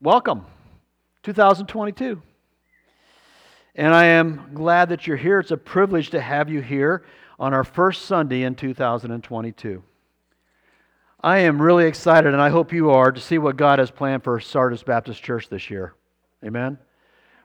welcome, 0.00 0.46
2022. 1.24 2.22
And 3.74 3.94
I 3.94 4.04
am 4.06 4.50
glad 4.54 4.90
that 4.90 5.06
you're 5.06 5.16
here. 5.16 5.40
It's 5.40 5.50
a 5.50 5.56
privilege 5.56 6.10
to 6.10 6.20
have 6.20 6.48
you 6.48 6.60
here 6.60 7.04
on 7.38 7.52
our 7.52 7.64
first 7.64 8.02
Sunday 8.02 8.42
in 8.42 8.54
2022. 8.54 9.82
I 11.20 11.38
am 11.38 11.60
really 11.60 11.86
excited, 11.86 12.32
and 12.32 12.40
I 12.40 12.48
hope 12.48 12.72
you 12.72 12.90
are, 12.90 13.10
to 13.10 13.20
see 13.20 13.38
what 13.38 13.56
God 13.56 13.80
has 13.80 13.90
planned 13.90 14.22
for 14.22 14.38
Sardis 14.38 14.84
Baptist 14.84 15.22
Church 15.22 15.48
this 15.48 15.68
year. 15.68 15.94
Amen. 16.44 16.78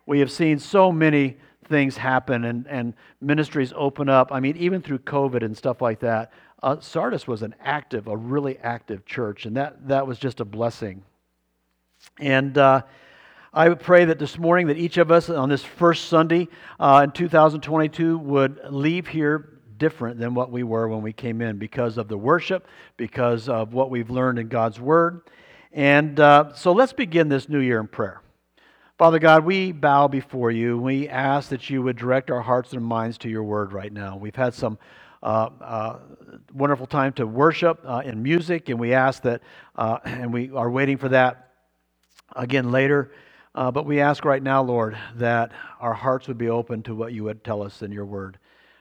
We 0.05 0.19
have 0.19 0.31
seen 0.31 0.59
so 0.59 0.91
many 0.91 1.37
things 1.65 1.97
happen 1.97 2.45
and, 2.45 2.67
and 2.67 2.93
ministries 3.19 3.73
open 3.75 4.09
up. 4.09 4.31
I 4.31 4.39
mean, 4.39 4.57
even 4.57 4.83
through 4.83 4.99
COVID 4.99 5.43
and 5.43 5.57
stuff 5.57 5.81
like 5.81 6.01
that, 6.01 6.31
uh, 6.61 6.79
Sardis 6.79 7.27
was 7.27 7.41
an 7.41 7.55
active, 7.61 8.07
a 8.07 8.15
really 8.15 8.59
active 8.59 9.05
church, 9.05 9.47
and 9.47 9.57
that, 9.57 9.87
that 9.87 10.05
was 10.05 10.19
just 10.19 10.39
a 10.39 10.45
blessing. 10.45 11.03
And 12.19 12.57
uh, 12.57 12.83
I 13.53 13.69
pray 13.69 14.05
that 14.05 14.19
this 14.19 14.37
morning 14.37 14.67
that 14.67 14.77
each 14.77 14.97
of 14.97 15.11
us 15.11 15.29
on 15.29 15.49
this 15.49 15.63
first 15.63 16.07
Sunday 16.07 16.47
uh, 16.79 17.01
in 17.03 17.11
2022 17.11 18.17
would 18.17 18.59
leave 18.69 19.07
here 19.07 19.59
different 19.77 20.17
than 20.17 20.33
what 20.33 20.51
we 20.51 20.63
were 20.63 20.87
when 20.87 21.01
we 21.01 21.13
came 21.13 21.41
in 21.41 21.57
because 21.57 21.97
of 21.97 22.07
the 22.07 22.17
worship, 22.17 22.67
because 22.97 23.49
of 23.49 23.73
what 23.73 23.89
we've 23.89 24.09
learned 24.09 24.39
in 24.39 24.47
God's 24.47 24.79
Word. 24.79 25.21
And 25.71 26.19
uh, 26.19 26.53
so 26.53 26.71
let's 26.71 26.93
begin 26.93 27.29
this 27.29 27.49
new 27.49 27.59
year 27.59 27.79
in 27.79 27.87
prayer. 27.87 28.21
Father 28.97 29.19
God, 29.19 29.43
we 29.43 29.71
bow 29.71 30.07
before 30.07 30.51
you. 30.51 30.77
We 30.77 31.09
ask 31.09 31.49
that 31.49 31.69
you 31.69 31.81
would 31.81 31.97
direct 31.97 32.31
our 32.31 32.41
hearts 32.41 32.73
and 32.73 32.85
minds 32.85 33.17
to 33.19 33.29
your 33.29 33.43
Word 33.43 33.73
right 33.73 33.91
now. 33.91 34.17
We've 34.17 34.35
had 34.35 34.53
some 34.53 34.77
uh, 35.21 35.49
uh, 35.61 35.99
wonderful 36.53 36.85
time 36.85 37.13
to 37.13 37.25
worship 37.25 37.79
uh, 37.85 38.01
in 38.05 38.21
music, 38.21 38.69
and 38.69 38.79
we 38.79 38.93
ask 38.93 39.23
that, 39.23 39.41
uh, 39.75 39.97
and 40.05 40.31
we 40.33 40.51
are 40.51 40.69
waiting 40.69 40.97
for 40.97 41.09
that 41.09 41.52
again 42.35 42.71
later. 42.71 43.11
Uh, 43.55 43.69
but 43.71 43.85
we 43.85 43.99
ask 43.99 44.25
right 44.25 44.41
now, 44.41 44.63
Lord, 44.63 44.97
that 45.15 45.51
our 45.79 45.93
hearts 45.93 46.27
would 46.27 46.37
be 46.37 46.49
open 46.49 46.81
to 46.83 46.95
what 46.95 47.13
you 47.13 47.23
would 47.25 47.43
tell 47.43 47.61
us 47.61 47.81
in 47.81 47.91
your 47.91 48.05
word. 48.05 48.37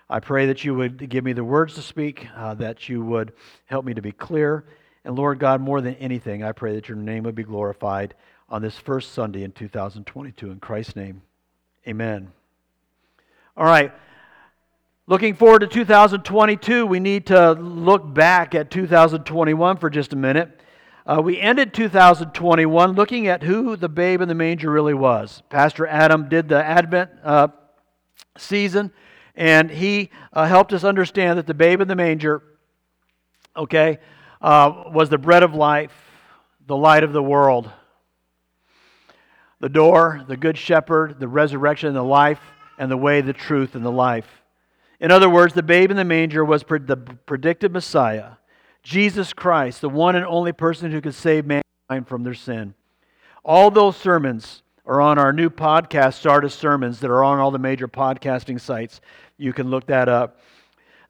I 0.09 0.21
pray 0.21 0.47
that 0.47 0.65
you 0.65 0.75
would 0.75 1.09
give 1.09 1.25
me 1.25 1.33
the 1.33 1.45
words 1.45 1.75
to 1.75 1.83
speak, 1.83 2.27
uh, 2.37 2.55
that 2.55 2.89
you 2.89 3.05
would 3.05 3.33
help 3.67 3.85
me 3.85 3.95
to 3.95 4.03
be 4.03 4.13
clear. 4.13 4.65
And 5.05 5.17
Lord 5.17 5.39
God, 5.39 5.61
more 5.61 5.81
than 5.81 5.95
anything, 5.97 6.43
I 6.43 6.53
pray 6.53 6.75
that 6.75 6.89
your 6.89 6.97
name 6.97 7.25
would 7.25 7.35
be 7.35 7.43
glorified 7.43 8.15
on 8.49 8.63
this 8.63 8.79
first 8.79 9.13
Sunday 9.13 9.43
in 9.43 9.53
2022. 9.53 10.51
In 10.51 10.61
Christ's 10.61 10.97
name, 10.97 11.23
amen. 11.87 12.33
All 13.57 13.65
right. 13.65 13.93
Looking 15.07 15.35
forward 15.35 15.61
to 15.61 15.67
2022, 15.67 16.87
we 16.87 17.01
need 17.01 17.27
to 17.27 17.53
look 17.53 18.15
back 18.15 18.55
at 18.55 18.71
2021 18.71 19.77
for 19.77 19.91
just 19.91 20.13
a 20.13 20.17
minute. 20.17 20.61
Uh, 21.05 21.21
we 21.21 21.41
ended 21.41 21.75
2021 21.75 22.93
looking 22.93 23.27
at 23.27 23.43
who 23.43 23.75
the 23.75 23.89
babe 23.89 24.21
in 24.21 24.29
the 24.29 24.35
manger 24.35 24.71
really 24.71 24.95
was. 24.95 25.43
Pastor 25.51 25.85
Adam 25.85 26.29
did 26.29 26.49
the 26.49 26.65
Advent 26.65 27.11
uh, 27.25 27.49
season, 28.39 28.93
and 29.35 29.69
he 29.69 30.11
uh, 30.33 30.47
helped 30.47 30.73
us 30.73 30.85
understand 30.85 31.39
that 31.39 31.47
the 31.49 31.55
babe 31.55 31.81
in 31.81 31.89
the 31.89 31.97
manger, 31.97 32.41
okay, 33.57 33.99
uh, 34.41 34.85
was 34.93 35.09
the 35.09 35.19
bread 35.19 35.43
of 35.43 35.55
life, 35.55 35.93
the 36.69 36.77
light 36.77 37.03
of 37.03 37.13
the 37.13 37.23
world, 37.23 37.69
the 39.59 39.69
door, 39.69 40.25
the 40.29 40.37
good 40.37 40.57
shepherd, 40.57 41.19
the 41.19 41.27
resurrection, 41.27 41.95
the 41.95 42.05
life, 42.05 42.41
and 42.79 42.89
the 42.89 42.97
way, 42.97 43.21
the 43.21 43.33
truth, 43.33 43.75
and 43.75 43.85
the 43.85 43.91
life. 43.91 44.43
In 45.01 45.11
other 45.11 45.29
words, 45.29 45.53
the 45.53 45.65
babe 45.65 45.91
in 45.91 45.97
the 45.97 46.05
manger 46.05 46.45
was 46.45 46.63
the 46.63 46.97
predicted 47.27 47.73
Messiah 47.73 48.35
Jesus 48.83 49.33
Christ, 49.33 49.81
the 49.81 49.89
one 49.89 50.17
and 50.17 50.27
only 50.27 50.53
person 50.53 50.91
who 50.91 51.01
could 51.01 51.15
save 51.15 51.47
mankind 51.47 52.09
from 52.09 52.25
their 52.25 52.35
sin. 52.35 52.75
All 53.45 53.71
those 53.71 53.97
sermons 53.97 54.63
are 54.85 55.01
on 55.01 55.19
our 55.19 55.33
new 55.33 55.51
podcast, 55.51 56.21
Sardis 56.21 56.55
Sermons, 56.55 57.01
that 57.01 57.11
are 57.11 57.23
on 57.23 57.39
all 57.39 57.51
the 57.51 57.59
major 57.59 57.87
podcasting 57.87 58.61
sites. 58.61 59.01
You 59.37 59.53
can 59.53 59.71
look 59.71 59.87
that 59.87 60.09
up. 60.09 60.41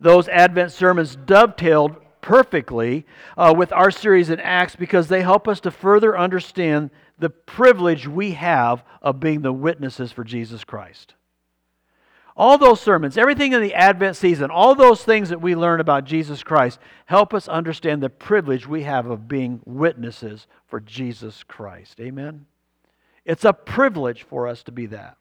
Those 0.01 0.29
Advent 0.29 0.73
sermons 0.73 1.17
dovetailed 1.17 1.97
perfectly 2.21 3.07
uh, 3.37 3.55
with 3.57 3.73
our 3.73 3.91
series 3.91 4.31
in 4.31 4.41
Acts 4.41 4.77
because 4.77 5.09
they 5.09 5.23
help 5.23 5.49
us 5.49 5.61
to 5.61 5.71
further 5.71 6.19
understand 6.19 6.91
the 7.19 7.31
privilege 7.31 8.07
we 8.07 8.33
have 8.33 8.85
of 9.01 9.21
being 9.21 9.43
the 9.43 9.53
witnesses 9.53 10.13
for 10.13 10.25
Jesus 10.25 10.65
Christ. 10.65 11.15
All 12.37 12.57
those 12.57 12.81
sermons, 12.81 13.19
everything 13.19 13.53
in 13.53 13.61
the 13.61 13.75
Advent 13.75 14.17
season, 14.17 14.51
all 14.51 14.75
those 14.75 15.05
things 15.05 15.29
that 15.29 15.43
we 15.43 15.55
learn 15.55 15.81
about 15.81 16.05
Jesus 16.05 16.43
Christ 16.43 16.79
help 17.07 17.35
us 17.35 17.47
understand 17.47 18.03
the 18.03 18.09
privilege 18.09 18.67
we 18.67 18.85
have 18.85 19.07
of 19.07 19.29
being 19.29 19.61
witnesses 19.67 20.47
for 20.67 20.81
Jesus 20.81 21.45
Christ. 21.45 22.01
Amen? 22.01 22.47
It's 23.25 23.45
a 23.45 23.53
privilege 23.53 24.23
for 24.23 24.49
us 24.49 24.63
to 24.65 24.73
be 24.73 24.87
that. 24.87 25.17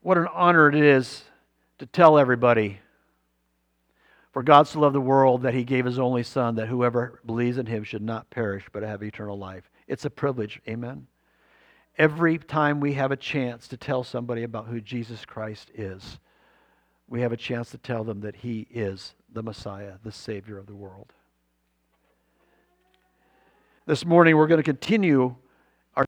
What 0.00 0.16
an 0.16 0.28
honor 0.32 0.68
it 0.68 0.76
is 0.76 1.24
to 1.78 1.86
tell 1.86 2.18
everybody 2.18 2.80
for 4.32 4.42
God 4.42 4.68
so 4.68 4.80
loved 4.80 4.94
the 4.94 5.00
world 5.00 5.42
that 5.42 5.54
he 5.54 5.64
gave 5.64 5.84
his 5.84 5.98
only 5.98 6.22
Son, 6.22 6.54
that 6.54 6.68
whoever 6.68 7.20
believes 7.26 7.58
in 7.58 7.66
him 7.66 7.82
should 7.82 8.02
not 8.02 8.30
perish 8.30 8.64
but 8.72 8.84
have 8.84 9.02
eternal 9.02 9.36
life. 9.36 9.68
It's 9.88 10.04
a 10.04 10.10
privilege. 10.10 10.60
Amen? 10.68 11.08
Every 11.98 12.38
time 12.38 12.78
we 12.78 12.92
have 12.92 13.10
a 13.10 13.16
chance 13.16 13.66
to 13.68 13.76
tell 13.76 14.04
somebody 14.04 14.44
about 14.44 14.68
who 14.68 14.80
Jesus 14.80 15.24
Christ 15.24 15.72
is, 15.74 16.20
we 17.08 17.22
have 17.22 17.32
a 17.32 17.36
chance 17.36 17.70
to 17.70 17.78
tell 17.78 18.04
them 18.04 18.20
that 18.20 18.36
he 18.36 18.68
is 18.70 19.14
the 19.32 19.42
Messiah, 19.42 19.94
the 20.04 20.12
Savior 20.12 20.58
of 20.58 20.66
the 20.66 20.76
world. 20.76 21.12
This 23.86 24.04
morning, 24.04 24.36
we're 24.36 24.46
going 24.46 24.60
to 24.60 24.62
continue 24.62 25.34
our 25.96 26.06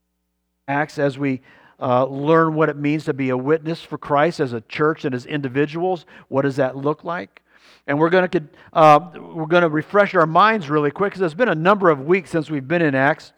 Acts 0.69 0.99
as 0.99 1.19
we 1.19 1.41
uh, 1.81 2.05
learn 2.05 2.55
what 2.55 2.69
it 2.69 2.77
means 2.77 3.06
to 3.06 3.15
be 3.15 3.31
a 3.31 3.37
witness 3.37 3.83
for 3.83 3.99
Christ 3.99 4.39
as 4.39 4.53
a 4.53 4.61
church 4.61 5.05
and 5.05 5.12
as 5.12 5.27
individuals. 5.27 6.06
What 6.29 6.43
does 6.43 6.56
that 6.56 6.77
look 6.77 7.03
like? 7.03 7.43
And 7.89 7.99
we're 7.99 8.11
going 8.11 8.29
to 8.29 8.43
uh, 8.75 9.11
we're 9.17 9.47
going 9.47 9.62
to 9.62 9.69
refresh 9.69 10.15
our 10.15 10.27
minds 10.27 10.71
really 10.71 10.93
quick 10.93 11.15
because 11.15 11.23
it's 11.23 11.34
been 11.34 11.49
a 11.49 11.55
number 11.55 11.91
of 11.91 12.03
weeks 12.03 12.31
since 12.31 12.49
we've 12.49 12.69
been 12.69 12.83
in 12.83 12.95
Acts. 12.95 13.33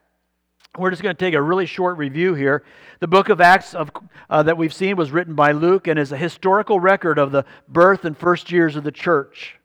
We're 0.79 0.89
just 0.89 1.03
going 1.03 1.15
to 1.15 1.23
take 1.23 1.35
a 1.35 1.43
really 1.43 1.67
short 1.67 1.99
review 1.99 2.33
here. 2.33 2.65
The 3.01 3.07
book 3.07 3.29
of 3.29 3.43
Acts 3.43 3.75
of, 3.75 3.91
uh, 4.31 4.43
that 4.45 4.57
we've 4.57 4.73
seen 4.73 4.97
was 4.97 5.11
written 5.11 5.35
by 5.35 5.53
Luke 5.53 5.87
and 5.87 5.99
is 5.99 6.13
a 6.13 6.17
historical 6.17 6.81
record 6.81 7.19
of 7.19 7.31
the 7.31 7.45
birth 7.69 8.07
and 8.07 8.17
first 8.17 8.51
years 8.51 8.75
of 8.75 8.83
the 8.83 8.91
church. 8.91 9.59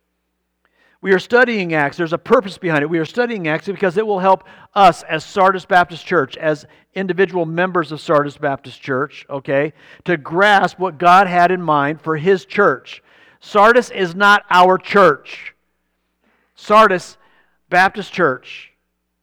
We 1.00 1.14
are 1.14 1.20
studying 1.20 1.74
Acts. 1.74 1.96
There's 1.96 2.12
a 2.12 2.18
purpose 2.18 2.58
behind 2.58 2.84
it. 2.84 2.90
We 2.90 3.00
are 3.00 3.06
studying 3.06 3.48
Acts 3.48 3.68
because 3.68 3.96
it 3.96 4.06
will 4.06 4.20
help 4.20 4.44
us 4.76 5.04
as 5.04 5.24
Sardis 5.24 5.64
Baptist 5.64 6.06
Church, 6.06 6.36
as 6.36 6.66
individual 6.94 7.46
members 7.46 7.94
of 7.94 8.02
Sardis 8.02 8.38
Baptist 8.38 8.82
Church, 8.82 9.26
okay, 9.30 9.72
to 10.04 10.18
grasp 10.18 10.78
what 10.78 10.98
God 10.98 11.28
had 11.28 11.52
in 11.52 11.62
mind 11.62 12.02
for 12.02 12.18
His 12.18 12.44
church. 12.44 13.02
Sardis 13.40 13.92
is 13.92 14.14
not 14.14 14.44
our 14.50 14.78
church. 14.78 15.56
Sardis 16.56 17.18
Baptist 17.70 18.12
Church 18.12 18.74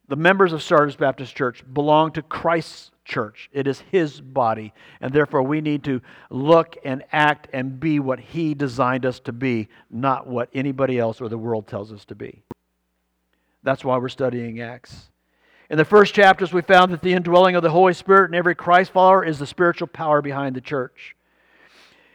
the 0.09 0.17
members 0.17 0.53
of 0.53 0.63
Sardis 0.63 0.97
Baptist 0.97 1.35
Church 1.35 1.65
belong 1.73 2.13
to 2.13 2.23
Christ's 2.23 2.91
church. 3.05 3.51
It 3.53 3.67
is 3.67 3.83
his 3.91 4.21
body. 4.21 4.73
And 5.01 5.13
therefore, 5.13 5.43
we 5.43 5.61
need 5.61 5.85
to 5.85 6.01
look 6.31 6.77
and 6.85 7.05
act 7.13 7.49
and 7.53 7.79
be 7.79 8.01
what 8.01 8.19
he 8.19 8.55
designed 8.55 9.07
us 9.07 9.21
to 9.21 9.33
be, 9.33 9.69
not 9.91 10.27
what 10.27 10.49
anybody 10.55 10.99
else 10.99 11.21
or 11.21 11.29
the 11.29 11.39
world 11.39 11.67
tells 11.67 11.93
us 11.93 12.05
to 12.07 12.15
be. 12.15 12.43
That's 13.63 13.85
why 13.85 13.97
we're 13.97 14.09
studying 14.09 14.61
Acts. 14.61 15.11
In 15.71 15.79
the 15.79 15.85
first 15.85 16.15
chapters, 16.15 16.53
we 16.53 16.61
found 16.61 16.93
that 16.93 17.01
the 17.01 17.15
indwelling 17.15 17.57
of 17.57 17.63
the 17.63 17.71
Holy 17.71 17.95
Spirit 17.95 18.31
in 18.31 18.35
every 18.35 18.55
Christ 18.55 18.93
follower 18.93 19.25
is 19.25 19.39
the 19.39 19.47
spiritual 19.47 19.89
power 19.89 20.21
behind 20.21 20.55
the 20.55 20.61
church. 20.61 21.17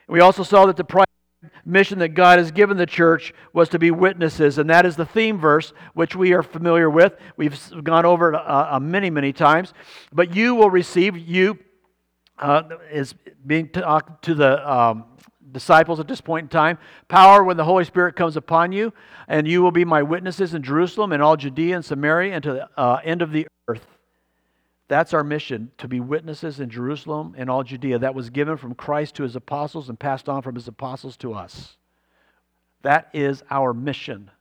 We 0.07 0.19
also 0.19 0.43
saw 0.43 0.67
that 0.67 0.77
the 0.77 0.83
mission 1.65 1.99
that 1.99 2.09
God 2.09 2.39
has 2.39 2.51
given 2.51 2.77
the 2.77 2.85
church 2.85 3.33
was 3.53 3.69
to 3.69 3.79
be 3.79 3.91
witnesses, 3.91 4.57
and 4.57 4.69
that 4.69 4.85
is 4.85 4.95
the 4.95 5.05
theme 5.05 5.37
verse, 5.37 5.73
which 5.93 6.15
we 6.15 6.33
are 6.33 6.43
familiar 6.43 6.89
with. 6.89 7.15
We've 7.37 7.57
gone 7.83 8.05
over 8.05 8.33
it 8.33 8.35
uh, 8.35 8.67
uh, 8.71 8.79
many, 8.79 9.09
many 9.09 9.33
times. 9.33 9.73
But 10.11 10.35
you 10.35 10.55
will 10.55 10.69
receive, 10.69 11.17
you 11.17 11.59
uh, 12.37 12.63
is 12.91 13.15
being 13.45 13.69
talked 13.69 14.23
to 14.25 14.33
the 14.33 14.71
um, 14.71 15.05
disciples 15.51 15.99
at 15.99 16.07
this 16.07 16.21
point 16.21 16.45
in 16.45 16.49
time, 16.49 16.77
power 17.07 17.43
when 17.43 17.57
the 17.57 17.65
Holy 17.65 17.83
Spirit 17.83 18.15
comes 18.15 18.37
upon 18.37 18.71
you, 18.71 18.93
and 19.27 19.47
you 19.47 19.61
will 19.61 19.71
be 19.71 19.85
my 19.85 20.03
witnesses 20.03 20.53
in 20.53 20.63
Jerusalem 20.63 21.11
and 21.11 21.21
all 21.21 21.37
Judea 21.37 21.75
and 21.75 21.85
Samaria 21.85 22.33
and 22.33 22.43
to 22.43 22.53
the 22.53 22.69
uh, 22.77 22.99
end 23.03 23.21
of 23.21 23.31
the 23.31 23.47
earth. 23.67 23.85
That's 24.89 25.13
our 25.13 25.23
mission 25.23 25.71
to 25.77 25.87
be 25.87 25.99
witnesses 25.99 26.59
in 26.59 26.71
Jerusalem 26.71 27.35
and 27.37 27.47
all 27.47 27.63
Judea. 27.63 27.99
That 27.99 28.15
was 28.15 28.31
given 28.31 28.57
from 28.57 28.73
Christ 28.73 29.15
to 29.15 29.23
his 29.23 29.35
apostles 29.35 29.87
and 29.87 29.99
passed 29.99 30.27
on 30.27 30.41
from 30.41 30.55
his 30.55 30.67
apostles 30.67 31.15
to 31.17 31.33
us. 31.33 31.77
That 32.81 33.07
is 33.13 33.43
our 33.51 33.71
mission. 33.71 34.31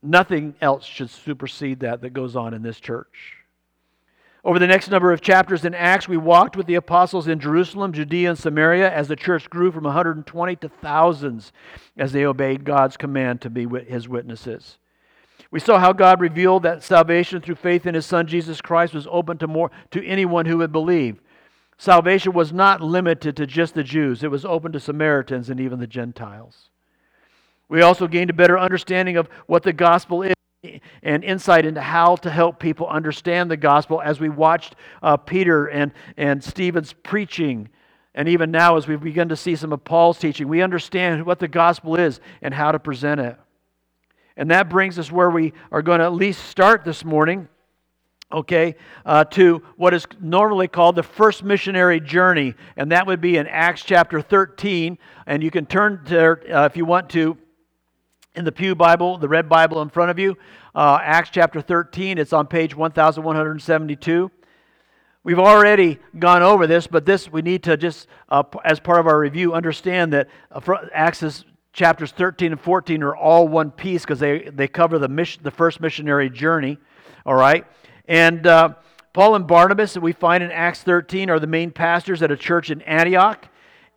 Nothing 0.00 0.54
else 0.60 0.84
should 0.84 1.10
supersede 1.10 1.80
that 1.80 2.02
that 2.02 2.12
goes 2.12 2.36
on 2.36 2.54
in 2.54 2.62
this 2.62 2.78
church. 2.78 3.38
Over 4.44 4.60
the 4.60 4.66
next 4.66 4.90
number 4.90 5.10
of 5.10 5.22
chapters 5.22 5.64
in 5.64 5.74
Acts, 5.74 6.06
we 6.06 6.18
walked 6.18 6.56
with 6.56 6.66
the 6.66 6.74
apostles 6.76 7.26
in 7.26 7.40
Jerusalem, 7.40 7.94
Judea, 7.94 8.28
and 8.28 8.38
Samaria 8.38 8.92
as 8.92 9.08
the 9.08 9.16
church 9.16 9.50
grew 9.50 9.72
from 9.72 9.84
120 9.84 10.56
to 10.56 10.68
thousands 10.68 11.50
as 11.96 12.12
they 12.12 12.26
obeyed 12.26 12.64
God's 12.64 12.96
command 12.96 13.40
to 13.40 13.50
be 13.50 13.66
his 13.88 14.08
witnesses. 14.08 14.78
We 15.54 15.60
saw 15.60 15.78
how 15.78 15.92
God 15.92 16.20
revealed 16.20 16.64
that 16.64 16.82
salvation 16.82 17.40
through 17.40 17.54
faith 17.54 17.86
in 17.86 17.94
his 17.94 18.04
son 18.04 18.26
Jesus 18.26 18.60
Christ 18.60 18.92
was 18.92 19.06
open 19.08 19.38
to 19.38 19.46
more 19.46 19.70
to 19.92 20.04
anyone 20.04 20.46
who 20.46 20.58
would 20.58 20.72
believe. 20.72 21.20
Salvation 21.78 22.32
was 22.32 22.52
not 22.52 22.80
limited 22.80 23.36
to 23.36 23.46
just 23.46 23.74
the 23.74 23.84
Jews. 23.84 24.24
It 24.24 24.32
was 24.32 24.44
open 24.44 24.72
to 24.72 24.80
Samaritans 24.80 25.50
and 25.50 25.60
even 25.60 25.78
the 25.78 25.86
Gentiles. 25.86 26.70
We 27.68 27.82
also 27.82 28.08
gained 28.08 28.30
a 28.30 28.32
better 28.32 28.58
understanding 28.58 29.16
of 29.16 29.28
what 29.46 29.62
the 29.62 29.72
gospel 29.72 30.24
is 30.24 30.34
and 31.04 31.22
insight 31.22 31.64
into 31.66 31.82
how 31.82 32.16
to 32.16 32.30
help 32.32 32.58
people 32.58 32.88
understand 32.88 33.48
the 33.48 33.56
gospel 33.56 34.02
as 34.04 34.18
we 34.18 34.28
watched 34.28 34.74
uh, 35.04 35.16
Peter 35.16 35.66
and, 35.66 35.92
and 36.16 36.42
Stephen's 36.42 36.92
preaching. 36.92 37.68
And 38.12 38.28
even 38.28 38.50
now, 38.50 38.76
as 38.76 38.88
we've 38.88 39.00
begun 39.00 39.28
to 39.28 39.36
see 39.36 39.54
some 39.54 39.72
of 39.72 39.84
Paul's 39.84 40.18
teaching, 40.18 40.48
we 40.48 40.62
understand 40.62 41.24
what 41.24 41.38
the 41.38 41.46
gospel 41.46 41.94
is 41.94 42.18
and 42.42 42.52
how 42.52 42.72
to 42.72 42.80
present 42.80 43.20
it. 43.20 43.38
And 44.36 44.50
that 44.50 44.68
brings 44.68 44.98
us 44.98 45.12
where 45.12 45.30
we 45.30 45.52
are 45.70 45.82
going 45.82 46.00
to 46.00 46.04
at 46.04 46.12
least 46.12 46.44
start 46.46 46.84
this 46.84 47.04
morning, 47.04 47.48
okay, 48.32 48.74
uh, 49.06 49.24
to 49.24 49.62
what 49.76 49.94
is 49.94 50.06
normally 50.20 50.66
called 50.66 50.96
the 50.96 51.02
first 51.04 51.44
missionary 51.44 52.00
journey. 52.00 52.54
And 52.76 52.90
that 52.90 53.06
would 53.06 53.20
be 53.20 53.36
in 53.36 53.46
Acts 53.46 53.82
chapter 53.84 54.20
13. 54.20 54.98
And 55.26 55.42
you 55.42 55.50
can 55.50 55.66
turn 55.66 56.00
there 56.06 56.42
uh, 56.52 56.66
if 56.66 56.76
you 56.76 56.84
want 56.84 57.10
to, 57.10 57.38
in 58.34 58.44
the 58.44 58.52
Pew 58.52 58.74
Bible, 58.74 59.18
the 59.18 59.28
red 59.28 59.48
Bible 59.48 59.80
in 59.82 59.88
front 59.88 60.10
of 60.10 60.18
you, 60.18 60.36
uh, 60.74 60.98
Acts 61.00 61.30
chapter 61.32 61.60
13. 61.60 62.18
It's 62.18 62.32
on 62.32 62.48
page 62.48 62.74
1172. 62.74 64.30
We've 65.22 65.38
already 65.38 66.00
gone 66.18 66.42
over 66.42 66.66
this, 66.66 66.86
but 66.88 67.06
this 67.06 67.30
we 67.30 67.40
need 67.40 67.62
to 67.62 67.76
just, 67.76 68.08
uh, 68.28 68.42
as 68.64 68.80
part 68.80 68.98
of 68.98 69.06
our 69.06 69.18
review, 69.18 69.54
understand 69.54 70.12
that 70.12 70.28
uh, 70.50 70.60
Acts 70.92 71.22
is 71.22 71.44
chapters 71.74 72.12
13 72.12 72.52
and 72.52 72.60
14 72.60 73.02
are 73.02 73.16
all 73.16 73.46
one 73.46 73.70
piece 73.70 74.02
because 74.02 74.20
they, 74.20 74.48
they 74.48 74.68
cover 74.68 74.98
the, 74.98 75.08
mission, 75.08 75.42
the 75.42 75.50
first 75.50 75.80
missionary 75.80 76.30
journey. 76.30 76.78
All 77.26 77.34
right? 77.34 77.66
And 78.06 78.46
uh, 78.46 78.74
Paul 79.12 79.34
and 79.34 79.46
Barnabas, 79.46 79.92
that 79.94 80.00
we 80.00 80.12
find 80.12 80.42
in 80.42 80.50
Acts 80.50 80.82
13, 80.82 81.28
are 81.28 81.40
the 81.40 81.46
main 81.46 81.70
pastors 81.72 82.22
at 82.22 82.30
a 82.30 82.36
church 82.36 82.70
in 82.70 82.80
Antioch. 82.82 83.48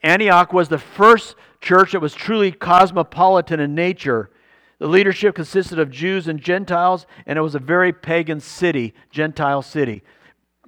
Antioch 0.04 0.52
was 0.52 0.70
the 0.70 0.80
first 0.80 1.36
church 1.62 1.92
that 1.92 2.02
was 2.02 2.14
truly 2.14 2.52
cosmopolitan 2.52 3.60
in 3.60 3.76
nature. 3.76 4.32
The 4.80 4.88
leadership 4.88 5.36
consisted 5.36 5.80
of 5.80 5.90
Jews 5.90 6.28
and 6.28 6.42
Gentiles, 6.42 7.06
and 7.26 7.38
it 7.38 7.42
was 7.42 7.56
a 7.56 7.60
very 7.60 7.94
pagan 7.94 8.40
city, 8.40 8.94
Gentile 9.12 9.62
city. 9.62 10.04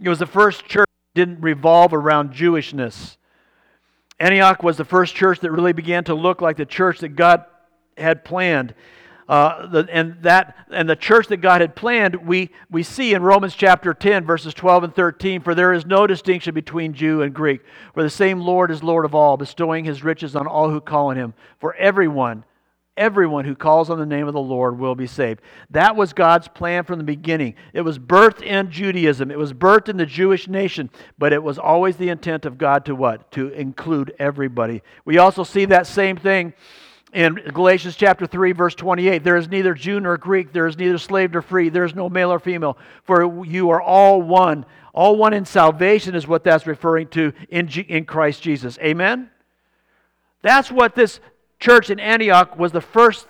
It 0.02 0.10
was 0.10 0.20
the 0.20 0.26
first 0.26 0.66
church 0.66 0.88
that 0.88 1.20
didn't 1.20 1.42
revolve 1.42 1.94
around 1.94 2.34
Jewishness. 2.34 3.18
Antioch 4.19 4.63
was 4.63 4.77
the 4.77 4.86
first 4.86 5.16
church 5.16 5.39
that 5.39 5.51
really 5.51 5.74
began 5.74 6.04
to 6.06 6.13
look 6.13 6.42
like 6.42 6.57
the 6.57 6.66
church 6.66 7.00
that 7.00 7.10
God 7.10 7.45
had 7.98 8.25
planned. 8.25 8.74
Uh, 9.30 9.68
the, 9.68 9.88
and 9.92 10.18
that 10.24 10.56
and 10.71 10.89
the 10.89 10.95
church 10.95 11.27
that 11.27 11.38
God 11.38 11.62
had 11.62 11.75
planned, 11.75 12.16
we, 12.16 12.50
we 12.71 12.81
see 12.81 13.13
in 13.13 13.21
Romans 13.21 13.54
chapter 13.54 13.94
10, 13.94 14.25
verses 14.25 14.56
12 14.56 14.86
and 14.86 14.95
13, 14.95 15.42
for 15.42 15.54
there 15.54 15.71
is 15.71 15.86
no 15.86 16.07
distinction 16.07 16.56
between 16.56 16.94
Jew 16.94 17.21
and 17.21 17.31
Greek, 17.31 17.62
for 17.94 18.01
the 18.01 18.10
same 18.10 18.39
Lord 18.39 18.71
is 18.71 18.81
Lord 18.81 19.06
of 19.06 19.13
all, 19.13 19.38
bestowing 19.38 19.86
his 19.86 20.04
riches 20.04 20.36
on 20.36 20.48
all 20.48 20.72
who 20.72 20.81
call 20.81 21.07
on 21.07 21.15
him. 21.15 21.36
For 21.60 21.75
everyone 21.75 22.44
everyone 23.00 23.46
who 23.46 23.56
calls 23.56 23.90
on 23.90 23.98
the 23.98 24.06
name 24.06 24.28
of 24.28 24.34
the 24.34 24.40
Lord 24.40 24.78
will 24.78 24.94
be 24.94 25.07
saved. 25.07 25.42
That 25.72 25.96
was 25.96 26.13
God's 26.13 26.48
plan 26.48 26.84
from 26.84 27.00
the 27.00 27.06
beginning. 27.06 27.56
It 27.74 27.81
was 27.81 27.98
birthed 27.98 28.44
in 28.44 28.69
Judaism, 28.69 29.31
it 29.31 29.38
was 29.38 29.54
birthed 29.54 29.90
in 29.90 29.98
the 29.98 30.06
Jewish 30.06 30.48
nation, 30.48 30.90
but 31.18 31.34
it 31.34 31.42
was 31.42 31.57
always 31.57 31.96
the 31.96 32.10
intent 32.10 32.46
of 32.46 32.57
God 32.57 32.86
to 32.86 32.94
what? 32.94 33.31
To 33.31 33.48
include 33.50 34.13
everybody. 34.19 34.84
We 35.06 35.18
also 35.18 35.44
see 35.44 35.66
that 35.66 35.88
same 35.88 36.18
thing 36.18 36.54
in 37.13 37.34
Galatians 37.34 37.96
chapter 37.96 38.28
3 38.28 38.51
verse 38.51 38.75
28 38.75 39.24
there 39.24 39.36
is 39.36 39.48
neither 39.48 39.74
Jew 39.74 40.00
nor 40.00 40.18
Greek 40.18 40.54
there 40.54 40.68
is 40.68 40.78
neither 40.78 41.00
slave 41.00 41.31
nor 41.31 41.42
free 41.42 41.69
there 41.69 41.84
is 41.84 41.96
no 41.96 42.07
male 42.07 42.31
or 42.31 42.38
female 42.38 42.78
for 43.04 43.44
you 43.46 43.72
are 43.72 43.81
all 43.81 44.22
one 44.22 44.63
all 44.94 45.16
one 45.16 45.34
in 45.34 45.44
salvation 45.44 46.13
is 46.13 46.28
what 46.28 46.44
that's 46.44 46.68
referring 46.68 47.07
to 47.07 47.34
in, 47.50 47.68
G- 47.68 47.81
in 47.81 48.06
Christ 48.06 48.44
Jesus 48.44 48.78
amen 48.78 49.31
that's 50.44 50.72
what 50.72 50.94
this 50.94 51.19
church 51.60 51.90
in 51.90 52.00
Antioch 52.00 52.58
was 52.58 52.72
the 52.72 52.82
first 52.82 53.28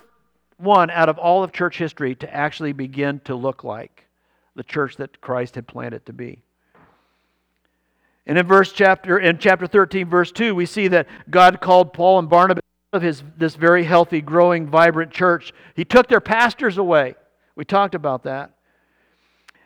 one 0.57 0.89
out 0.89 1.09
of 1.09 1.17
all 1.17 1.43
of 1.43 1.51
church 1.51 1.77
history 1.77 2.15
to 2.15 2.33
actually 2.33 2.73
begin 2.73 3.19
to 3.21 3.35
look 3.35 3.63
like 3.63 4.05
the 4.55 4.63
church 4.63 4.97
that 4.97 5.21
Christ 5.21 5.55
had 5.55 5.67
planned 5.67 5.93
it 5.93 6.05
to 6.05 6.13
be. 6.13 6.41
And 8.25 8.37
in 8.37 8.45
verse 8.45 8.71
chapter 8.71 9.17
in 9.17 9.39
chapter 9.39 9.65
13 9.65 10.07
verse 10.07 10.31
2 10.31 10.53
we 10.53 10.65
see 10.65 10.87
that 10.89 11.07
God 11.29 11.61
called 11.61 11.93
Paul 11.93 12.19
and 12.19 12.29
Barnabas 12.29 12.63
of 12.91 13.01
his 13.01 13.23
this 13.37 13.55
very 13.55 13.83
healthy 13.83 14.21
growing 14.21 14.67
vibrant 14.67 15.11
church. 15.11 15.53
He 15.75 15.85
took 15.85 16.07
their 16.07 16.19
pastors 16.19 16.77
away. 16.77 17.15
We 17.55 17.65
talked 17.65 17.95
about 17.95 18.23
that. 18.23 18.51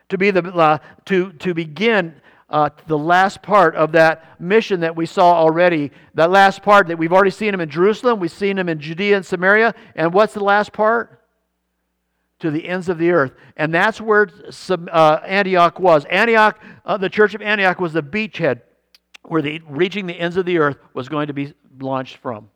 To 0.09 0.17
be 0.17 0.31
the 0.31 0.43
uh, 0.53 0.77
to 1.05 1.33
to 1.33 1.53
begin 1.53 2.21
uh, 2.49 2.69
the 2.87 2.97
last 2.97 3.41
part 3.41 3.75
of 3.75 3.93
that 3.93 4.39
mission 4.39 4.81
that 4.81 4.95
we 4.95 5.05
saw 5.05 5.33
already. 5.33 5.91
That 6.13 6.29
last 6.29 6.61
part 6.61 6.87
that 6.87 6.97
we've 6.97 7.13
already 7.13 7.31
seen 7.31 7.53
him 7.53 7.61
in 7.61 7.69
Jerusalem, 7.69 8.19
we've 8.19 8.31
seen 8.31 8.57
him 8.57 8.69
in 8.69 8.79
Judea 8.79 9.17
and 9.17 9.25
Samaria. 9.25 9.73
And 9.95 10.13
what's 10.13 10.33
the 10.33 10.43
last 10.43 10.73
part? 10.73 11.21
To 12.39 12.51
the 12.51 12.67
ends 12.67 12.89
of 12.89 12.97
the 12.97 13.11
earth. 13.11 13.31
And 13.55 13.73
that's 13.73 14.01
where 14.01 14.29
uh, 14.69 15.19
Antioch 15.25 15.79
was. 15.79 16.05
Antioch, 16.05 16.61
uh, 16.85 16.97
the 16.97 17.09
church 17.09 17.33
of 17.33 17.41
Antioch 17.41 17.79
was 17.79 17.93
the 17.93 18.03
beachhead 18.03 18.61
where 19.23 19.41
the 19.41 19.61
reaching 19.67 20.05
the 20.05 20.19
ends 20.19 20.35
of 20.35 20.45
the 20.45 20.57
earth 20.57 20.77
was 20.93 21.07
going 21.07 21.27
to 21.27 21.33
be 21.33 21.53
launched 21.79 22.17
from. 22.17 22.49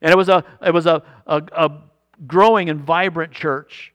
And 0.00 0.10
it 0.10 0.16
was 0.16 0.28
a, 0.28 0.44
it 0.64 0.72
was 0.72 0.86
a, 0.86 1.02
a, 1.26 1.42
a 1.52 1.82
growing 2.26 2.70
and 2.70 2.80
vibrant 2.80 3.32
church. 3.32 3.92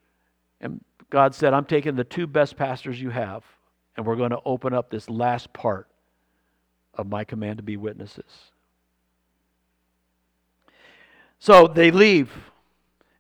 And 0.62 0.84
God 1.10 1.34
said, 1.34 1.54
I'm 1.54 1.66
taking 1.66 1.96
the 1.96 2.04
two 2.04 2.28
best 2.28 2.56
pastors 2.56 3.02
you 3.02 3.10
have 3.10 3.44
and 3.96 4.06
we're 4.06 4.16
going 4.16 4.32
to 4.32 4.40
open 4.46 4.74
up 4.74 4.90
this 4.90 5.10
last 5.10 5.54
part 5.54 5.88
of 6.96 7.08
my 7.08 7.24
command 7.24 7.58
to 7.58 7.64
be 7.64 7.78
witnesses. 7.78 8.52
So 11.40 11.68
they 11.68 11.92
leave, 11.92 12.32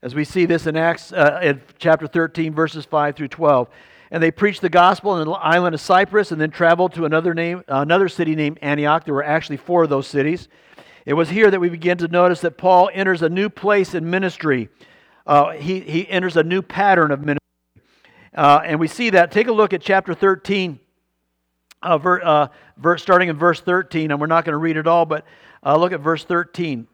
as 0.01 0.15
we 0.15 0.23
see 0.23 0.45
this 0.45 0.65
in 0.65 0.77
Acts 0.77 1.11
uh, 1.11 1.39
in 1.43 1.61
chapter 1.77 2.07
13, 2.07 2.53
verses 2.53 2.85
5 2.85 3.15
through 3.15 3.27
12. 3.27 3.67
And 4.11 4.21
they 4.21 4.31
preached 4.31 4.61
the 4.61 4.69
gospel 4.69 5.19
in 5.19 5.27
the 5.27 5.33
island 5.33 5.73
of 5.73 5.81
Cyprus 5.81 6.31
and 6.31 6.39
then 6.39 6.51
traveled 6.51 6.93
to 6.93 7.05
another, 7.05 7.33
name, 7.33 7.63
another 7.67 8.07
city 8.07 8.35
named 8.35 8.59
Antioch. 8.61 9.05
There 9.05 9.13
were 9.13 9.23
actually 9.23 9.57
four 9.57 9.83
of 9.83 9.89
those 9.89 10.07
cities. 10.07 10.47
It 11.05 11.15
was 11.15 11.29
here 11.29 11.51
that 11.51 11.59
we 11.59 11.69
begin 11.69 11.97
to 11.97 12.07
notice 12.07 12.39
that 12.41 12.57
Paul 12.57 12.89
enters 12.93 13.23
a 13.23 13.29
new 13.29 13.49
place 13.49 13.93
in 13.93 14.09
ministry. 14.09 14.69
Uh, 15.25 15.51
he, 15.51 15.81
he 15.81 16.07
enters 16.09 16.37
a 16.37 16.43
new 16.43 16.61
pattern 16.61 17.11
of 17.11 17.19
ministry. 17.21 17.42
Uh, 18.35 18.61
and 18.65 18.79
we 18.79 18.87
see 18.87 19.11
that. 19.11 19.31
Take 19.31 19.47
a 19.47 19.51
look 19.51 19.73
at 19.73 19.81
chapter 19.81 20.13
13, 20.13 20.79
uh, 21.81 21.97
ver, 21.97 22.21
uh, 22.23 22.47
starting 22.97 23.29
in 23.29 23.37
verse 23.37 23.61
13. 23.61 24.11
And 24.11 24.19
we're 24.19 24.27
not 24.27 24.45
going 24.45 24.53
to 24.53 24.57
read 24.57 24.77
it 24.77 24.87
all, 24.87 25.05
but 25.05 25.25
uh, 25.63 25.77
look 25.77 25.91
at 25.91 25.99
verse 25.99 26.23
13. 26.23 26.87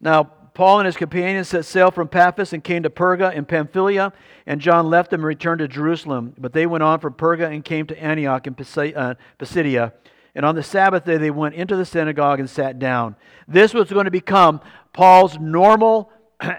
Now, 0.00 0.24
Paul 0.58 0.80
and 0.80 0.86
his 0.86 0.96
companions 0.96 1.48
set 1.48 1.64
sail 1.64 1.90
from 1.90 2.08
Paphos 2.08 2.52
and 2.52 2.64
came 2.64 2.82
to 2.82 2.90
Perga 2.90 3.32
in 3.32 3.44
Pamphylia, 3.44 4.12
and 4.44 4.60
John 4.60 4.90
left 4.90 5.10
them 5.10 5.20
and 5.20 5.26
returned 5.26 5.60
to 5.60 5.68
Jerusalem. 5.68 6.34
But 6.36 6.52
they 6.52 6.66
went 6.66 6.82
on 6.82 6.98
from 6.98 7.14
Perga 7.14 7.48
and 7.52 7.64
came 7.64 7.86
to 7.86 8.02
Antioch 8.02 8.46
in 8.46 8.54
uh, 8.54 9.14
Pisidia. 9.38 9.92
And 10.34 10.44
on 10.44 10.56
the 10.56 10.62
Sabbath 10.62 11.04
day, 11.04 11.16
they 11.16 11.30
went 11.30 11.54
into 11.54 11.76
the 11.76 11.84
synagogue 11.84 12.40
and 12.40 12.50
sat 12.50 12.78
down. 12.78 13.16
This 13.46 13.72
was 13.72 13.90
going 13.90 14.06
to 14.06 14.10
become 14.10 14.60
Paul's 14.92 15.38
normal 15.38 16.10
uh, 16.40 16.50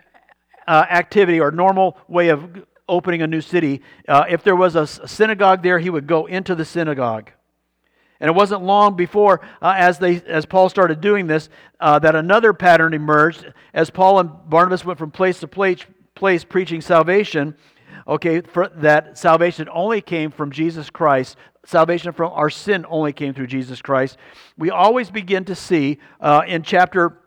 activity 0.67 1.39
or 1.39 1.51
normal 1.51 1.97
way 2.07 2.29
of 2.29 2.65
opening 2.89 3.21
a 3.21 3.27
new 3.27 3.41
city, 3.41 3.81
uh, 4.07 4.25
if 4.27 4.43
there 4.43 4.55
was 4.55 4.75
a 4.75 4.85
synagogue 4.85 5.63
there, 5.63 5.79
he 5.79 5.89
would 5.89 6.07
go 6.07 6.25
into 6.25 6.55
the 6.55 6.65
synagogue. 6.65 7.31
And 8.19 8.29
it 8.29 8.35
wasn't 8.35 8.63
long 8.63 8.95
before, 8.97 9.39
uh, 9.61 9.75
as, 9.77 9.97
they, 9.97 10.21
as 10.23 10.45
Paul 10.45 10.67
started 10.67 10.99
doing 10.99 11.27
this, 11.27 11.49
uh, 11.79 11.99
that 11.99 12.15
another 12.15 12.51
pattern 12.51 12.93
emerged. 12.93 13.45
As 13.73 13.89
Paul 13.89 14.19
and 14.19 14.29
Barnabas 14.49 14.83
went 14.83 14.99
from 14.99 15.11
place 15.11 15.39
to 15.39 15.47
place, 15.47 15.85
place 16.15 16.43
preaching 16.43 16.81
salvation, 16.81 17.55
okay, 18.07 18.41
that 18.75 19.17
salvation 19.17 19.69
only 19.71 20.01
came 20.01 20.31
from 20.31 20.51
Jesus 20.51 20.89
Christ. 20.89 21.37
Salvation 21.65 22.11
from 22.11 22.33
our 22.33 22.49
sin 22.49 22.85
only 22.89 23.13
came 23.13 23.33
through 23.33 23.47
Jesus 23.47 23.81
Christ. 23.81 24.17
We 24.57 24.69
always 24.69 25.09
begin 25.09 25.45
to 25.45 25.55
see 25.55 25.99
uh, 26.19 26.41
in 26.45 26.63
chapter 26.63 27.19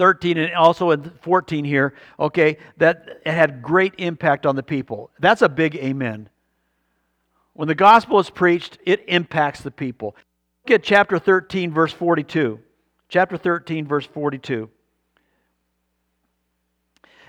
13 0.00 0.38
and 0.38 0.54
also 0.54 0.92
in 0.92 1.12
14 1.20 1.62
here, 1.62 1.92
okay, 2.18 2.56
that 2.78 3.20
it 3.26 3.30
had 3.30 3.60
great 3.60 3.92
impact 3.98 4.46
on 4.46 4.56
the 4.56 4.62
people. 4.62 5.10
That's 5.20 5.42
a 5.42 5.48
big 5.48 5.76
amen. 5.76 6.30
When 7.52 7.68
the 7.68 7.74
gospel 7.74 8.18
is 8.18 8.30
preached, 8.30 8.78
it 8.86 9.04
impacts 9.08 9.60
the 9.60 9.70
people. 9.70 10.16
Look 10.64 10.76
at 10.76 10.82
chapter 10.82 11.18
13, 11.18 11.70
verse 11.70 11.92
42. 11.92 12.60
Chapter 13.10 13.36
13, 13.36 13.86
verse 13.86 14.06
42. 14.06 14.70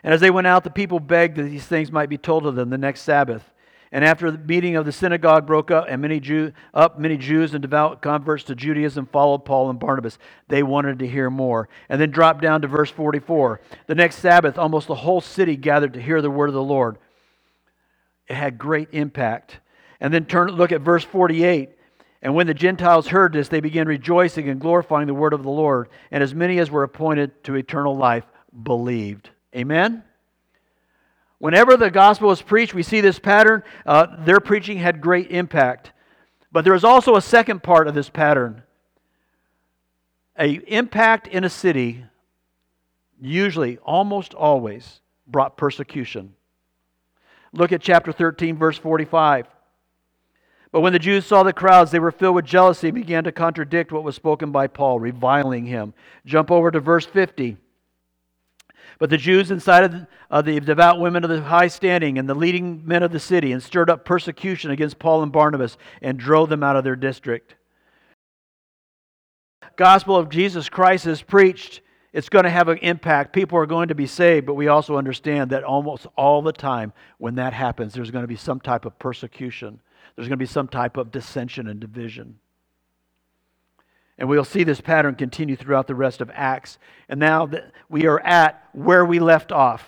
And 0.06 0.13
as 0.13 0.22
they 0.22 0.32
went 0.32 0.48
out, 0.48 0.63
the 0.63 0.70
people 0.70 1.01
begged 1.01 1.36
that 1.36 1.44
these 1.44 1.66
things 1.66 1.92
might 1.92 2.08
be 2.08 2.18
told 2.18 2.44
to 2.44 2.51
them 2.51 2.70
the 2.70 2.78
next 2.78 3.01
Sabbath. 3.01 3.51
And 3.94 4.06
after 4.06 4.32
the 4.32 4.38
meeting 4.38 4.78
of 4.78 4.86
the 4.86 4.92
synagogue 4.94 5.46
broke 5.46 5.70
up, 5.70 5.86
and 5.90 6.02
many 6.02 6.22
Jew, 6.22 6.54
up, 6.74 6.98
many 6.98 7.18
Jews 7.18 7.54
and 7.54 7.62
devout 7.62 8.02
converts 8.02 8.46
to 8.46 8.56
Judaism 8.56 9.06
followed 9.06 9.44
Paul 9.44 9.70
and 9.70 9.80
Barnabas. 9.80 10.18
They 10.48 10.64
wanted 10.64 11.00
to 11.00 11.08
hear 11.08 11.30
more. 11.30 11.68
And 11.90 12.00
then 12.00 12.10
drop 12.12 12.42
down 12.42 12.62
to 12.62 12.68
verse 12.70 12.90
44. 12.90 13.60
The 13.88 13.96
next 13.96 14.18
Sabbath, 14.18 14.58
almost 14.58 14.88
the 14.88 14.96
whole 14.96 15.20
city 15.20 15.58
gathered 15.58 15.94
to 15.94 16.02
hear 16.02 16.22
the 16.22 16.32
word 16.32 16.48
of 16.48 16.54
the 16.54 16.64
Lord. 16.64 16.98
it 18.30 18.36
had 18.36 18.58
great 18.58 18.88
impact. 18.94 19.60
And 20.00 20.14
then 20.14 20.26
turn 20.26 20.50
look 20.50 20.72
at 20.72 20.82
verse 20.82 21.04
48. 21.04 21.72
And 22.22 22.34
when 22.34 22.48
the 22.48 22.54
Gentiles 22.54 23.08
heard 23.08 23.34
this, 23.34 23.50
they 23.50 23.60
began 23.60 23.88
rejoicing 23.88 24.48
and 24.48 24.62
glorifying 24.62 25.08
the 25.08 25.14
word 25.14 25.34
of 25.34 25.44
the 25.44 25.50
Lord. 25.50 25.90
And 26.12 26.24
as 26.24 26.34
many 26.34 26.60
as 26.60 26.72
were 26.72 26.84
appointed 26.84 27.44
to 27.44 27.56
eternal 27.56 27.98
life 27.98 28.26
believed. 28.64 29.32
Amen? 29.56 30.04
Whenever 31.42 31.76
the 31.76 31.90
gospel 31.90 32.30
is 32.30 32.40
preached, 32.40 32.76
we 32.76 32.84
see 32.84 33.02
this 33.02 33.18
pattern. 33.18 33.64
Uh, 33.84 34.06
their 34.20 34.40
preaching 34.40 34.78
had 34.78 35.02
great 35.02 35.32
impact. 35.32 35.92
But 36.52 36.64
there 36.64 36.76
is 36.76 36.84
also 36.84 37.16
a 37.16 37.22
second 37.22 37.64
part 37.64 37.88
of 37.88 37.96
this 37.96 38.10
pattern. 38.10 38.62
A 40.38 40.62
impact 40.72 41.26
in 41.26 41.44
a 41.44 41.50
city 41.50 42.06
usually, 43.20 43.80
almost 43.80 44.36
always, 44.36 45.02
brought 45.26 45.58
persecution. 45.58 46.36
Look 47.54 47.72
at 47.72 47.82
chapter 47.82 48.12
13, 48.12 48.56
verse 48.56 48.78
45. 48.78 49.48
But 50.72 50.82
when 50.82 50.94
the 50.94 51.00
Jews 51.00 51.26
saw 51.26 51.42
the 51.42 51.54
crowds, 51.54 51.90
they 51.90 51.98
were 51.98 52.12
filled 52.12 52.36
with 52.36 52.46
jealousy 52.46 52.90
and 52.90 52.96
began 52.96 53.24
to 53.24 53.32
contradict 53.32 53.92
what 53.92 54.04
was 54.04 54.16
spoken 54.16 54.52
by 54.52 54.68
Paul, 54.68 55.00
reviling 55.00 55.66
him. 55.66 55.96
Jump 56.24 56.52
over 56.52 56.70
to 56.70 56.80
verse 56.80 57.08
50. 57.08 57.58
But 59.01 59.10
the 59.10 59.17
Jews 59.17 59.50
incited 59.50 60.05
uh, 60.29 60.43
the 60.43 60.60
devout 60.60 61.00
women 61.00 61.24
of 61.24 61.31
the 61.31 61.41
high 61.41 61.70
standing 61.70 62.20
and 62.20 62.29
the 62.29 62.36
leading 62.36 62.86
men 62.86 63.01
of 63.01 63.12
the 63.12 63.20
city 63.20 63.51
and 63.51 63.63
stirred 63.63 63.89
up 63.89 64.05
persecution 64.05 64.70
against 64.70 65.00
Paul 65.00 65.24
and 65.24 65.31
Barnabas 65.31 65.75
and 66.03 66.20
drove 66.20 66.50
them 66.50 66.62
out 66.62 66.75
of 66.75 66.84
their 66.84 66.96
district. 66.96 67.55
Gospel 69.75 70.15
of 70.15 70.29
Jesus 70.29 70.70
Christ 70.70 71.08
is 71.08 71.24
preached 71.24 71.81
it's 72.13 72.29
going 72.29 72.43
to 72.43 72.50
have 72.50 72.67
an 72.67 72.77
impact. 72.79 73.31
People 73.31 73.58
are 73.58 73.65
going 73.65 73.88
to 73.88 73.96
be 73.96 74.08
saved, 74.08 74.46
but 74.46 74.55
we 74.55 74.67
also 74.67 74.98
understand 74.98 75.51
that 75.51 75.63
almost 75.63 76.08
all 76.17 76.41
the 76.41 76.51
time 76.51 76.91
when 77.20 77.36
that 77.36 77.53
happens, 77.53 77.93
there's 77.93 78.12
going 78.12 78.24
to 78.24 78.27
be 78.27 78.36
some 78.36 78.60
type 78.60 78.86
of 78.86 79.00
persecution. 79.00 79.79
There's 80.15 80.27
going 80.27 80.38
to 80.38 80.43
be 80.43 80.46
some 80.46 80.67
type 80.67 80.98
of 80.98 81.12
dissension 81.12 81.67
and 81.67 81.79
division. 81.79 82.38
And 84.18 84.30
we'll 84.30 84.46
see 84.46 84.63
this 84.63 84.82
pattern 84.82 85.15
continue 85.15 85.56
throughout 85.56 85.88
the 85.88 85.96
rest 85.96 86.22
of 86.22 86.30
Acts. 86.34 86.77
And 87.10 87.20
now 87.20 87.50
we 87.89 88.06
are 88.06 88.20
at 88.20 88.68
where 88.74 89.06
we 89.06 89.20
left 89.20 89.51
off. 89.51 89.88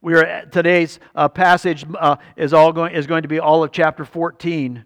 We 0.00 0.14
are 0.14 0.24
at, 0.24 0.52
today's 0.52 0.98
uh, 1.14 1.28
passage 1.28 1.84
uh, 1.98 2.16
is 2.36 2.52
all 2.52 2.72
going 2.72 2.94
is 2.94 3.06
going 3.06 3.22
to 3.22 3.28
be 3.28 3.38
all 3.38 3.62
of 3.62 3.70
chapter 3.70 4.04
14. 4.04 4.84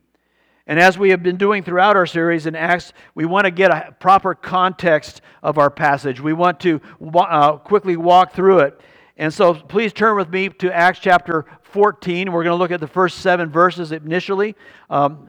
And 0.69 0.81
as 0.81 0.99
we 0.99 1.11
have 1.11 1.23
been 1.23 1.37
doing 1.37 1.63
throughout 1.63 1.97
our 1.97 2.07
series 2.07 2.47
in 2.47 2.57
Acts, 2.57 2.93
we 3.15 3.25
want 3.25 3.45
to 3.45 3.53
get 3.53 3.71
a 3.71 3.95
proper 4.01 4.35
context 4.35 5.21
of 5.43 5.59
our 5.59 5.71
passage. 5.71 6.21
We 6.21 6.33
want 6.33 6.59
to 6.61 6.81
uh, 7.15 7.59
quickly 7.59 7.97
walk 7.97 8.33
through 8.33 8.61
it. 8.61 8.81
And 9.17 9.33
so 9.33 9.55
please 9.55 9.93
turn 9.93 10.17
with 10.17 10.29
me 10.29 10.49
to 10.49 10.75
Acts 10.75 10.99
chapter 10.99 11.47
14. 11.63 12.33
We're 12.33 12.43
going 12.43 12.53
to 12.53 12.59
look 12.59 12.73
at 12.73 12.81
the 12.81 12.89
first 12.89 13.19
seven 13.19 13.49
verses 13.49 13.93
initially. 13.93 14.57
Um, 14.91 15.29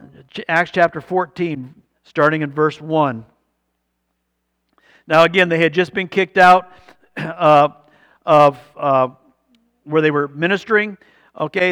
Acts 0.49 0.71
chapter 0.71 1.01
14, 1.01 1.73
starting 2.07 2.41
in 2.41 2.51
verse 2.51 2.79
1. 2.79 3.25
Now, 5.07 5.23
again, 5.23 5.49
they 5.49 5.59
had 5.59 5.73
just 5.73 5.93
been 5.93 6.07
kicked 6.07 6.37
out 6.37 6.71
uh, 7.17 7.69
of 8.25 8.57
uh, 8.75 9.09
where 9.83 10.01
they 10.01 10.11
were 10.11 10.27
ministering. 10.27 10.97
Okay, 11.39 11.71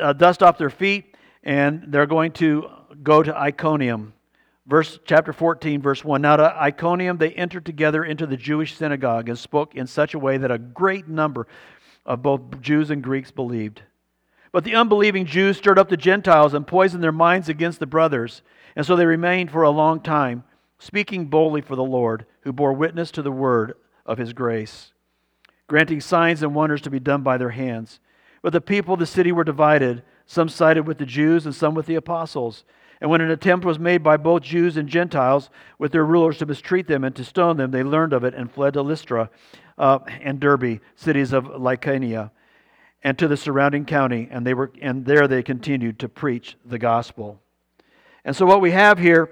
uh, 0.00 0.12
dust 0.12 0.42
off 0.42 0.58
their 0.58 0.70
feet 0.70 1.16
and 1.42 1.84
they're 1.88 2.06
going 2.06 2.32
to 2.32 2.68
go 3.02 3.22
to 3.22 3.36
Iconium. 3.36 4.12
Verse 4.66 4.98
chapter 5.04 5.32
14, 5.32 5.82
verse 5.82 6.04
1. 6.04 6.22
Now 6.22 6.36
to 6.36 6.62
Iconium 6.62 7.18
they 7.18 7.30
entered 7.32 7.66
together 7.66 8.04
into 8.04 8.26
the 8.26 8.36
Jewish 8.36 8.76
synagogue 8.76 9.28
and 9.28 9.38
spoke 9.38 9.74
in 9.74 9.86
such 9.86 10.14
a 10.14 10.18
way 10.18 10.38
that 10.38 10.50
a 10.50 10.58
great 10.58 11.08
number 11.08 11.46
of 12.06 12.22
both 12.22 12.60
Jews 12.60 12.90
and 12.90 13.02
Greeks 13.02 13.30
believed. 13.30 13.82
But 14.52 14.64
the 14.64 14.74
unbelieving 14.74 15.26
Jews 15.26 15.56
stirred 15.56 15.78
up 15.78 15.88
the 15.88 15.96
Gentiles 15.96 16.54
and 16.54 16.66
poisoned 16.66 17.02
their 17.02 17.10
minds 17.10 17.48
against 17.48 17.80
the 17.80 17.86
brothers. 17.86 18.42
And 18.76 18.86
so 18.86 18.96
they 18.96 19.06
remained 19.06 19.50
for 19.50 19.62
a 19.62 19.70
long 19.70 20.00
time, 20.00 20.44
speaking 20.78 21.26
boldly 21.26 21.60
for 21.60 21.76
the 21.76 21.82
Lord, 21.82 22.26
who 22.42 22.52
bore 22.52 22.72
witness 22.72 23.10
to 23.12 23.22
the 23.22 23.32
word 23.32 23.74
of 24.04 24.18
his 24.18 24.32
grace, 24.32 24.92
granting 25.66 26.00
signs 26.00 26.42
and 26.42 26.54
wonders 26.54 26.80
to 26.82 26.90
be 26.90 27.00
done 27.00 27.22
by 27.22 27.38
their 27.38 27.50
hands. 27.50 28.00
But 28.42 28.52
the 28.52 28.60
people 28.60 28.94
of 28.94 29.00
the 29.00 29.06
city 29.06 29.30
were 29.30 29.44
divided. 29.44 30.02
Some 30.26 30.48
sided 30.48 30.86
with 30.86 30.98
the 30.98 31.06
Jews 31.06 31.46
and 31.46 31.54
some 31.54 31.74
with 31.74 31.86
the 31.86 31.94
apostles. 31.94 32.64
And 33.00 33.10
when 33.10 33.20
an 33.20 33.30
attempt 33.30 33.66
was 33.66 33.78
made 33.78 34.02
by 34.02 34.16
both 34.16 34.42
Jews 34.42 34.76
and 34.76 34.88
Gentiles 34.88 35.50
with 35.78 35.92
their 35.92 36.04
rulers 36.04 36.38
to 36.38 36.46
mistreat 36.46 36.86
them 36.86 37.02
and 37.02 37.14
to 37.16 37.24
stone 37.24 37.56
them, 37.56 37.70
they 37.70 37.82
learned 37.82 38.12
of 38.12 38.22
it 38.24 38.34
and 38.34 38.50
fled 38.50 38.74
to 38.74 38.82
Lystra 38.82 39.28
uh, 39.76 39.98
and 40.20 40.38
Derbe, 40.38 40.80
cities 40.94 41.32
of 41.32 41.44
Lycaonia, 41.44 42.30
and 43.02 43.18
to 43.18 43.26
the 43.26 43.36
surrounding 43.36 43.84
county. 43.84 44.28
And, 44.30 44.46
they 44.46 44.54
were, 44.54 44.72
and 44.80 45.04
there 45.04 45.26
they 45.26 45.42
continued 45.42 45.98
to 45.98 46.08
preach 46.08 46.56
the 46.64 46.78
gospel. 46.78 47.41
And 48.24 48.34
so, 48.36 48.46
what 48.46 48.60
we 48.60 48.70
have 48.70 48.98
here 48.98 49.30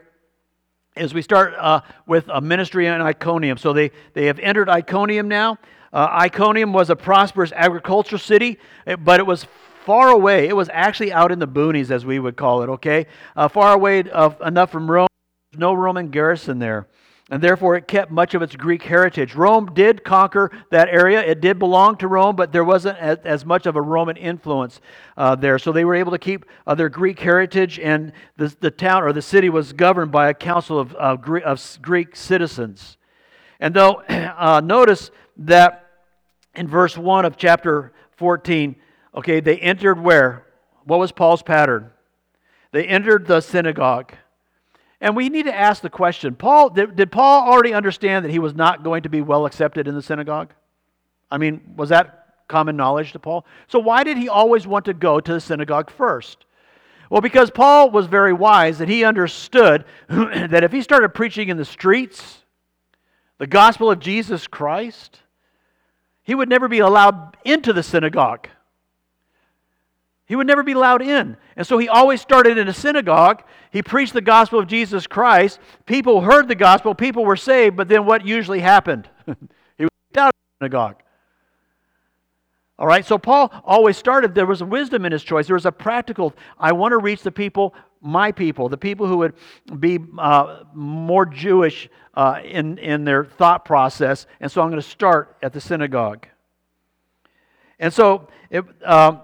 is 0.96 1.14
we 1.14 1.22
start 1.22 1.54
uh, 1.54 1.82
with 2.06 2.28
a 2.28 2.40
ministry 2.40 2.86
in 2.86 3.00
Iconium. 3.00 3.56
So, 3.58 3.72
they, 3.72 3.90
they 4.14 4.26
have 4.26 4.38
entered 4.38 4.68
Iconium 4.68 5.28
now. 5.28 5.58
Uh, 5.92 6.08
Iconium 6.10 6.72
was 6.72 6.90
a 6.90 6.96
prosperous 6.96 7.52
agricultural 7.52 8.18
city, 8.18 8.58
but 9.00 9.20
it 9.20 9.26
was 9.26 9.46
far 9.84 10.10
away. 10.10 10.48
It 10.48 10.54
was 10.54 10.68
actually 10.72 11.12
out 11.12 11.32
in 11.32 11.38
the 11.38 11.48
boonies, 11.48 11.90
as 11.90 12.06
we 12.06 12.18
would 12.18 12.36
call 12.36 12.62
it, 12.62 12.68
okay? 12.68 13.06
Uh, 13.34 13.48
far 13.48 13.72
away 13.72 14.04
enough 14.44 14.70
from 14.70 14.90
Rome. 14.90 15.08
There's 15.50 15.60
no 15.60 15.74
Roman 15.74 16.10
garrison 16.10 16.58
there. 16.58 16.86
And 17.30 17.40
therefore, 17.40 17.76
it 17.76 17.86
kept 17.86 18.10
much 18.10 18.34
of 18.34 18.42
its 18.42 18.56
Greek 18.56 18.82
heritage. 18.82 19.36
Rome 19.36 19.70
did 19.72 20.02
conquer 20.02 20.50
that 20.70 20.88
area. 20.88 21.22
It 21.22 21.40
did 21.40 21.60
belong 21.60 21.96
to 21.98 22.08
Rome, 22.08 22.34
but 22.34 22.50
there 22.50 22.64
wasn't 22.64 22.98
as, 22.98 23.46
much 23.46 23.66
of 23.66 23.76
a 23.76 23.82
Roman 23.82 24.16
influence 24.16 24.80
uh, 25.16 25.36
there. 25.36 25.58
So 25.58 25.70
they 25.70 25.84
were 25.84 25.94
able 25.94 26.10
to 26.10 26.18
keep 26.18 26.44
uh, 26.66 26.74
their 26.74 26.88
Greek 26.88 27.20
heritage, 27.20 27.78
and 27.78 28.12
the, 28.36 28.54
the 28.58 28.70
town 28.70 29.04
or 29.04 29.12
the 29.12 29.22
city 29.22 29.48
was 29.48 29.72
governed 29.72 30.10
by 30.10 30.28
a 30.28 30.34
council 30.34 30.78
of, 30.80 31.22
Greek, 31.22 31.44
of 31.44 31.78
Greek 31.80 32.16
citizens. 32.16 32.96
And 33.60 33.74
though, 33.74 34.02
uh, 34.08 34.60
notice 34.64 35.12
that 35.36 35.86
in 36.56 36.66
verse 36.66 36.98
1 36.98 37.24
of 37.24 37.36
chapter 37.36 37.92
14, 38.16 38.74
Okay, 39.14 39.40
they 39.40 39.58
entered 39.58 40.00
where? 40.00 40.46
What 40.84 40.98
was 40.98 41.12
Paul's 41.12 41.42
pattern? 41.42 41.90
They 42.72 42.86
entered 42.86 43.26
the 43.26 43.40
synagogue. 43.40 44.14
And 45.00 45.16
we 45.16 45.28
need 45.28 45.44
to 45.44 45.54
ask 45.54 45.82
the 45.82 45.90
question 45.90 46.34
Paul, 46.34 46.70
did, 46.70 46.96
did 46.96 47.10
Paul 47.10 47.48
already 47.48 47.72
understand 47.72 48.24
that 48.24 48.30
he 48.30 48.38
was 48.38 48.54
not 48.54 48.82
going 48.82 49.02
to 49.04 49.08
be 49.08 49.22
well 49.22 49.46
accepted 49.46 49.88
in 49.88 49.94
the 49.94 50.02
synagogue? 50.02 50.52
I 51.30 51.38
mean, 51.38 51.74
was 51.76 51.88
that 51.88 52.26
common 52.48 52.76
knowledge 52.76 53.12
to 53.12 53.18
Paul? 53.18 53.46
So 53.68 53.78
why 53.78 54.04
did 54.04 54.18
he 54.18 54.28
always 54.28 54.66
want 54.66 54.84
to 54.86 54.94
go 54.94 55.20
to 55.20 55.32
the 55.32 55.40
synagogue 55.40 55.90
first? 55.90 56.44
Well, 57.08 57.20
because 57.20 57.50
Paul 57.50 57.90
was 57.90 58.06
very 58.06 58.32
wise 58.32 58.78
that 58.78 58.88
he 58.88 59.04
understood 59.04 59.84
that 60.08 60.62
if 60.64 60.72
he 60.72 60.82
started 60.82 61.10
preaching 61.10 61.48
in 61.48 61.56
the 61.56 61.64
streets 61.64 62.38
the 63.38 63.46
gospel 63.46 63.90
of 63.90 64.00
Jesus 64.00 64.46
Christ, 64.46 65.20
he 66.22 66.34
would 66.34 66.48
never 66.48 66.68
be 66.68 66.80
allowed 66.80 67.38
into 67.44 67.72
the 67.72 67.82
synagogue. 67.82 68.48
He 70.30 70.36
would 70.36 70.46
never 70.46 70.62
be 70.62 70.74
allowed 70.74 71.02
in. 71.02 71.36
And 71.56 71.66
so 71.66 71.76
he 71.76 71.88
always 71.88 72.20
started 72.20 72.56
in 72.56 72.68
a 72.68 72.72
synagogue. 72.72 73.42
He 73.72 73.82
preached 73.82 74.12
the 74.12 74.20
gospel 74.20 74.60
of 74.60 74.68
Jesus 74.68 75.08
Christ. 75.08 75.58
People 75.86 76.20
heard 76.20 76.46
the 76.46 76.54
gospel, 76.54 76.94
people 76.94 77.24
were 77.24 77.34
saved, 77.34 77.76
but 77.76 77.88
then 77.88 78.06
what 78.06 78.24
usually 78.24 78.60
happened? 78.60 79.08
he 79.26 79.82
was 79.82 79.90
out 80.16 80.28
of 80.28 80.32
the 80.32 80.64
synagogue. 80.64 81.02
All 82.78 82.86
right, 82.86 83.04
so 83.04 83.18
Paul 83.18 83.50
always 83.64 83.96
started, 83.96 84.32
there 84.32 84.46
was 84.46 84.62
wisdom 84.62 85.04
in 85.04 85.10
his 85.10 85.24
choice. 85.24 85.48
There 85.48 85.54
was 85.54 85.66
a 85.66 85.72
practical, 85.72 86.32
I 86.60 86.70
want 86.70 86.92
to 86.92 86.98
reach 86.98 87.22
the 87.22 87.32
people, 87.32 87.74
my 88.00 88.30
people, 88.30 88.68
the 88.68 88.78
people 88.78 89.08
who 89.08 89.16
would 89.16 89.34
be 89.80 89.98
uh, 90.16 90.62
more 90.72 91.26
Jewish 91.26 91.88
uh, 92.14 92.38
in, 92.44 92.78
in 92.78 93.02
their 93.02 93.24
thought 93.24 93.64
process. 93.64 94.28
And 94.38 94.52
so 94.52 94.62
I'm 94.62 94.68
going 94.68 94.80
to 94.80 94.88
start 94.88 95.38
at 95.42 95.52
the 95.52 95.60
synagogue. 95.60 96.28
And 97.80 97.92
so, 97.92 98.28
it, 98.48 98.64
uh, 98.84 99.22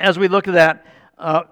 as 0.00 0.18
we 0.18 0.28
look 0.28 0.48
at 0.48 0.54
that, 0.54 0.86
uh, 1.18 1.42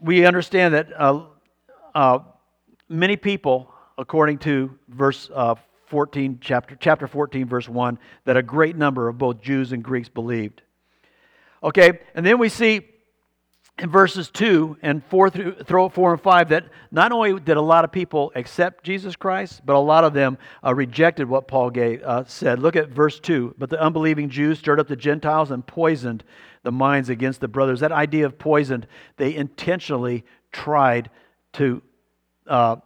we 0.00 0.26
understand 0.26 0.74
that 0.74 0.88
uh, 1.00 1.22
uh, 1.94 2.18
many 2.88 3.16
people, 3.16 3.72
according 3.96 4.38
to 4.38 4.76
verse 4.88 5.30
uh, 5.32 5.54
14, 5.86 6.38
chapter, 6.40 6.76
chapter 6.78 7.06
14, 7.06 7.46
verse 7.46 7.68
1, 7.68 7.98
that 8.24 8.36
a 8.36 8.42
great 8.42 8.76
number 8.76 9.08
of 9.08 9.16
both 9.16 9.40
Jews 9.40 9.72
and 9.72 9.82
Greeks 9.84 10.08
believed. 10.08 10.62
Okay, 11.62 12.00
and 12.14 12.26
then 12.26 12.38
we 12.38 12.48
see 12.48 12.84
in 13.78 13.90
verses 13.90 14.30
2 14.30 14.78
and 14.80 15.04
4 15.04 15.30
through 15.30 15.88
4 15.90 16.12
and 16.12 16.22
5 16.22 16.48
that 16.48 16.64
not 16.90 17.12
only 17.12 17.38
did 17.38 17.58
a 17.58 17.62
lot 17.62 17.84
of 17.84 17.92
people 17.92 18.32
accept 18.34 18.84
Jesus 18.84 19.16
Christ, 19.16 19.60
but 19.66 19.76
a 19.76 19.78
lot 19.78 20.04
of 20.04 20.14
them 20.14 20.38
uh, 20.64 20.74
rejected 20.74 21.28
what 21.28 21.46
Paul 21.46 21.70
gave, 21.70 22.02
uh, 22.02 22.24
said. 22.24 22.58
Look 22.58 22.74
at 22.74 22.88
verse 22.88 23.20
2. 23.20 23.54
But 23.58 23.68
the 23.68 23.80
unbelieving 23.80 24.30
Jews 24.30 24.58
stirred 24.58 24.80
up 24.80 24.88
the 24.88 24.96
Gentiles 24.96 25.50
and 25.50 25.66
poisoned 25.66 26.24
the 26.62 26.72
minds 26.72 27.10
against 27.10 27.40
the 27.40 27.48
brothers. 27.48 27.80
That 27.80 27.92
idea 27.92 28.24
of 28.24 28.38
poisoned, 28.38 28.86
they 29.18 29.34
intentionally 29.34 30.24
tried 30.52 31.10
to 31.54 31.82
uh, 32.46 32.76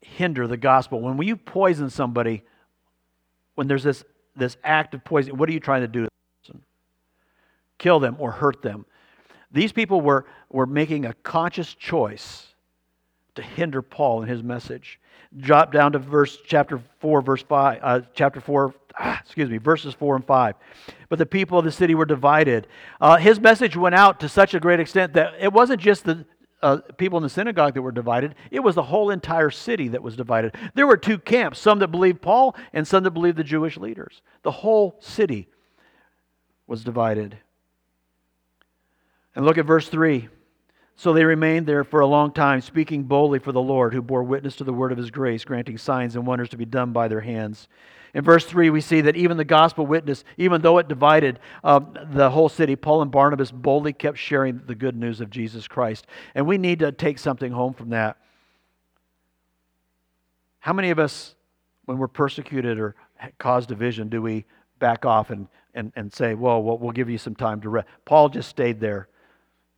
hinder 0.00 0.46
the 0.46 0.56
gospel. 0.56 1.00
When 1.00 1.20
you 1.26 1.36
poison 1.36 1.90
somebody, 1.90 2.42
when 3.54 3.68
there's 3.68 3.84
this 3.84 4.02
this 4.36 4.56
act 4.64 4.94
of 4.94 5.04
poisoning, 5.04 5.36
what 5.36 5.48
are 5.48 5.52
you 5.52 5.60
trying 5.60 5.82
to 5.82 5.88
do 5.88 6.08
to? 6.44 6.54
Kill 7.78 8.00
them 8.00 8.16
or 8.18 8.30
hurt 8.30 8.62
them. 8.62 8.86
These 9.50 9.72
people 9.72 10.00
were, 10.00 10.26
were 10.48 10.66
making 10.66 11.06
a 11.06 11.14
conscious 11.14 11.74
choice 11.74 12.46
to 13.34 13.42
hinder 13.42 13.82
Paul 13.82 14.22
in 14.22 14.28
his 14.28 14.42
message. 14.42 15.00
Drop 15.36 15.72
down 15.72 15.92
to 15.92 15.98
verse 15.98 16.38
chapter 16.46 16.80
4, 17.00 17.22
verse 17.22 17.42
5, 17.42 17.78
uh, 17.82 18.00
chapter 18.14 18.40
4, 18.40 18.74
ah, 18.98 19.20
excuse 19.24 19.48
me, 19.48 19.58
verses 19.58 19.94
4 19.94 20.16
and 20.16 20.24
5. 20.24 20.54
But 21.08 21.18
the 21.18 21.26
people 21.26 21.58
of 21.58 21.64
the 21.64 21.72
city 21.72 21.94
were 21.94 22.04
divided. 22.04 22.66
Uh, 23.00 23.16
his 23.16 23.40
message 23.40 23.76
went 23.76 23.94
out 23.94 24.20
to 24.20 24.28
such 24.28 24.54
a 24.54 24.60
great 24.60 24.80
extent 24.80 25.12
that 25.14 25.34
it 25.40 25.52
wasn't 25.52 25.80
just 25.80 26.04
the 26.04 26.24
uh, 26.62 26.78
people 26.98 27.16
in 27.16 27.22
the 27.22 27.30
synagogue 27.30 27.74
that 27.74 27.82
were 27.82 27.92
divided, 27.92 28.34
it 28.50 28.60
was 28.60 28.74
the 28.74 28.82
whole 28.82 29.10
entire 29.10 29.50
city 29.50 29.88
that 29.88 30.02
was 30.02 30.16
divided. 30.16 30.54
There 30.74 30.86
were 30.86 30.96
two 30.96 31.18
camps 31.18 31.58
some 31.58 31.78
that 31.78 31.88
believed 31.88 32.20
Paul 32.20 32.54
and 32.72 32.86
some 32.86 33.02
that 33.04 33.12
believed 33.12 33.38
the 33.38 33.44
Jewish 33.44 33.76
leaders. 33.76 34.20
The 34.42 34.50
whole 34.50 34.96
city 35.00 35.48
was 36.66 36.84
divided. 36.84 37.38
And 39.40 39.46
look 39.46 39.56
at 39.56 39.64
verse 39.64 39.88
3. 39.88 40.28
So 40.96 41.14
they 41.14 41.24
remained 41.24 41.66
there 41.66 41.82
for 41.82 42.00
a 42.00 42.06
long 42.06 42.30
time, 42.30 42.60
speaking 42.60 43.04
boldly 43.04 43.38
for 43.38 43.52
the 43.52 43.62
Lord, 43.62 43.94
who 43.94 44.02
bore 44.02 44.22
witness 44.22 44.54
to 44.56 44.64
the 44.64 44.72
word 44.74 44.92
of 44.92 44.98
his 44.98 45.10
grace, 45.10 45.46
granting 45.46 45.78
signs 45.78 46.14
and 46.14 46.26
wonders 46.26 46.50
to 46.50 46.58
be 46.58 46.66
done 46.66 46.92
by 46.92 47.08
their 47.08 47.22
hands. 47.22 47.66
In 48.12 48.22
verse 48.22 48.44
3, 48.44 48.68
we 48.68 48.82
see 48.82 49.00
that 49.00 49.16
even 49.16 49.38
the 49.38 49.46
gospel 49.46 49.86
witness, 49.86 50.24
even 50.36 50.60
though 50.60 50.76
it 50.76 50.88
divided 50.88 51.38
uh, 51.64 51.80
the 52.12 52.28
whole 52.28 52.50
city, 52.50 52.76
Paul 52.76 53.00
and 53.00 53.10
Barnabas 53.10 53.50
boldly 53.50 53.94
kept 53.94 54.18
sharing 54.18 54.60
the 54.66 54.74
good 54.74 54.94
news 54.94 55.22
of 55.22 55.30
Jesus 55.30 55.66
Christ. 55.66 56.06
And 56.34 56.46
we 56.46 56.58
need 56.58 56.80
to 56.80 56.92
take 56.92 57.18
something 57.18 57.50
home 57.50 57.72
from 57.72 57.88
that. 57.88 58.18
How 60.58 60.74
many 60.74 60.90
of 60.90 60.98
us, 60.98 61.34
when 61.86 61.96
we're 61.96 62.08
persecuted 62.08 62.78
or 62.78 62.94
cause 63.38 63.66
division, 63.66 64.10
do 64.10 64.20
we 64.20 64.44
back 64.80 65.06
off 65.06 65.30
and, 65.30 65.48
and, 65.72 65.94
and 65.96 66.12
say, 66.12 66.34
well, 66.34 66.62
we'll 66.62 66.92
give 66.92 67.08
you 67.08 67.16
some 67.16 67.34
time 67.34 67.62
to 67.62 67.70
rest? 67.70 67.88
Paul 68.04 68.28
just 68.28 68.50
stayed 68.50 68.80
there 68.80 69.08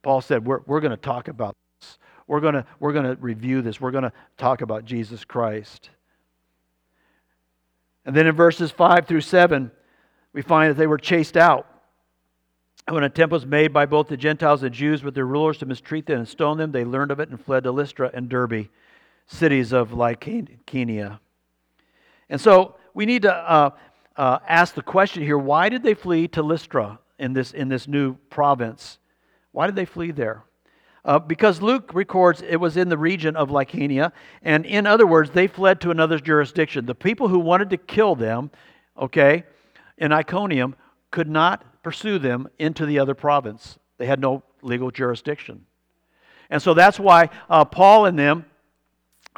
Paul 0.02 0.20
said, 0.20 0.44
We're, 0.44 0.60
we're 0.66 0.80
going 0.80 0.90
to 0.90 0.96
talk 0.96 1.28
about 1.28 1.54
this. 1.80 1.98
We're 2.26 2.40
going 2.40 2.54
to, 2.54 2.66
we're 2.80 2.92
to 2.92 3.16
review 3.20 3.62
this. 3.62 3.80
We're 3.80 3.90
going 3.90 4.04
to 4.04 4.12
talk 4.36 4.60
about 4.62 4.84
Jesus 4.84 5.24
Christ. 5.24 5.90
And 8.04 8.16
then 8.16 8.26
in 8.26 8.34
verses 8.34 8.70
5 8.70 9.06
through 9.06 9.20
7, 9.20 9.70
we 10.32 10.42
find 10.42 10.70
that 10.70 10.76
they 10.76 10.86
were 10.86 10.98
chased 10.98 11.36
out. 11.36 11.66
And 12.86 12.94
when 12.94 13.04
an 13.04 13.10
attempt 13.10 13.32
was 13.32 13.46
made 13.46 13.72
by 13.72 13.86
both 13.86 14.08
the 14.08 14.16
Gentiles 14.16 14.64
and 14.64 14.74
Jews 14.74 15.04
with 15.04 15.14
their 15.14 15.26
rulers 15.26 15.58
to 15.58 15.66
mistreat 15.66 16.06
them 16.06 16.18
and 16.18 16.28
stone 16.28 16.58
them, 16.58 16.72
they 16.72 16.84
learned 16.84 17.12
of 17.12 17.20
it 17.20 17.28
and 17.28 17.42
fled 17.42 17.62
to 17.64 17.70
Lystra 17.70 18.10
and 18.12 18.28
Derbe, 18.28 18.68
cities 19.26 19.72
of 19.72 19.90
Lycaonia. 19.90 21.20
And 22.28 22.40
so 22.40 22.74
we 22.92 23.06
need 23.06 23.22
to 23.22 23.32
uh, 23.32 23.70
uh, 24.16 24.38
ask 24.48 24.74
the 24.74 24.82
question 24.82 25.22
here 25.22 25.38
why 25.38 25.68
did 25.68 25.84
they 25.84 25.94
flee 25.94 26.26
to 26.28 26.42
Lystra 26.42 26.98
in 27.18 27.34
this, 27.34 27.52
in 27.52 27.68
this 27.68 27.86
new 27.86 28.14
province? 28.30 28.98
Why 29.52 29.66
did 29.66 29.76
they 29.76 29.84
flee 29.84 30.10
there? 30.10 30.44
Uh, 31.04 31.18
because 31.18 31.60
Luke 31.60 31.92
records 31.94 32.42
it 32.42 32.56
was 32.56 32.76
in 32.76 32.88
the 32.88 32.98
region 32.98 33.36
of 33.36 33.50
Lycaonia, 33.50 34.12
and 34.42 34.64
in 34.64 34.86
other 34.86 35.06
words, 35.06 35.30
they 35.30 35.46
fled 35.46 35.80
to 35.80 35.90
another 35.90 36.18
jurisdiction. 36.18 36.86
The 36.86 36.94
people 36.94 37.28
who 37.28 37.38
wanted 37.38 37.70
to 37.70 37.76
kill 37.76 38.14
them, 38.14 38.50
okay, 38.96 39.44
in 39.98 40.12
Iconium, 40.12 40.76
could 41.10 41.28
not 41.28 41.82
pursue 41.82 42.18
them 42.18 42.48
into 42.58 42.86
the 42.86 42.98
other 42.98 43.14
province. 43.14 43.78
They 43.98 44.06
had 44.06 44.20
no 44.20 44.44
legal 44.62 44.90
jurisdiction. 44.90 45.66
And 46.50 46.62
so 46.62 46.72
that's 46.72 47.00
why 47.00 47.30
uh, 47.50 47.64
Paul 47.64 48.06
and 48.06 48.18
them 48.18 48.44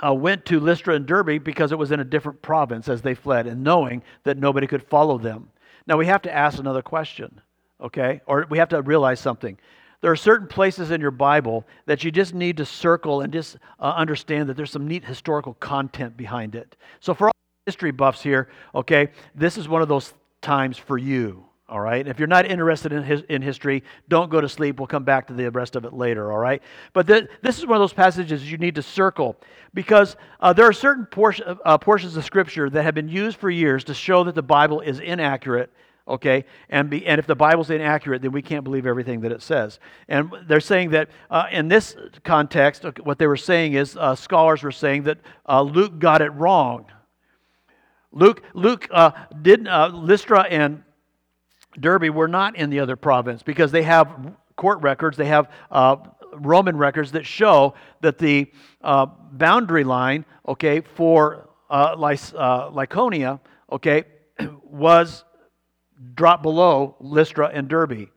uh, 0.05 0.13
went 0.13 0.45
to 0.47 0.61
Lystra 0.61 0.95
and 0.95 1.07
Derbe 1.07 1.43
because 1.43 1.73
it 1.73 1.79
was 1.79 1.93
in 1.93 2.01
a 2.01 2.05
different 2.05 2.43
province 2.43 2.89
as 2.89 3.01
they 3.01 3.15
fled, 3.15 3.47
and 3.47 3.65
knowing 3.65 4.03
that 4.25 4.37
nobody 4.37 4.67
could 4.67 4.83
follow 4.83 5.17
them. 5.17 5.49
Now 5.87 5.97
we 5.97 6.07
have 6.07 6.23
to 6.23 6.35
ask 6.35 6.59
another 6.59 6.83
question, 6.83 7.41
okay? 7.81 8.21
Or 8.27 8.47
we 8.51 8.59
have 8.59 8.69
to 8.71 8.83
realize 8.83 9.21
something 9.21 9.57
there 10.05 10.13
are 10.13 10.17
certain 10.17 10.47
places 10.47 10.91
in 10.91 11.01
your 11.01 11.11
Bible 11.11 11.65
that 11.87 12.05
you 12.05 12.11
just 12.11 12.35
need 12.35 12.59
to 12.59 12.67
circle 12.67 13.23
and 13.23 13.33
just 13.33 13.57
uh, 13.81 13.85
understand 13.85 14.51
that 14.51 14.55
there's 14.55 14.71
some 14.71 14.87
neat 14.87 15.03
historical 15.03 15.55
content 15.55 16.15
behind 16.15 16.55
it. 16.55 16.77
So, 17.01 17.15
for 17.15 17.29
all 17.29 17.35
history 17.65 17.91
buffs 17.91 18.23
here, 18.23 18.51
okay, 18.75 19.09
this 19.35 19.57
is 19.57 19.67
one 19.67 19.81
of 19.81 19.89
those 19.89 20.13
times 20.43 20.77
for 20.77 20.99
you. 20.99 21.47
All 21.71 21.81
right. 21.81 22.07
If 22.07 22.19
you're 22.19 22.29
not 22.29 22.45
interested 22.45 22.93
in, 22.93 23.03
his, 23.03 23.23
in 23.31 23.41
history, 23.41 23.83
don't 24.11 24.31
go 24.31 24.43
to 24.43 24.49
sleep. 24.49 24.79
We'll 24.79 24.89
come 24.89 25.05
back 25.05 25.27
to 25.29 25.33
the 25.33 25.51
rest 25.51 25.75
of 25.75 25.87
it 25.87 25.95
later. 25.95 26.31
All 26.31 26.39
right. 26.39 26.63
But 26.93 27.07
th- 27.07 27.27
this 27.41 27.59
is 27.59 27.65
one 27.65 27.77
of 27.77 27.81
those 27.81 27.95
passages 27.95 28.53
you 28.53 28.59
need 28.59 28.75
to 28.75 28.83
circle 28.83 29.39
because 29.73 30.17
uh, 30.39 30.53
there 30.53 30.67
are 30.67 30.75
certain 30.75 31.07
portion, 31.07 31.57
uh, 31.65 31.79
portions 31.79 32.15
of 32.19 32.27
Scripture 32.27 32.69
that 32.69 32.83
have 32.83 32.95
been 32.95 33.09
used 33.09 33.39
for 33.39 33.49
years 33.49 33.85
to 33.85 33.95
show 33.95 34.23
that 34.25 34.35
the 34.35 34.43
Bible 34.43 34.81
is 34.81 35.01
inaccurate 35.01 35.73
okay? 36.07 36.45
And 36.69 36.91
be, 36.91 37.07
and 37.07 37.19
if 37.19 37.27
the 37.27 37.35
bible's 37.35 37.71
inaccurate 37.71 38.23
then 38.23 38.33
we 38.33 38.43
can't 38.43 38.65
believe 38.65 38.87
everything 38.87 39.21
that 39.23 39.33
it 39.33 39.43
says. 39.43 39.79
And 40.09 40.31
they're 40.47 40.61
saying 40.61 40.91
that 40.91 41.09
uh, 41.31 41.47
in 41.51 41.69
this 41.69 41.97
context 42.25 42.85
what 43.01 43.19
they 43.19 43.27
were 43.27 43.37
saying 43.37 43.75
is 43.75 43.97
uh, 43.97 44.15
scholars 44.15 44.63
were 44.63 44.73
saying 44.73 45.05
that 45.05 45.19
uh, 45.49 45.63
luke 45.63 45.99
got 45.99 46.23
it 46.23 46.31
wrong. 46.31 46.87
Luke 48.13 48.43
luke 48.55 48.89
uh, 48.91 49.13
did 49.43 49.67
uh, 49.67 49.91
lystra 49.93 50.43
and 50.43 50.83
Derbe 51.79 52.11
were 52.11 52.29
not 52.29 52.57
in 52.57 52.71
the 52.71 52.81
other 52.81 52.97
province 52.97 53.43
because 53.43 53.73
they 53.73 53.83
have 53.83 54.35
court 54.57 54.81
records 54.83 55.17
they 55.17 55.27
have 55.27 55.51
uh, 55.71 55.97
roman 56.35 56.77
records 56.77 57.13
that 57.13 57.27
show 57.27 57.75
that 58.01 58.19
the 58.19 58.51
boundary 59.33 59.85
line 59.85 60.25
okay 60.47 60.81
for 60.81 61.49
lycaonia 61.71 63.41
okay 63.73 64.05
was 64.63 65.25
dropped 66.15 66.43
below 66.43 66.97
Lystra 67.01 67.51
and 67.53 67.69
Derbe. 67.69 68.09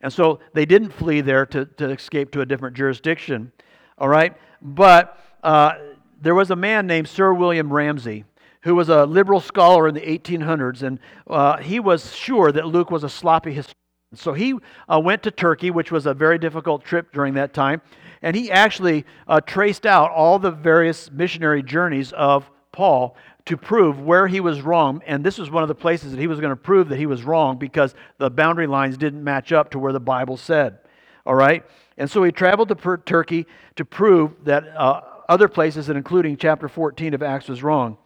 And 0.00 0.12
so 0.12 0.40
they 0.52 0.66
didn't 0.66 0.90
flee 0.90 1.20
there 1.20 1.46
to, 1.46 1.64
to 1.64 1.90
escape 1.90 2.32
to 2.32 2.40
a 2.40 2.46
different 2.46 2.76
jurisdiction. 2.76 3.52
All 3.98 4.08
right? 4.08 4.36
But 4.60 5.18
uh, 5.42 5.72
there 6.20 6.34
was 6.34 6.50
a 6.50 6.56
man 6.56 6.86
named 6.86 7.08
Sir 7.08 7.32
William 7.32 7.72
Ramsay 7.72 8.24
who 8.62 8.74
was 8.74 8.88
a 8.88 9.04
liberal 9.04 9.40
scholar 9.40 9.88
in 9.88 9.94
the 9.94 10.00
1800s, 10.00 10.82
and 10.82 10.98
uh, 11.26 11.58
he 11.58 11.80
was 11.80 12.14
sure 12.14 12.52
that 12.52 12.66
Luke 12.66 12.90
was 12.90 13.04
a 13.04 13.08
sloppy 13.08 13.52
historian. 13.52 13.76
So 14.14 14.32
he 14.32 14.54
uh, 14.88 15.00
went 15.00 15.22
to 15.24 15.30
Turkey, 15.30 15.70
which 15.70 15.90
was 15.90 16.06
a 16.06 16.14
very 16.14 16.38
difficult 16.38 16.84
trip 16.84 17.12
during 17.12 17.34
that 17.34 17.54
time, 17.54 17.80
and 18.20 18.36
he 18.36 18.50
actually 18.50 19.04
uh, 19.26 19.40
traced 19.40 19.86
out 19.86 20.10
all 20.10 20.38
the 20.38 20.50
various 20.50 21.10
missionary 21.10 21.62
journeys 21.62 22.12
of 22.12 22.48
Paul 22.72 23.16
to 23.46 23.56
prove 23.56 24.00
where 24.00 24.26
he 24.26 24.40
was 24.40 24.62
wrong. 24.62 25.02
And 25.06 25.24
this 25.24 25.38
was 25.38 25.50
one 25.50 25.62
of 25.62 25.68
the 25.68 25.74
places 25.74 26.12
that 26.12 26.20
he 26.20 26.26
was 26.26 26.40
going 26.40 26.50
to 26.50 26.56
prove 26.56 26.88
that 26.88 26.98
he 26.98 27.06
was 27.06 27.24
wrong 27.24 27.58
because 27.58 27.94
the 28.18 28.30
boundary 28.30 28.66
lines 28.66 28.96
didn't 28.96 29.22
match 29.22 29.52
up 29.52 29.70
to 29.72 29.78
where 29.78 29.92
the 29.92 30.00
Bible 30.00 30.36
said. 30.36 30.78
All 31.26 31.34
right? 31.34 31.64
And 31.96 32.10
so 32.10 32.22
he 32.22 32.32
traveled 32.32 32.68
to 32.68 32.98
Turkey 33.04 33.46
to 33.76 33.84
prove 33.84 34.44
that 34.44 34.64
uh, 34.76 35.00
other 35.28 35.48
places, 35.48 35.88
and 35.88 35.96
including 35.96 36.36
chapter 36.36 36.68
14 36.68 37.14
of 37.14 37.22
Acts, 37.22 37.48
was 37.48 37.62
wrong. 37.62 37.98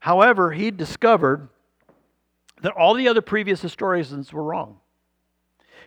However, 0.00 0.52
he 0.52 0.70
discovered 0.70 1.48
that 2.62 2.72
all 2.72 2.94
the 2.94 3.08
other 3.08 3.22
previous 3.22 3.60
historians 3.60 4.32
were 4.32 4.42
wrong. 4.42 4.78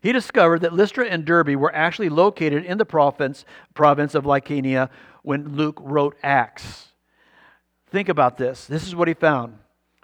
He 0.02 0.12
discovered 0.12 0.62
that 0.62 0.74
Lystra 0.74 1.06
and 1.06 1.26
Derbe 1.26 1.56
were 1.56 1.74
actually 1.74 2.10
located 2.10 2.66
in 2.66 2.78
the 2.78 2.86
province, 2.86 3.46
province 3.74 4.16
of 4.16 4.24
Lycaonia 4.24 4.90
when 5.22 5.56
Luke 5.56 5.78
wrote 5.80 6.18
Acts. 6.24 6.91
Think 7.92 8.10
about 8.10 8.38
this. 8.38 8.66
This 8.66 8.88
is 8.88 8.96
what 8.96 9.08
he 9.08 9.14
found. 9.14 9.58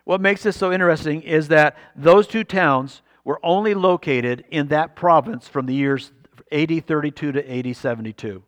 What 0.04 0.22
makes 0.22 0.44
this 0.44 0.58
so 0.58 0.72
interesting 0.72 1.22
is 1.22 1.48
that 1.48 1.78
those 1.96 2.28
two 2.28 2.44
towns 2.44 3.02
were 3.24 3.40
only 3.44 3.74
located 3.74 4.46
in 4.52 4.68
that 4.68 4.96
province 4.96 5.48
from 5.48 5.66
the 5.66 5.74
years 5.74 6.12
AD 6.52 6.86
32 6.86 7.32
to 7.34 7.58
AD 7.60 7.76
72. 7.76 8.44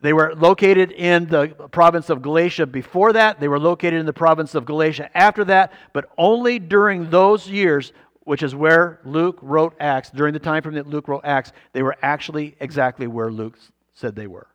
They 0.00 0.12
were 0.12 0.34
located 0.34 0.92
in 0.92 1.26
the 1.26 1.48
province 1.70 2.08
of 2.08 2.22
Galatia 2.22 2.66
before 2.66 3.12
that. 3.14 3.40
They 3.40 3.48
were 3.48 3.58
located 3.58 3.94
in 3.94 4.06
the 4.06 4.12
province 4.12 4.54
of 4.54 4.64
Galatia 4.64 5.10
after 5.14 5.44
that, 5.46 5.72
but 5.92 6.08
only 6.16 6.58
during 6.58 7.10
those 7.10 7.48
years, 7.48 7.92
which 8.20 8.42
is 8.42 8.54
where 8.54 9.00
Luke 9.04 9.38
wrote 9.42 9.74
Acts, 9.80 10.10
during 10.10 10.32
the 10.32 10.38
time 10.38 10.62
frame 10.62 10.76
that 10.76 10.86
Luke 10.86 11.08
wrote 11.08 11.24
Acts, 11.24 11.52
they 11.72 11.82
were 11.82 11.96
actually 12.00 12.56
exactly 12.60 13.06
where 13.06 13.30
Luke 13.30 13.58
said 13.92 14.14
they 14.14 14.26
were. 14.26 14.46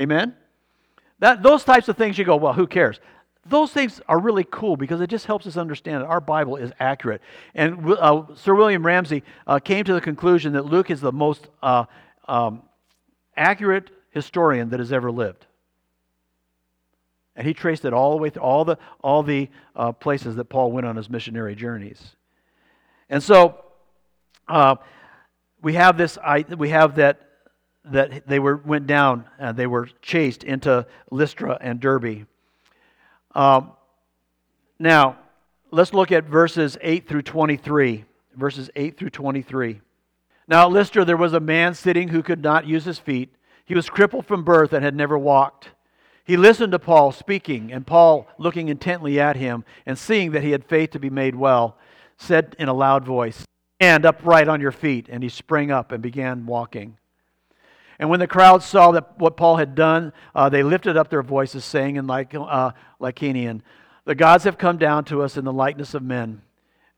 Amen? 0.00 0.34
That, 1.20 1.42
those 1.42 1.64
types 1.64 1.88
of 1.88 1.96
things 1.96 2.18
you 2.18 2.24
go, 2.24 2.36
well, 2.36 2.52
who 2.52 2.66
cares? 2.66 3.00
Those 3.46 3.72
things 3.72 4.00
are 4.08 4.18
really 4.18 4.46
cool 4.50 4.76
because 4.76 5.00
it 5.00 5.08
just 5.08 5.26
helps 5.26 5.46
us 5.46 5.56
understand 5.56 6.02
that 6.02 6.06
our 6.06 6.20
Bible 6.20 6.56
is 6.56 6.72
accurate. 6.80 7.20
And 7.54 7.92
uh, 7.92 8.24
Sir 8.34 8.54
William 8.54 8.84
Ramsay 8.84 9.22
uh, 9.46 9.58
came 9.58 9.84
to 9.84 9.92
the 9.92 10.00
conclusion 10.00 10.54
that 10.54 10.64
Luke 10.64 10.90
is 10.90 11.00
the 11.00 11.12
most 11.12 11.46
uh, 11.62 11.84
um, 12.26 12.62
accurate 13.36 13.90
historian 14.10 14.70
that 14.70 14.80
has 14.80 14.92
ever 14.92 15.10
lived. 15.10 15.46
And 17.36 17.46
he 17.46 17.52
traced 17.52 17.84
it 17.84 17.92
all 17.92 18.12
the 18.12 18.16
way 18.16 18.30
through 18.30 18.42
all 18.42 18.64
the, 18.64 18.78
all 19.02 19.22
the 19.22 19.50
uh, 19.74 19.92
places 19.92 20.36
that 20.36 20.44
Paul 20.46 20.72
went 20.72 20.86
on 20.86 20.96
his 20.96 21.10
missionary 21.10 21.54
journeys. 21.54 22.00
And 23.10 23.22
so 23.22 23.62
uh, 24.48 24.76
we 25.60 25.74
have 25.74 25.98
this, 25.98 26.16
I, 26.18 26.44
we 26.56 26.70
have 26.70 26.96
that 26.96 27.20
that 27.86 28.26
they 28.26 28.38
were, 28.38 28.56
went 28.56 28.86
down 28.86 29.24
and 29.38 29.56
they 29.56 29.66
were 29.66 29.88
chased 30.00 30.44
into 30.44 30.86
Lystra 31.10 31.58
and 31.60 31.80
Derbe. 31.80 32.26
Um, 33.34 33.72
now, 34.78 35.18
let's 35.70 35.92
look 35.92 36.12
at 36.12 36.24
verses 36.24 36.78
8 36.80 37.08
through 37.08 37.22
23. 37.22 38.04
Verses 38.36 38.70
8 38.74 38.96
through 38.96 39.10
23. 39.10 39.80
Now 40.46 40.66
at 40.66 40.72
Lystra 40.72 41.04
there 41.04 41.16
was 41.16 41.32
a 41.32 41.40
man 41.40 41.74
sitting 41.74 42.08
who 42.08 42.22
could 42.22 42.42
not 42.42 42.66
use 42.66 42.84
his 42.84 42.98
feet. 42.98 43.34
He 43.64 43.74
was 43.74 43.88
crippled 43.88 44.26
from 44.26 44.44
birth 44.44 44.72
and 44.72 44.84
had 44.84 44.94
never 44.94 45.16
walked. 45.16 45.70
He 46.24 46.36
listened 46.36 46.72
to 46.72 46.78
Paul 46.78 47.12
speaking, 47.12 47.70
and 47.70 47.86
Paul, 47.86 48.26
looking 48.38 48.68
intently 48.68 49.20
at 49.20 49.36
him 49.36 49.64
and 49.84 49.98
seeing 49.98 50.32
that 50.32 50.42
he 50.42 50.52
had 50.52 50.64
faith 50.64 50.90
to 50.92 50.98
be 50.98 51.10
made 51.10 51.34
well, 51.34 51.76
said 52.16 52.56
in 52.58 52.68
a 52.68 52.74
loud 52.74 53.04
voice, 53.04 53.44
Stand 53.80 54.06
upright 54.06 54.48
on 54.48 54.60
your 54.60 54.72
feet. 54.72 55.08
And 55.10 55.22
he 55.22 55.28
sprang 55.28 55.70
up 55.70 55.92
and 55.92 56.02
began 56.02 56.46
walking. 56.46 56.96
And 57.98 58.10
when 58.10 58.20
the 58.20 58.26
crowd 58.26 58.62
saw 58.62 58.92
that 58.92 59.18
what 59.18 59.36
Paul 59.36 59.56
had 59.56 59.74
done, 59.74 60.12
uh, 60.34 60.48
they 60.48 60.62
lifted 60.62 60.96
up 60.96 61.10
their 61.10 61.22
voices, 61.22 61.64
saying 61.64 61.96
in 61.96 62.06
like, 62.06 62.34
uh, 62.34 62.72
Lycaonian, 63.00 63.62
The 64.04 64.14
gods 64.14 64.44
have 64.44 64.58
come 64.58 64.78
down 64.78 65.04
to 65.06 65.22
us 65.22 65.36
in 65.36 65.44
the 65.44 65.52
likeness 65.52 65.94
of 65.94 66.02
men. 66.02 66.42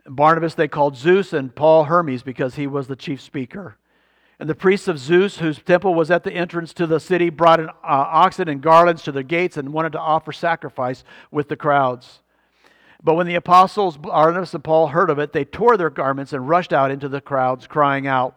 Barnabas 0.09 0.55
they 0.55 0.69
called 0.69 0.97
Zeus, 0.97 1.33
and 1.33 1.55
Paul 1.55 1.85
Hermes, 1.85 2.23
because 2.23 2.55
he 2.55 2.67
was 2.67 2.87
the 2.87 2.97
chief 2.97 3.21
speaker. 3.21 3.77
And 4.39 4.49
the 4.49 4.55
priests 4.55 4.87
of 4.87 4.99
Zeus, 4.99 5.39
whose 5.39 5.59
temple 5.59 5.95
was 5.95 6.11
at 6.11 6.23
the 6.23 6.33
entrance 6.33 6.75
to 6.75 6.87
the 6.87 7.01
city, 7.01 7.31
brought 7.31 7.61
an, 7.61 7.69
uh, 7.69 7.73
oxen 7.83 8.49
and 8.49 8.61
garlands 8.61 9.03
to 9.05 9.13
the 9.13 9.23
gates 9.23 9.57
and 9.57 9.73
wanted 9.73 9.93
to 9.93 10.01
offer 10.01 10.31
sacrifice 10.31 11.05
with 11.31 11.49
the 11.49 11.57
crowds. 11.57 12.21
But 13.03 13.15
when 13.15 13.27
the 13.27 13.35
apostles 13.35 13.97
Barnabas 13.97 14.53
and 14.53 14.65
Paul 14.65 14.89
heard 14.89 15.11
of 15.11 15.19
it, 15.19 15.33
they 15.33 15.45
tore 15.45 15.77
their 15.77 15.91
garments 15.91 16.33
and 16.33 16.49
rushed 16.49 16.73
out 16.73 16.91
into 16.91 17.09
the 17.09 17.21
crowds, 17.21 17.67
crying 17.67 18.07
out, 18.07 18.37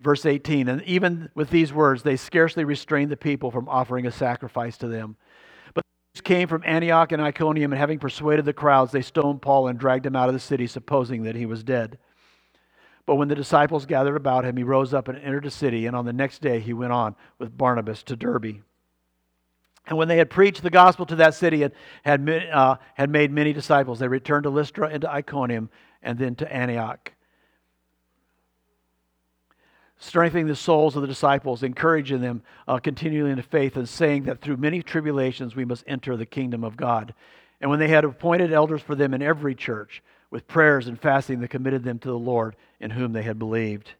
Verse 0.00 0.24
18 0.24 0.68
And 0.68 0.82
even 0.82 1.30
with 1.34 1.50
these 1.50 1.72
words, 1.72 2.02
they 2.02 2.16
scarcely 2.16 2.64
restrained 2.64 3.10
the 3.10 3.16
people 3.16 3.50
from 3.50 3.68
offering 3.68 4.06
a 4.06 4.12
sacrifice 4.12 4.76
to 4.78 4.88
them. 4.88 5.16
But 5.74 5.84
the 6.14 6.22
came 6.22 6.48
from 6.48 6.62
Antioch 6.64 7.12
and 7.12 7.22
Iconium, 7.22 7.72
and 7.72 7.78
having 7.78 7.98
persuaded 7.98 8.44
the 8.44 8.52
crowds, 8.52 8.92
they 8.92 9.02
stoned 9.02 9.42
Paul 9.42 9.68
and 9.68 9.78
dragged 9.78 10.06
him 10.06 10.16
out 10.16 10.28
of 10.28 10.34
the 10.34 10.40
city, 10.40 10.66
supposing 10.66 11.24
that 11.24 11.34
he 11.34 11.46
was 11.46 11.64
dead. 11.64 11.98
But 13.06 13.16
when 13.16 13.28
the 13.28 13.34
disciples 13.34 13.86
gathered 13.86 14.16
about 14.16 14.44
him, 14.44 14.56
he 14.56 14.62
rose 14.62 14.92
up 14.92 15.08
and 15.08 15.18
entered 15.18 15.44
the 15.44 15.50
city, 15.50 15.86
and 15.86 15.96
on 15.96 16.04
the 16.04 16.12
next 16.12 16.42
day 16.42 16.60
he 16.60 16.74
went 16.74 16.92
on 16.92 17.16
with 17.38 17.56
Barnabas 17.56 18.02
to 18.04 18.16
Derbe. 18.16 18.62
And 19.86 19.96
when 19.96 20.08
they 20.08 20.18
had 20.18 20.28
preached 20.28 20.62
the 20.62 20.70
gospel 20.70 21.06
to 21.06 21.16
that 21.16 21.34
city 21.34 21.62
and 21.62 21.72
had, 22.04 22.28
uh, 22.52 22.76
had 22.94 23.08
made 23.08 23.32
many 23.32 23.54
disciples, 23.54 23.98
they 23.98 24.08
returned 24.08 24.42
to 24.42 24.50
Lystra 24.50 24.88
and 24.88 25.00
to 25.00 25.10
Iconium 25.10 25.70
and 26.02 26.18
then 26.18 26.34
to 26.36 26.52
Antioch. 26.52 27.14
Strengthening 29.98 30.46
the 30.46 30.56
souls 30.56 30.94
of 30.94 31.02
the 31.02 31.08
disciples, 31.08 31.62
encouraging 31.62 32.20
them 32.20 32.42
uh, 32.68 32.78
continually 32.78 33.30
in 33.30 33.36
the 33.36 33.42
faith, 33.42 33.76
and 33.76 33.88
saying 33.88 34.24
that 34.24 34.40
through 34.40 34.56
many 34.56 34.82
tribulations 34.82 35.56
we 35.56 35.64
must 35.64 35.84
enter 35.86 36.16
the 36.16 36.26
kingdom 36.26 36.62
of 36.62 36.76
God. 36.76 37.14
And 37.60 37.68
when 37.68 37.80
they 37.80 37.88
had 37.88 38.04
appointed 38.04 38.52
elders 38.52 38.80
for 38.80 38.94
them 38.94 39.12
in 39.12 39.22
every 39.22 39.54
church, 39.54 40.02
with 40.30 40.46
prayers 40.46 40.88
and 40.88 41.00
fasting, 41.00 41.40
they 41.40 41.48
committed 41.48 41.82
them 41.82 41.98
to 42.00 42.08
the 42.08 42.18
Lord 42.18 42.56
in 42.80 42.90
whom 42.90 43.12
they 43.12 43.22
had 43.22 43.38
believed. 43.38 43.92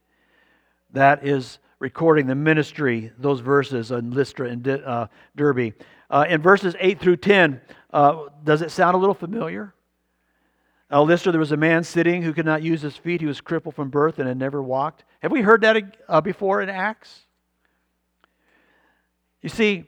That 0.92 1.26
is 1.26 1.58
recording 1.78 2.26
the 2.26 2.34
ministry, 2.34 3.12
those 3.18 3.40
verses 3.40 3.92
on 3.92 4.10
Lystra 4.10 4.48
and 4.48 4.66
uh, 4.68 5.06
Derbe. 5.36 5.74
Uh, 6.10 6.26
in 6.28 6.42
verses 6.42 6.74
8 6.78 7.00
through 7.00 7.16
10, 7.16 7.60
uh, 7.92 8.24
does 8.44 8.62
it 8.62 8.70
sound 8.70 8.94
a 8.94 8.98
little 8.98 9.14
familiar? 9.14 9.74
Uh, 10.90 11.02
Lystra, 11.02 11.32
there 11.32 11.38
was 11.38 11.52
a 11.52 11.56
man 11.56 11.84
sitting 11.84 12.22
who 12.22 12.32
could 12.32 12.46
not 12.46 12.62
use 12.62 12.80
his 12.80 12.96
feet. 12.96 13.20
He 13.20 13.26
was 13.26 13.40
crippled 13.40 13.74
from 13.74 13.90
birth 13.90 14.18
and 14.18 14.26
had 14.26 14.38
never 14.38 14.62
walked. 14.62 15.04
Have 15.20 15.32
we 15.32 15.42
heard 15.42 15.60
that 15.60 15.96
uh, 16.08 16.20
before 16.20 16.62
in 16.62 16.70
Acts? 16.70 17.26
You 19.42 19.48
see, 19.48 19.84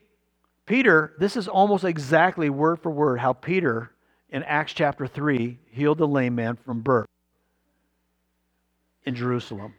Peter, 0.66 1.14
this 1.18 1.36
is 1.36 1.48
almost 1.48 1.84
exactly 1.84 2.50
word 2.50 2.80
for 2.80 2.90
word 2.90 3.18
how 3.18 3.32
Peter 3.32 3.90
in 4.28 4.42
Acts 4.44 4.72
chapter 4.72 5.06
3 5.06 5.58
healed 5.70 5.98
the 5.98 6.06
lame 6.06 6.34
man 6.34 6.56
from 6.56 6.80
birth 6.80 7.08
in 9.04 9.14
Jerusalem. 9.14 9.74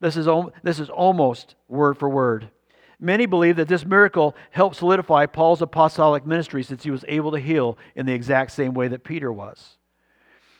This 0.00 0.16
is, 0.16 0.28
this 0.62 0.80
is 0.80 0.90
almost 0.90 1.54
word 1.68 1.96
for 1.96 2.08
word. 2.08 2.50
Many 2.98 3.24
believe 3.24 3.56
that 3.56 3.68
this 3.68 3.86
miracle 3.86 4.36
helped 4.50 4.76
solidify 4.76 5.26
Paul's 5.26 5.62
apostolic 5.62 6.26
ministry 6.26 6.62
since 6.62 6.82
he 6.82 6.90
was 6.90 7.04
able 7.08 7.30
to 7.32 7.38
heal 7.38 7.78
in 7.94 8.04
the 8.04 8.12
exact 8.12 8.50
same 8.50 8.74
way 8.74 8.88
that 8.88 9.04
Peter 9.04 9.32
was. 9.32 9.78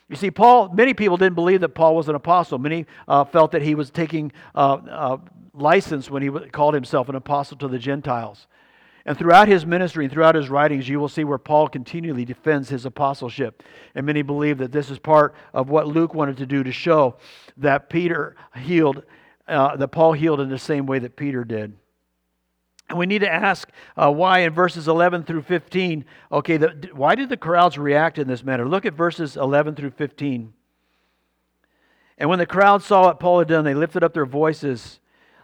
You 0.09 0.15
see, 0.15 0.31
Paul, 0.31 0.69
many 0.69 0.93
people 0.93 1.17
didn't 1.17 1.35
believe 1.35 1.61
that 1.61 1.69
Paul 1.69 1.95
was 1.95 2.09
an 2.09 2.15
apostle. 2.15 2.59
Many 2.59 2.85
uh, 3.07 3.23
felt 3.23 3.51
that 3.51 3.61
he 3.61 3.75
was 3.75 3.89
taking 3.89 4.31
uh, 4.53 4.73
uh, 4.89 5.17
license 5.53 6.09
when 6.09 6.21
he 6.21 6.29
called 6.49 6.73
himself 6.73 7.07
an 7.09 7.15
apostle 7.15 7.57
to 7.57 7.67
the 7.67 7.79
Gentiles. 7.79 8.47
And 9.05 9.17
throughout 9.17 9.47
his 9.47 9.65
ministry 9.65 10.05
and 10.05 10.13
throughout 10.13 10.35
his 10.35 10.49
writings, 10.49 10.87
you 10.87 10.99
will 10.99 11.09
see 11.09 11.23
where 11.23 11.39
Paul 11.39 11.67
continually 11.67 12.23
defends 12.25 12.69
his 12.69 12.85
apostleship. 12.85 13.63
And 13.95 14.05
many 14.05 14.21
believe 14.21 14.59
that 14.59 14.71
this 14.71 14.91
is 14.91 14.99
part 14.99 15.33
of 15.53 15.69
what 15.69 15.87
Luke 15.87 16.13
wanted 16.13 16.37
to 16.37 16.45
do 16.45 16.63
to 16.63 16.71
show 16.71 17.17
that 17.57 17.89
Peter 17.89 18.35
healed 18.55 19.03
uh, 19.47 19.75
that 19.75 19.89
Paul 19.89 20.13
healed 20.13 20.39
in 20.39 20.49
the 20.49 20.57
same 20.57 20.85
way 20.85 20.99
that 20.99 21.15
Peter 21.15 21.43
did. 21.43 21.75
And 22.91 22.99
we 22.99 23.05
need 23.05 23.19
to 23.19 23.31
ask 23.31 23.69
uh, 23.95 24.11
why 24.11 24.39
in 24.39 24.51
verses 24.51 24.89
11 24.89 25.23
through 25.23 25.43
15, 25.43 26.03
okay, 26.29 26.57
the, 26.57 26.89
why 26.91 27.15
did 27.15 27.29
the 27.29 27.37
crowds 27.37 27.77
react 27.77 28.17
in 28.19 28.27
this 28.27 28.43
manner? 28.43 28.67
Look 28.67 28.85
at 28.85 28.93
verses 28.95 29.37
11 29.37 29.75
through 29.75 29.91
15. 29.91 30.51
And 32.17 32.29
when 32.29 32.37
the 32.37 32.45
crowd 32.45 32.83
saw 32.83 33.05
what 33.05 33.17
Paul 33.17 33.39
had 33.39 33.47
done, 33.47 33.63
they 33.63 33.73
lifted 33.73 34.03
up 34.03 34.13
their 34.13 34.25
voices, 34.25 34.99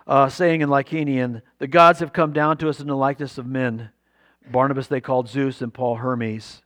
uh, 0.05 0.27
saying 0.27 0.59
in 0.59 0.67
Lycaonian, 0.67 1.41
The 1.59 1.67
gods 1.67 1.99
have 2.01 2.11
come 2.11 2.33
down 2.33 2.57
to 2.57 2.67
us 2.67 2.81
in 2.81 2.87
the 2.87 2.97
likeness 2.97 3.37
of 3.37 3.47
men. 3.47 3.91
Barnabas 4.51 4.87
they 4.87 4.99
called 4.99 5.29
Zeus, 5.29 5.61
and 5.61 5.73
Paul 5.73 5.95
Hermes. 5.95 6.63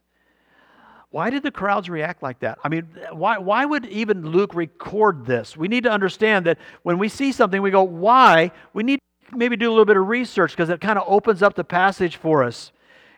Why 1.12 1.30
did 1.30 1.44
the 1.44 1.52
crowds 1.52 1.92
react 1.92 2.24
like 2.24 2.40
that? 2.40 2.58
I 2.64 2.70
mean, 2.70 2.88
why, 3.12 3.38
why 3.38 3.66
would 3.66 3.86
even 3.86 4.32
Luke 4.32 4.56
record 4.56 5.28
this? 5.28 5.56
We 5.56 5.68
need 5.68 5.84
to 5.84 5.92
understand 5.92 6.48
that 6.48 6.58
when 6.82 6.98
we 6.98 7.08
see 7.08 7.32
something, 7.32 7.62
we 7.62 7.70
go, 7.70 7.84
why? 7.84 8.52
We 8.74 8.82
need 8.82 9.00
maybe 9.34 9.56
do 9.56 9.70
a 9.70 9.72
little 9.72 9.86
bit 9.86 9.98
of 9.98 10.08
research 10.08 10.52
because 10.52 10.70
it 10.70 10.82
kind 10.82 10.98
of 10.98 11.06
opens 11.08 11.42
up 11.42 11.56
the 11.56 11.64
passage 11.64 12.18
for 12.18 12.44
us. 12.44 12.72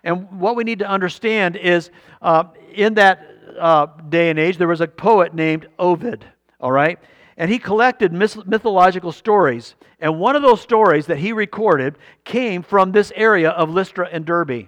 And 0.04 0.40
what 0.40 0.56
we 0.56 0.64
need 0.64 0.80
to 0.80 0.88
understand 0.88 1.56
is 1.56 1.90
uh, 2.22 2.46
in 2.74 2.96
that 2.96 3.28
uh, 3.58 3.88
day 4.10 4.30
and 4.30 4.40
age, 4.40 4.58
there 4.58 4.68
was 4.68 4.82
a 4.82 4.88
poet 4.88 5.34
named 5.34 5.68
Ovid, 5.80 6.26
all 6.60 6.72
right? 6.72 7.00
And 7.38 7.50
he 7.50 7.58
collected 7.58 8.12
mythological 8.14 9.12
stories. 9.12 9.76
And 10.00 10.20
one 10.20 10.36
of 10.36 10.42
those 10.42 10.62
stories 10.62 11.08
that 11.08 11.18
he 11.18 11.34
recorded 11.34 11.98
came 12.26 12.62
from 12.62 12.92
this 12.92 13.12
area 13.16 13.50
of 13.50 13.70
Lystra 13.70 14.08
and 14.12 14.26
Derbe. 14.26 14.68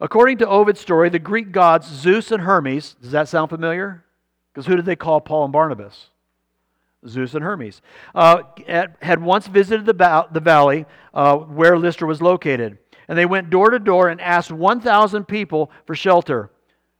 According 0.00 0.38
to 0.38 0.48
Ovid's 0.48 0.80
story, 0.80 1.10
the 1.10 1.20
Greek 1.20 1.52
gods 1.52 1.86
Zeus 1.86 2.32
and 2.32 2.42
Hermes, 2.42 2.96
does 3.00 3.12
that 3.12 3.28
sound 3.28 3.50
familiar? 3.50 4.04
Because 4.52 4.66
who 4.66 4.74
did 4.74 4.84
they 4.84 4.96
call 4.96 5.20
Paul 5.20 5.44
and 5.44 5.52
Barnabas? 5.52 6.08
Zeus 7.06 7.34
and 7.34 7.42
Hermes, 7.42 7.82
uh, 8.14 8.42
had 9.00 9.22
once 9.22 9.46
visited 9.46 9.86
the, 9.86 10.26
the 10.30 10.40
valley 10.40 10.86
uh, 11.12 11.36
where 11.36 11.76
Lystra 11.76 12.06
was 12.06 12.22
located. 12.22 12.78
And 13.08 13.18
they 13.18 13.26
went 13.26 13.50
door 13.50 13.70
to 13.70 13.78
door 13.78 14.08
and 14.08 14.20
asked 14.20 14.52
1,000 14.52 15.24
people 15.24 15.70
for 15.86 15.94
shelter, 15.94 16.50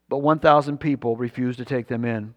but 0.08 0.18
1,000 0.18 0.78
people 0.78 1.16
refused 1.16 1.58
to 1.58 1.64
take 1.64 1.86
them 1.86 2.04
in. 2.04 2.34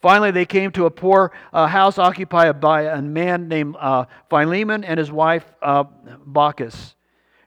Finally, 0.00 0.30
they 0.30 0.44
came 0.44 0.70
to 0.70 0.84
a 0.84 0.90
poor 0.90 1.32
uh, 1.52 1.66
house 1.66 1.98
occupied 1.98 2.60
by 2.60 2.82
a 2.82 3.00
man 3.00 3.48
named 3.48 3.74
uh, 3.80 4.04
Philemon 4.28 4.84
and 4.84 4.98
his 4.98 5.10
wife 5.10 5.44
uh, 5.62 5.84
Baucis. 6.26 6.94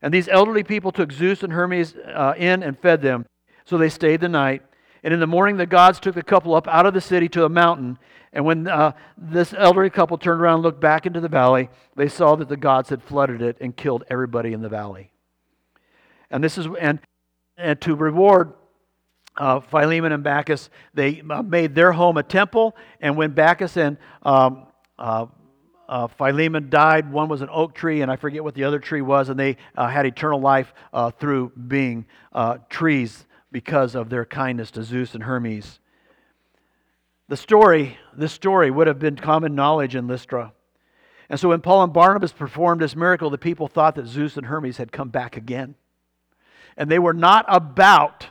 And 0.02 0.14
these 0.14 0.28
elderly 0.28 0.64
people 0.64 0.92
took 0.92 1.12
Zeus 1.12 1.44
and 1.44 1.54
Hermes 1.54 1.96
uh, 1.96 2.34
in 2.38 2.64
and 2.64 2.78
fed 2.78 3.02
them. 3.02 3.26
So 3.66 3.78
they 3.78 3.90
stayed 3.90 4.22
the 4.22 4.30
night. 4.30 4.64
And 5.08 5.14
in 5.14 5.22
the 5.22 5.26
morning, 5.26 5.56
the 5.56 5.66
gods 5.66 6.02
took 6.02 6.16
the 6.16 6.22
couple 6.22 6.54
up 6.54 6.68
out 6.68 6.86
of 6.86 6.94
the 6.94 7.00
city 7.00 7.30
to 7.30 7.46
a 7.46 7.50
mountain. 7.50 7.98
And 8.34 8.44
when 8.44 8.68
uh, 8.68 8.92
this 9.18 9.54
elderly 9.58 9.90
couple 9.90 10.18
turned 10.18 10.42
around 10.42 10.56
and 10.56 10.64
looked 10.64 10.82
back 10.82 11.06
into 11.06 11.22
the 11.22 11.30
valley, 11.30 11.70
they 11.96 12.10
saw 12.10 12.36
that 12.36 12.50
the 12.50 12.58
gods 12.58 12.90
had 12.90 13.02
flooded 13.02 13.42
it 13.42 13.56
and 13.62 13.74
killed 13.74 14.04
everybody 14.10 14.52
in 14.52 14.62
the 14.62 14.68
valley. 14.68 15.14
And 16.30 16.44
this 16.44 16.58
is 16.58 16.68
and 16.82 17.00
and 17.56 17.80
to 17.80 17.96
reward 17.96 18.52
uh, 19.38 19.62
Philemon 19.62 20.12
and 20.12 20.26
Bacchus, 20.26 20.70
they 20.94 21.22
uh, 21.30 21.42
made 21.42 21.74
their 21.74 21.94
home 21.94 22.18
a 22.18 22.24
temple. 22.24 22.76
And 23.00 23.16
when 23.16 23.32
Bacchus 23.32 23.78
and 23.78 23.96
um, 24.24 24.68
uh, 25.00 25.28
uh, 25.88 26.08
Philemon 26.08 26.70
died. 26.70 27.10
One 27.10 27.30
was 27.30 27.42
an 27.42 27.48
oak 27.50 27.74
tree, 27.74 28.02
and 28.02 28.12
I 28.12 28.18
forget 28.18 28.44
what 28.44 28.56
the 28.56 28.66
other 28.66 28.78
tree 28.78 29.00
was, 29.00 29.30
and 29.30 29.40
they 29.40 29.56
uh, 29.78 29.88
had 29.88 30.06
eternal 30.06 30.42
life 30.42 30.74
uh, 30.92 31.12
through 31.12 31.54
being 31.56 32.06
uh, 32.34 32.58
trees 32.70 33.26
because 33.52 33.96
of 33.96 34.10
their 34.10 34.26
kindness 34.26 34.72
to 34.72 34.84
Zeus 34.84 35.14
and 35.14 35.24
Hermes. 35.24 35.80
The 37.30 37.38
story, 37.38 37.98
this 38.16 38.32
story 38.32 38.72
would 38.72 38.88
have 38.88 39.00
been 39.00 39.16
common 39.16 39.56
knowledge 39.56 39.96
in 39.96 40.08
Lystra. 40.08 40.54
And 41.30 41.40
so 41.40 41.50
when 41.50 41.62
Paul 41.62 41.84
and 41.84 41.94
Barnabas 41.94 42.32
performed 42.32 42.82
this 42.82 42.96
miracle, 42.96 43.30
the 43.30 43.38
people 43.38 43.68
thought 43.68 43.96
that 43.96 44.08
Zeus 44.08 44.38
and 44.38 44.46
Hermes 44.46 44.78
had 44.78 44.92
come 44.92 45.10
back 45.10 45.36
again. 45.36 45.76
And 46.78 46.90
they 46.90 47.00
were 47.00 47.14
not 47.14 47.46
about 47.48 48.28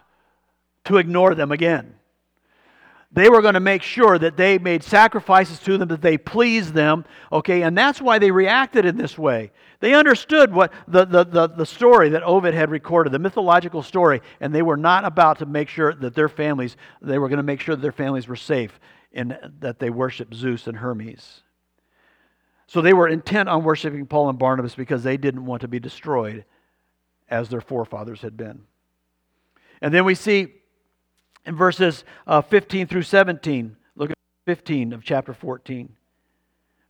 to 0.85 0.97
ignore 0.97 1.35
them 1.35 1.53
again. 1.53 1.95
They 3.13 3.29
were 3.29 3.43
going 3.43 3.55
to 3.55 3.61
make 3.61 3.83
sure 3.83 4.19
that 4.19 4.37
they 4.37 4.59
made 4.59 4.83
sacrifices 4.83 5.59
to 5.61 5.79
them, 5.79 5.89
that 5.89 6.03
they 6.03 6.19
pleased 6.19 6.75
them, 6.75 7.05
okay? 7.33 7.63
And 7.63 7.77
that's 7.77 8.01
why 8.01 8.19
they 8.19 8.31
reacted 8.31 8.85
in 8.85 8.97
this 8.97 9.17
way. 9.17 9.53
They 9.81 9.95
understood 9.95 10.53
what 10.53 10.73
the, 10.89 11.05
the, 11.05 11.25
the, 11.25 11.47
the 11.49 11.67
story 11.67 12.09
that 12.11 12.23
Ovid 12.23 12.55
had 12.55 12.71
recorded, 12.71 13.13
the 13.13 13.19
mythological 13.19 13.83
story, 13.83 14.23
and 14.41 14.55
they 14.55 14.63
were 14.63 14.77
not 14.77 15.05
about 15.05 15.39
to 15.39 15.47
make 15.47 15.69
sure 15.69 15.95
that 15.95 16.15
their 16.15 16.29
families, 16.29 16.77
they 17.03 17.19
were 17.19 17.29
going 17.29 17.39
to 17.39 17.43
make 17.43 17.61
sure 17.61 17.77
that 17.77 17.83
their 17.83 17.93
families 17.93 18.27
were 18.27 18.37
safe 18.37 18.81
and 19.13 19.39
that 19.61 19.79
they 19.79 19.91
worshiped 19.91 20.35
Zeus 20.35 20.67
and 20.67 20.79
Hermes. 20.79 21.43
So 22.67 22.81
they 22.81 22.93
were 22.93 23.09
intent 23.09 23.49
on 23.49 23.65
worshiping 23.65 24.07
Paul 24.07 24.29
and 24.29 24.39
Barnabas 24.39 24.75
because 24.75 25.03
they 25.03 25.17
didn't 25.17 25.47
want 25.47 25.63
to 25.63 25.69
be 25.69 25.79
destroyed 25.79 26.45
as 27.29 27.49
their 27.49 27.61
forefathers 27.61 28.23
had 28.23 28.37
been. 28.37 28.63
And 29.81 29.93
then 29.93 30.05
we 30.05 30.15
see 30.15 30.55
in 31.45 31.55
verses 31.55 32.05
uh, 32.27 32.43
15 32.43 32.87
through 32.87 33.03
17, 33.03 33.77
look 33.95 34.11
at 34.11 34.17
15 34.47 34.93
of 34.93 35.05
chapter 35.05 35.33
14. 35.33 35.95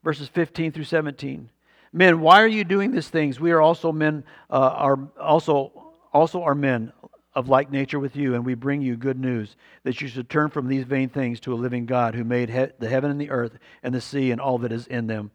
Verses 0.03 0.29
15 0.29 0.73
through 0.73 0.85
17. 0.85 1.51
Men, 1.97 2.21
why 2.21 2.43
are 2.43 2.47
you 2.47 2.63
doing 2.63 2.91
these 2.91 3.09
things? 3.09 3.41
We 3.41 3.53
are 3.53 3.61
also 3.63 3.91
men, 3.91 4.23
uh, 4.51 4.59
are 4.59 4.99
also, 5.19 5.95
also 6.13 6.43
are 6.43 6.55
men 6.55 6.93
of 7.35 7.49
like 7.49 7.71
nature 7.71 7.99
with 7.99 8.15
you, 8.17 8.35
and 8.35 8.45
we 8.45 8.53
bring 8.53 8.83
you 8.83 8.97
good 8.97 9.19
news 9.19 9.57
that 9.83 10.03
you 10.03 10.07
should 10.07 10.29
turn 10.29 10.51
from 10.51 10.69
these 10.69 10.85
vain 10.85 11.09
things 11.09 11.41
to 11.41 11.55
a 11.55 11.57
living 11.57 11.87
God 11.87 12.15
who 12.15 12.23
made 12.23 12.51
he- 12.51 12.67
the 12.79 12.91
heaven 12.91 13.11
and 13.11 13.19
the 13.19 13.31
earth 13.31 13.59
and 13.83 13.95
the 13.95 14.03
sea 14.03 14.31
and 14.31 14.43
all 14.43 14.59
that 14.59 14.73
is 14.73 14.87
in 14.87 15.07
them. 15.07 15.31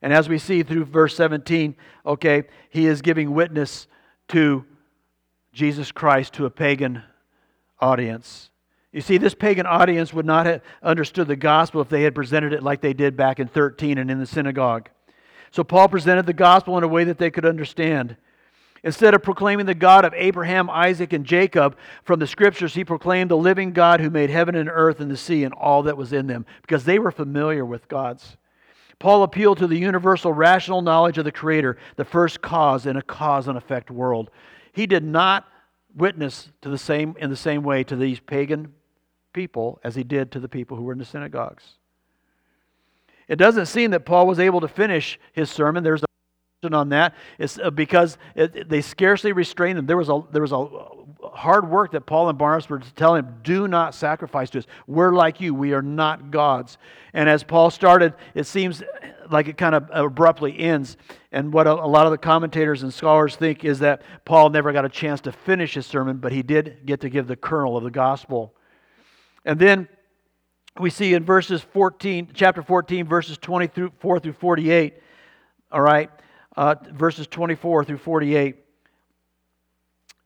And 0.00 0.12
as 0.12 0.28
we 0.28 0.38
see 0.38 0.62
through 0.62 0.84
verse 0.84 1.16
17, 1.16 1.74
okay, 2.06 2.44
he 2.68 2.86
is 2.86 3.02
giving 3.02 3.34
witness 3.34 3.88
to 4.28 4.64
Jesus 5.52 5.90
Christ 5.90 6.34
to 6.34 6.46
a 6.46 6.50
pagan 6.50 7.02
audience. 7.80 8.50
You 8.92 9.00
see, 9.00 9.18
this 9.18 9.34
pagan 9.34 9.66
audience 9.66 10.14
would 10.14 10.26
not 10.26 10.46
have 10.46 10.62
understood 10.84 11.26
the 11.26 11.34
gospel 11.34 11.80
if 11.80 11.88
they 11.88 12.02
had 12.02 12.14
presented 12.14 12.52
it 12.52 12.62
like 12.62 12.80
they 12.80 12.92
did 12.92 13.16
back 13.16 13.40
in 13.40 13.48
13 13.48 13.98
and 13.98 14.08
in 14.08 14.20
the 14.20 14.26
synagogue. 14.26 14.88
So 15.50 15.64
Paul 15.64 15.88
presented 15.88 16.26
the 16.26 16.32
gospel 16.32 16.78
in 16.78 16.84
a 16.84 16.88
way 16.88 17.04
that 17.04 17.18
they 17.18 17.30
could 17.30 17.44
understand. 17.44 18.16
Instead 18.82 19.14
of 19.14 19.22
proclaiming 19.22 19.66
the 19.66 19.74
God 19.74 20.04
of 20.04 20.14
Abraham, 20.14 20.70
Isaac, 20.70 21.12
and 21.12 21.26
Jacob 21.26 21.76
from 22.04 22.18
the 22.18 22.26
scriptures, 22.26 22.74
he 22.74 22.84
proclaimed 22.84 23.30
the 23.30 23.36
living 23.36 23.72
God 23.72 24.00
who 24.00 24.08
made 24.08 24.30
heaven 24.30 24.54
and 24.54 24.70
earth 24.72 25.00
and 25.00 25.10
the 25.10 25.16
sea 25.16 25.44
and 25.44 25.52
all 25.52 25.82
that 25.82 25.98
was 25.98 26.12
in 26.12 26.26
them, 26.28 26.46
because 26.62 26.84
they 26.84 26.98
were 26.98 27.10
familiar 27.10 27.64
with 27.64 27.88
God's. 27.88 28.38
Paul 28.98 29.22
appealed 29.22 29.58
to 29.58 29.66
the 29.66 29.78
universal 29.78 30.32
rational 30.32 30.82
knowledge 30.82 31.18
of 31.18 31.24
the 31.24 31.32
Creator, 31.32 31.76
the 31.96 32.04
first 32.04 32.40
cause 32.40 32.86
in 32.86 32.96
a 32.96 33.02
cause 33.02 33.48
and 33.48 33.58
effect 33.58 33.90
world. 33.90 34.30
He 34.72 34.86
did 34.86 35.04
not 35.04 35.46
witness 35.94 36.50
to 36.62 36.68
the 36.68 36.78
same, 36.78 37.16
in 37.18 37.28
the 37.28 37.36
same 37.36 37.62
way 37.62 37.82
to 37.84 37.96
these 37.96 38.20
pagan 38.20 38.72
people 39.32 39.80
as 39.84 39.94
he 39.94 40.04
did 40.04 40.32
to 40.32 40.40
the 40.40 40.48
people 40.48 40.76
who 40.76 40.84
were 40.84 40.92
in 40.92 40.98
the 40.98 41.04
synagogues. 41.04 41.79
It 43.30 43.36
doesn't 43.36 43.66
seem 43.66 43.92
that 43.92 44.04
Paul 44.04 44.26
was 44.26 44.40
able 44.40 44.60
to 44.60 44.68
finish 44.68 45.18
his 45.32 45.48
sermon. 45.48 45.84
There's 45.84 46.02
a 46.02 46.06
question 46.60 46.74
on 46.74 46.88
that. 46.88 47.14
It's 47.38 47.60
uh, 47.60 47.70
because 47.70 48.18
it, 48.34 48.68
they 48.68 48.80
scarcely 48.80 49.30
restrained 49.30 49.78
him. 49.78 49.86
There 49.86 49.96
was 49.96 50.08
a 50.08 50.20
there 50.32 50.42
was 50.42 50.50
a 50.50 50.66
hard 51.32 51.70
work 51.70 51.92
that 51.92 52.06
Paul 52.06 52.28
and 52.28 52.36
Barnabas 52.36 52.68
were 52.68 52.80
to 52.80 52.94
tell 52.94 53.14
him, 53.14 53.36
"Do 53.44 53.68
not 53.68 53.94
sacrifice 53.94 54.50
to 54.50 54.58
us. 54.58 54.66
We're 54.88 55.12
like 55.12 55.40
you. 55.40 55.54
We 55.54 55.74
are 55.74 55.80
not 55.80 56.32
gods." 56.32 56.76
And 57.12 57.28
as 57.28 57.44
Paul 57.44 57.70
started, 57.70 58.14
it 58.34 58.44
seems 58.44 58.82
like 59.30 59.46
it 59.46 59.56
kind 59.56 59.76
of 59.76 59.88
abruptly 59.92 60.58
ends. 60.58 60.96
And 61.30 61.52
what 61.52 61.68
a, 61.68 61.72
a 61.72 61.86
lot 61.86 62.06
of 62.06 62.10
the 62.10 62.18
commentators 62.18 62.82
and 62.82 62.92
scholars 62.92 63.36
think 63.36 63.64
is 63.64 63.78
that 63.78 64.02
Paul 64.24 64.50
never 64.50 64.72
got 64.72 64.84
a 64.84 64.88
chance 64.88 65.20
to 65.20 65.30
finish 65.30 65.74
his 65.74 65.86
sermon, 65.86 66.16
but 66.16 66.32
he 66.32 66.42
did 66.42 66.80
get 66.84 67.00
to 67.02 67.08
give 67.08 67.28
the 67.28 67.36
kernel 67.36 67.76
of 67.76 67.84
the 67.84 67.92
gospel. 67.92 68.56
And 69.44 69.56
then 69.56 69.88
we 70.78 70.90
see 70.90 71.14
in 71.14 71.24
verses 71.24 71.62
14, 71.62 72.30
chapter 72.34 72.62
14, 72.62 73.06
verses 73.06 73.38
24 73.38 74.20
through 74.20 74.32
48, 74.32 74.94
all 75.72 75.80
right, 75.80 76.10
uh, 76.56 76.74
verses 76.92 77.26
24 77.26 77.84
through 77.84 77.98
48. 77.98 78.56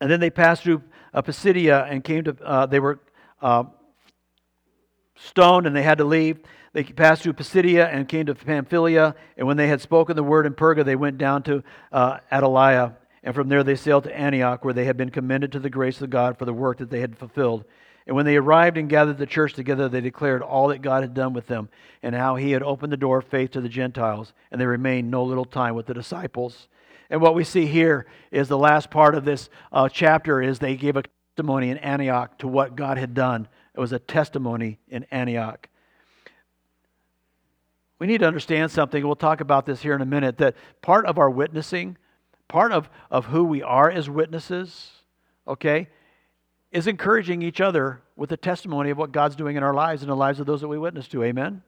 And 0.01 0.11
then 0.11 0.21
they 0.21 0.31
passed 0.31 0.63
through 0.63 0.83
uh, 1.13 1.23
Pisidia 1.23 1.87
and 1.89 2.05
came 2.05 2.25
to, 2.25 2.37
uh, 2.45 2.67
they 2.67 2.81
were 2.81 3.01
uh, 3.41 3.65
stoned 5.17 5.67
and 5.67 5.75
they 5.75 5.83
had 5.83 5.99
to 5.99 6.05
leave. 6.05 6.41
They 6.73 6.83
passed 6.83 7.23
through 7.23 7.35
Pisidia 7.35 7.89
and 7.89 8.09
came 8.09 8.27
to 8.27 8.35
Pamphylia. 8.35 9.15
And 9.37 9.47
when 9.47 9.57
they 9.57 9.69
had 9.69 9.81
spoken 9.81 10.17
the 10.17 10.25
word 10.25 10.45
in 10.45 10.55
Perga, 10.55 10.85
they 10.85 10.97
went 10.97 11.19
down 11.19 11.43
to 11.45 11.63
uh. 11.93 12.19
And 13.23 13.35
from 13.35 13.49
there 13.49 13.63
they 13.63 13.77
sailed 13.77 14.05
to 14.05 14.15
Antioch, 14.15 14.65
where 14.65 14.75
they 14.75 14.85
had 14.85 14.97
been 14.97 15.11
commended 15.11 15.53
to 15.53 15.61
the 15.61 15.71
grace 15.71 16.03
of 16.03 16.11
God 16.11 16.37
for 16.37 16.45
the 16.45 16.53
work 16.53 16.79
that 16.79 16.91
they 16.91 17.01
had 17.01 17.17
fulfilled. 17.17 17.65
And 18.07 18.15
when 18.15 18.27
they 18.27 18.37
arrived 18.37 18.77
and 18.77 18.89
gathered 18.89 19.19
the 19.19 19.27
church 19.27 19.55
together, 19.55 19.89
they 19.89 20.01
declared 20.01 20.43
all 20.43 20.69
that 20.69 20.83
God 20.83 21.03
had 21.03 21.15
done 21.15 21.33
with 21.33 21.47
them 21.47 21.71
and 22.03 22.15
how 22.15 22.37
he 22.37 22.51
had 22.51 22.63
opened 22.63 22.93
the 22.93 22.99
door 22.99 23.19
of 23.19 23.25
faith 23.25 23.53
to 23.53 23.61
the 23.61 23.69
Gentiles. 23.69 24.35
And 24.51 24.61
they 24.61 24.67
remained 24.67 25.11
no 25.11 25.25
little 25.25 25.47
time 25.47 25.75
with 25.75 25.87
the 25.87 25.95
disciples. 25.95 26.69
And 27.09 27.21
what 27.21 27.35
we 27.35 27.45
see 27.45 27.67
here 27.67 28.07
is 28.31 28.49
the 28.49 28.59
last 28.59 28.91
part 28.91 29.15
of 29.15 29.25
this 29.25 29.49
uh, 29.73 29.89
chapter 29.89 30.43
is 30.43 30.59
they 30.59 30.77
gave 30.77 30.97
a 30.97 31.05
testimony 31.37 31.71
in 31.71 31.79
Antioch 31.79 32.39
to 32.39 32.49
what 32.49 32.77
God 32.77 32.99
had 32.99 33.15
done. 33.15 33.49
It 33.75 33.81
was 33.81 33.93
a 33.93 33.99
testimony 33.99 34.79
in 34.89 35.05
Antioch. 35.11 35.69
We 37.99 38.07
need 38.07 38.19
to 38.19 38.27
understand 38.27 38.71
something. 38.71 39.05
We'll 39.05 39.17
talk 39.17 39.41
about 39.41 39.65
this 39.65 39.81
here 39.81 39.95
in 39.95 40.03
a 40.03 40.07
minute 40.07 40.39
that 40.39 40.57
part 40.83 41.07
of 41.07 41.17
our 41.17 41.31
witnessing, 41.31 41.97
part 42.49 42.71
of, 42.71 42.91
of 43.11 43.27
who 43.27 43.45
we 43.45 43.63
are 43.63 43.91
as 43.91 44.11
witnesses, 44.11 44.91
okay, 45.49 45.89
is 46.75 46.89
encouraging 46.89 47.41
each 47.41 47.61
other 47.61 48.03
with 48.17 48.31
the 48.31 48.37
testimony 48.37 48.91
of 48.91 48.99
what 48.99 49.13
God's 49.13 49.37
doing 49.37 49.57
in 49.57 49.63
our 49.63 49.73
lives 49.73 50.03
and 50.03 50.11
the 50.11 50.17
lives 50.17 50.41
of 50.41 50.47
those 50.47 50.61
that 50.61 50.69
we 50.69 50.77
witness 50.77 51.07
to. 51.09 51.23
Amen? 51.23 51.63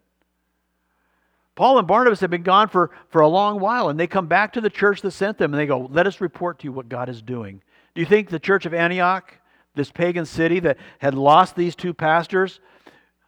Paul 1.55 1.79
and 1.79 1.87
Barnabas 1.87 2.21
have 2.21 2.29
been 2.29 2.43
gone 2.43 2.69
for, 2.69 2.91
for 3.09 3.23
a 3.23 3.29
long 3.29 3.61
while, 3.61 3.89
and 3.89 3.99
they 3.99 4.09
come 4.09 4.27
back 4.27 4.53
to 4.53 4.61
the 4.61 4.69
church 4.69 5.01
that 5.03 5.13
sent 5.13 5.39
them 5.39 5.55
and 5.55 5.61
they 5.61 5.67
go, 5.67 5.89
Let 5.91 6.09
us 6.09 6.21
report 6.21 6.59
to 6.59 6.65
you 6.65 6.73
what 6.73 6.89
God 6.89 7.09
is 7.09 7.23
doing. 7.23 7.63
Do 7.95 8.01
you 8.01 8.07
think 8.07 8.29
the 8.29 8.41
church 8.41 8.67
of 8.67 8.75
Antioch, 8.75 9.33
this 9.75 9.91
pagan 9.91 10.27
city 10.27 10.61
that 10.61 10.77
had 10.99 11.15
lost 11.15 11.55
these 11.55 11.77
two 11.77 11.95
pastors, 11.95 12.61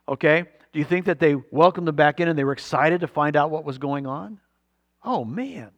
okay, 0.08 0.44
do 0.72 0.78
you 0.80 0.84
think 0.84 1.06
that 1.06 1.20
they 1.20 1.36
welcomed 1.50 1.86
them 1.86 1.96
back 1.96 2.20
in 2.20 2.28
and 2.28 2.38
they 2.38 2.44
were 2.44 2.52
excited 2.52 3.00
to 3.00 3.06
find 3.06 3.36
out 3.36 3.50
what 3.50 3.64
was 3.64 3.78
going 3.78 4.06
on? 4.06 4.40
Oh, 5.04 5.24
man. 5.24 5.70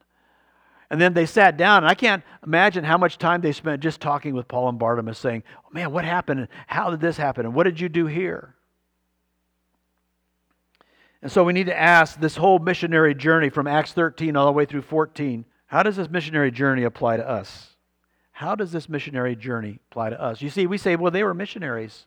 And 0.90 1.00
then 1.00 1.14
they 1.14 1.26
sat 1.26 1.56
down, 1.56 1.84
and 1.84 1.90
I 1.90 1.94
can't 1.94 2.24
imagine 2.44 2.82
how 2.82 2.98
much 2.98 3.16
time 3.16 3.40
they 3.40 3.52
spent 3.52 3.80
just 3.80 4.00
talking 4.00 4.34
with 4.34 4.48
Paul 4.48 4.68
and 4.68 4.78
Barnabas, 4.78 5.18
saying, 5.18 5.44
oh, 5.64 5.68
Man, 5.72 5.92
what 5.92 6.04
happened? 6.04 6.48
How 6.66 6.90
did 6.90 7.00
this 7.00 7.16
happen? 7.16 7.46
And 7.46 7.54
what 7.54 7.64
did 7.64 7.78
you 7.78 7.88
do 7.88 8.06
here? 8.06 8.56
And 11.22 11.30
so 11.30 11.44
we 11.44 11.52
need 11.52 11.66
to 11.66 11.78
ask 11.78 12.18
this 12.18 12.36
whole 12.36 12.58
missionary 12.58 13.14
journey 13.14 13.50
from 13.50 13.66
Acts 13.66 13.92
13 13.92 14.36
all 14.36 14.46
the 14.46 14.52
way 14.52 14.64
through 14.64 14.82
14 14.82 15.44
how 15.70 15.84
does 15.84 15.94
this 15.94 16.10
missionary 16.10 16.50
journey 16.50 16.82
apply 16.82 17.18
to 17.18 17.28
us? 17.28 17.76
How 18.32 18.56
does 18.56 18.72
this 18.72 18.88
missionary 18.88 19.36
journey 19.36 19.78
apply 19.88 20.10
to 20.10 20.20
us? 20.20 20.42
You 20.42 20.50
see, 20.50 20.66
we 20.66 20.78
say, 20.78 20.96
well, 20.96 21.12
they 21.12 21.22
were 21.22 21.32
missionaries. 21.32 22.06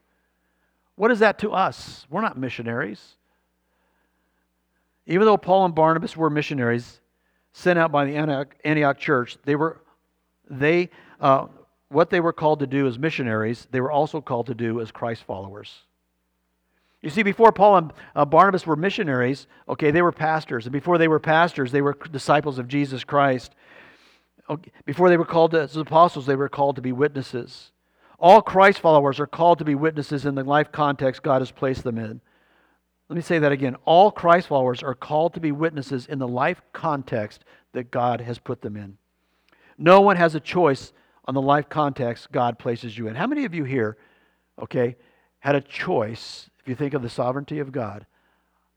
What 0.95 1.11
is 1.11 1.19
that 1.19 1.39
to 1.39 1.53
us? 1.53 2.05
We're 2.09 2.19
not 2.19 2.37
missionaries. 2.37 3.15
Even 5.05 5.25
though 5.25 5.37
Paul 5.37 5.63
and 5.63 5.73
Barnabas 5.73 6.17
were 6.17 6.29
missionaries, 6.29 6.99
sent 7.53 7.79
out 7.79 7.91
by 7.91 8.05
the 8.05 8.15
Antioch, 8.15 8.55
Antioch 8.65 8.97
church, 8.97 9.37
they 9.45 9.55
were, 9.55 9.81
they, 10.49 10.89
uh, 11.21 11.47
what 11.89 12.09
they 12.09 12.19
were 12.19 12.33
called 12.33 12.59
to 12.59 12.67
do 12.67 12.87
as 12.87 12.99
missionaries, 12.99 13.67
they 13.71 13.79
were 13.79 13.91
also 13.91 14.19
called 14.19 14.47
to 14.47 14.55
do 14.55 14.81
as 14.81 14.91
Christ 14.91 15.23
followers. 15.23 15.83
You 17.01 17.09
see, 17.09 17.21
before 17.21 17.51
Paul 17.51 17.77
and 17.77 17.93
uh, 18.15 18.25
Barnabas 18.25 18.65
were 18.65 18.75
missionaries, 18.75 19.47
okay, 19.67 19.91
they 19.91 20.01
were 20.01 20.13
pastors. 20.13 20.65
And 20.65 20.73
before 20.73 20.97
they 20.97 21.09
were 21.09 21.19
pastors, 21.19 21.71
they 21.71 21.81
were 21.81 21.97
disciples 22.11 22.59
of 22.59 22.67
Jesus 22.67 23.03
Christ. 23.03 23.53
Okay, 24.49 24.71
before 24.85 25.09
they 25.09 25.17
were 25.17 25.25
called 25.25 25.53
as 25.53 25.75
apostles, 25.75 26.25
they 26.25 26.35
were 26.35 26.49
called 26.49 26.77
to 26.77 26.81
be 26.81 26.93
witnesses. 26.93 27.71
All 28.19 28.41
Christ 28.41 28.79
followers 28.79 29.19
are 29.19 29.27
called 29.27 29.59
to 29.59 29.65
be 29.65 29.75
witnesses 29.75 30.25
in 30.25 30.35
the 30.35 30.45
life 30.45 30.71
context 30.71 31.23
God 31.23 31.41
has 31.41 31.51
placed 31.51 31.83
them 31.83 31.97
in. 31.97 32.21
Let 33.13 33.17
me 33.17 33.21
say 33.21 33.37
that 33.37 33.51
again. 33.51 33.75
All 33.85 34.09
Christ 34.09 34.47
followers 34.47 34.81
are 34.81 34.95
called 34.95 35.35
to 35.35 35.39
be 35.39 35.51
witnesses 35.51 36.07
in 36.07 36.17
the 36.17 36.27
life 36.27 36.63
context 36.73 37.45
that 37.73 37.91
God 37.91 38.21
has 38.21 38.39
put 38.39 38.63
them 38.63 38.75
in. 38.75 38.97
No 39.77 40.01
one 40.01 40.15
has 40.15 40.33
a 40.33 40.39
choice 40.39 40.93
on 41.25 41.35
the 41.35 41.41
life 41.41 41.69
context 41.69 42.31
God 42.31 42.57
places 42.57 42.97
you 42.97 43.07
in. 43.07 43.13
How 43.13 43.27
many 43.27 43.45
of 43.45 43.53
you 43.53 43.65
here, 43.65 43.97
okay, 44.59 44.95
had 45.41 45.53
a 45.53 45.61
choice, 45.61 46.49
if 46.59 46.67
you 46.67 46.73
think 46.73 46.95
of 46.95 47.03
the 47.03 47.09
sovereignty 47.09 47.59
of 47.59 47.71
God, 47.71 48.07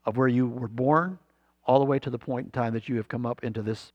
of 0.04 0.18
where 0.18 0.28
you 0.28 0.46
were 0.46 0.68
born 0.68 1.18
all 1.64 1.78
the 1.78 1.86
way 1.86 1.98
to 1.98 2.10
the 2.10 2.18
point 2.18 2.44
in 2.44 2.50
time 2.50 2.74
that 2.74 2.90
you 2.90 2.96
have 2.96 3.08
come 3.08 3.24
up 3.24 3.42
into 3.42 3.62
this 3.62 3.94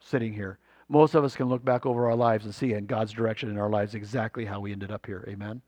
sitting 0.00 0.34
here? 0.34 0.60
Most 0.88 1.16
of 1.16 1.24
us 1.24 1.34
can 1.34 1.48
look 1.48 1.64
back 1.64 1.84
over 1.84 2.08
our 2.08 2.14
lives 2.14 2.44
and 2.44 2.54
see 2.54 2.74
in 2.74 2.86
God's 2.86 3.12
direction 3.12 3.50
in 3.50 3.58
our 3.58 3.70
lives 3.70 3.96
exactly 3.96 4.44
how 4.44 4.60
we 4.60 4.70
ended 4.70 4.92
up 4.92 5.04
here. 5.04 5.24
Amen? 5.26 5.62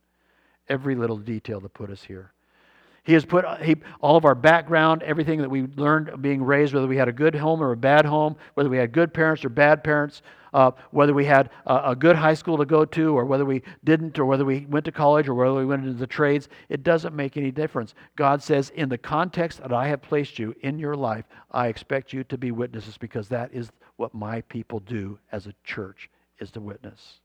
Every 0.69 0.95
little 0.95 1.19
detail 1.19 1.59
that 1.59 1.75
put 1.75 1.91
us 1.91 2.05
here. 2.05 2.31
He 3.09 3.15
has 3.15 3.25
put 3.25 3.47
he, 3.63 3.75
all 4.03 4.19
of 4.19 4.27
our 4.27 4.35
background, 4.35 5.03
everything 5.03 5.41
that 5.41 5.49
we 5.49 5.63
learned 5.77 6.21
being 6.21 6.43
raised, 6.43 6.75
whether 6.75 6.87
we 6.87 6.99
had 6.99 7.09
a 7.09 7.13
good 7.13 7.35
home 7.35 7.63
or 7.63 7.73
a 7.73 7.77
bad 7.77 8.05
home, 8.05 8.37
whether 8.53 8.69
we 8.69 8.77
had 8.77 8.93
good 8.93 9.15
parents 9.15 9.47
or 9.47 9.49
bad 9.49 9.83
parents, 9.83 10.21
uh, 10.53 10.73
whether 10.91 11.15
we 11.15 11.25
had 11.25 11.49
a, 11.65 11.93
a, 11.93 11.97
good 11.97 12.17
high 12.17 12.35
school 12.35 12.59
to 12.59 12.67
go 12.67 12.85
to 12.85 13.17
or 13.17 13.25
whether 13.25 13.47
we 13.47 13.63
didn't, 13.83 14.19
or 14.19 14.27
whether 14.27 14.45
we 14.45 14.67
went 14.69 14.85
to 14.85 14.93
college 14.93 15.27
or 15.27 15.33
whether 15.33 15.55
we 15.55 15.65
went 15.65 15.87
into 15.87 15.97
the 15.97 16.07
trades, 16.07 16.51
it 16.69 16.83
doesn't 16.83 17.17
make 17.17 17.39
any 17.39 17.51
difference. 17.51 17.95
God 18.15 18.43
says, 18.43 18.69
in 18.75 18.91
the 18.91 18.99
context 18.99 19.63
that 19.63 19.73
I 19.73 19.89
have 19.89 20.03
placed 20.03 20.39
you 20.39 20.55
in 20.61 20.79
your 20.79 20.95
life, 20.95 21.25
I 21.51 21.69
expect 21.69 22.13
you 22.13 22.25
to 22.25 22.37
be 22.37 22.51
witnesses 22.51 22.99
because 22.99 23.31
that 23.31 23.49
is 23.55 23.71
what 23.97 24.13
my 24.13 24.43
people 24.43 24.81
do 24.81 25.19
as 25.33 25.47
a 25.47 25.55
church, 25.65 26.11
is 26.41 26.51
to 26.51 26.61
witness. 26.61 27.21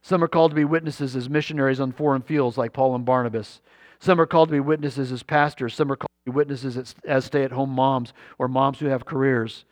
Some 0.00 0.24
are 0.24 0.28
called 0.28 0.52
to 0.52 0.56
be 0.56 0.64
witnesses 0.64 1.14
as 1.14 1.28
missionaries 1.28 1.78
on 1.78 1.92
foreign 1.92 2.22
fields, 2.22 2.56
like 2.56 2.72
Paul 2.72 2.94
and 2.94 3.04
Barnabas. 3.04 3.60
Some 4.04 4.20
are 4.20 4.26
called 4.26 4.50
to 4.50 4.52
be 4.52 4.60
witnesses 4.60 5.10
as 5.12 5.22
pastors. 5.22 5.74
Some 5.74 5.90
are 5.90 5.96
called 5.96 6.10
to 6.26 6.30
be 6.30 6.36
witnesses 6.36 6.76
as, 6.76 6.94
as 7.06 7.24
stay 7.24 7.42
at 7.42 7.52
home 7.52 7.70
moms 7.70 8.12
or 8.36 8.48
moms 8.48 8.78
who 8.78 8.84
have 8.88 9.06
careers. 9.06 9.64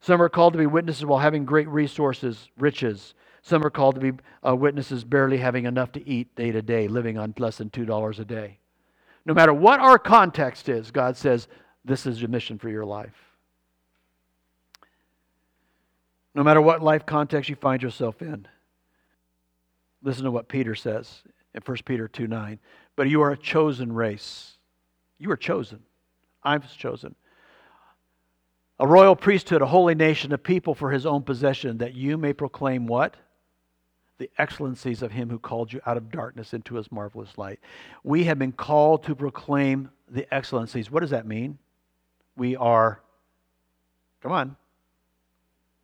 Some 0.00 0.22
are 0.22 0.28
called 0.28 0.52
to 0.52 0.60
be 0.60 0.66
witnesses 0.66 1.04
while 1.04 1.18
having 1.18 1.44
great 1.44 1.66
resources, 1.66 2.50
riches. 2.56 3.14
Some 3.42 3.66
are 3.66 3.70
called 3.70 3.96
to 3.96 4.00
be 4.00 4.12
uh, 4.46 4.54
witnesses 4.54 5.02
barely 5.02 5.38
having 5.38 5.64
enough 5.64 5.90
to 5.90 6.08
eat 6.08 6.32
day 6.36 6.52
to 6.52 6.62
day, 6.62 6.86
living 6.86 7.18
on 7.18 7.34
less 7.36 7.58
than 7.58 7.68
$2 7.68 8.18
a 8.20 8.24
day. 8.24 8.58
No 9.26 9.34
matter 9.34 9.52
what 9.52 9.80
our 9.80 9.98
context 9.98 10.68
is, 10.68 10.92
God 10.92 11.16
says, 11.16 11.48
this 11.84 12.06
is 12.06 12.20
your 12.20 12.30
mission 12.30 12.60
for 12.60 12.68
your 12.68 12.84
life. 12.84 13.34
No 16.36 16.44
matter 16.44 16.60
what 16.60 16.80
life 16.80 17.04
context 17.06 17.50
you 17.50 17.56
find 17.56 17.82
yourself 17.82 18.22
in. 18.22 18.46
Listen 20.00 20.22
to 20.26 20.30
what 20.30 20.46
Peter 20.46 20.76
says 20.76 21.24
in 21.54 21.62
1 21.62 21.76
Peter 21.84 22.08
2 22.08 22.26
9. 22.26 22.58
But 22.96 23.08
you 23.08 23.22
are 23.22 23.30
a 23.30 23.36
chosen 23.36 23.92
race. 23.92 24.58
You 25.18 25.30
are 25.30 25.36
chosen. 25.36 25.80
I'm 26.42 26.62
chosen 26.76 27.14
a 28.80 28.86
royal 28.86 29.14
priesthood, 29.14 29.60
a 29.60 29.66
holy 29.66 29.94
nation, 29.94 30.32
a 30.32 30.38
people 30.38 30.74
for 30.74 30.90
his 30.90 31.04
own 31.04 31.22
possession, 31.22 31.78
that 31.78 31.94
you 31.94 32.16
may 32.16 32.32
proclaim 32.32 32.86
what? 32.86 33.14
The 34.16 34.30
excellencies 34.38 35.02
of 35.02 35.12
him 35.12 35.28
who 35.28 35.38
called 35.38 35.70
you 35.70 35.82
out 35.84 35.98
of 35.98 36.10
darkness 36.10 36.54
into 36.54 36.76
his 36.76 36.90
marvelous 36.90 37.36
light. 37.36 37.60
We 38.04 38.24
have 38.24 38.38
been 38.38 38.52
called 38.52 39.04
to 39.04 39.14
proclaim 39.14 39.90
the 40.08 40.32
excellencies. 40.34 40.90
What 40.90 41.00
does 41.00 41.10
that 41.10 41.26
mean? 41.26 41.58
We 42.38 42.56
are, 42.56 43.02
come 44.22 44.32
on, 44.32 44.56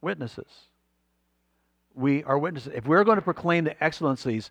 witnesses. 0.00 0.48
We 1.94 2.24
are 2.24 2.38
witnesses. 2.38 2.72
If 2.74 2.86
we're 2.86 3.04
going 3.04 3.16
to 3.16 3.22
proclaim 3.22 3.64
the 3.64 3.84
excellencies 3.84 4.50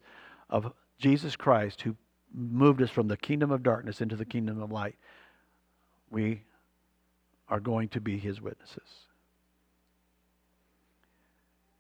of 0.52 0.72
Jesus 0.98 1.36
Christ, 1.36 1.82
who 1.82 1.96
moved 2.34 2.82
us 2.82 2.90
from 2.90 3.08
the 3.08 3.18
kingdom 3.18 3.52
of 3.52 3.64
darkness 3.64 4.02
into 4.02 4.16
the 4.16 4.26
kingdom 4.26 4.62
of 4.62 4.72
light, 4.72 4.96
we 6.10 6.44
are 7.50 7.60
going 7.60 7.90
to 7.90 8.02
be 8.02 8.18
his 8.18 8.42
witnesses. 8.42 9.06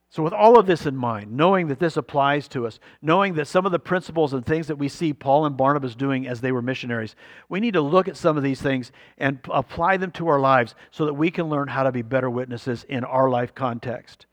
So, 0.09 0.23
with 0.23 0.31
all 0.31 0.57
of 0.57 0.65
this 0.65 0.85
in 0.85 0.95
mind, 0.95 1.33
knowing 1.33 1.67
that 1.67 1.79
this 1.79 1.97
applies 1.97 2.47
to 2.49 2.65
us, 2.65 2.79
knowing 3.01 3.33
that 3.33 3.47
some 3.47 3.65
of 3.65 3.73
the 3.73 3.79
principles 3.79 4.33
and 4.33 4.45
things 4.45 4.67
that 4.67 4.77
we 4.77 4.87
see 4.87 5.11
Paul 5.11 5.45
and 5.45 5.57
Barnabas 5.57 5.93
doing 5.93 6.25
as 6.25 6.39
they 6.39 6.53
were 6.53 6.61
missionaries, 6.61 7.17
we 7.49 7.59
need 7.59 7.73
to 7.73 7.81
look 7.81 8.07
at 8.07 8.15
some 8.15 8.37
of 8.37 8.43
these 8.43 8.61
things 8.61 8.93
and 9.17 9.39
apply 9.51 9.97
them 9.97 10.11
to 10.11 10.29
our 10.29 10.39
lives 10.39 10.73
so 10.89 11.05
that 11.05 11.15
we 11.15 11.31
can 11.31 11.49
learn 11.49 11.67
how 11.67 11.83
to 11.83 11.91
be 11.91 12.01
better 12.01 12.29
witnesses 12.29 12.85
in 12.87 13.03
our 13.03 13.29
life 13.29 13.53
context. 13.53 14.25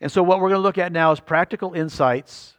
And 0.00 0.12
so, 0.12 0.22
what 0.22 0.38
we're 0.38 0.50
going 0.50 0.60
to 0.60 0.62
look 0.62 0.78
at 0.78 0.92
now 0.92 1.10
is 1.10 1.18
practical 1.18 1.72
insights 1.72 2.55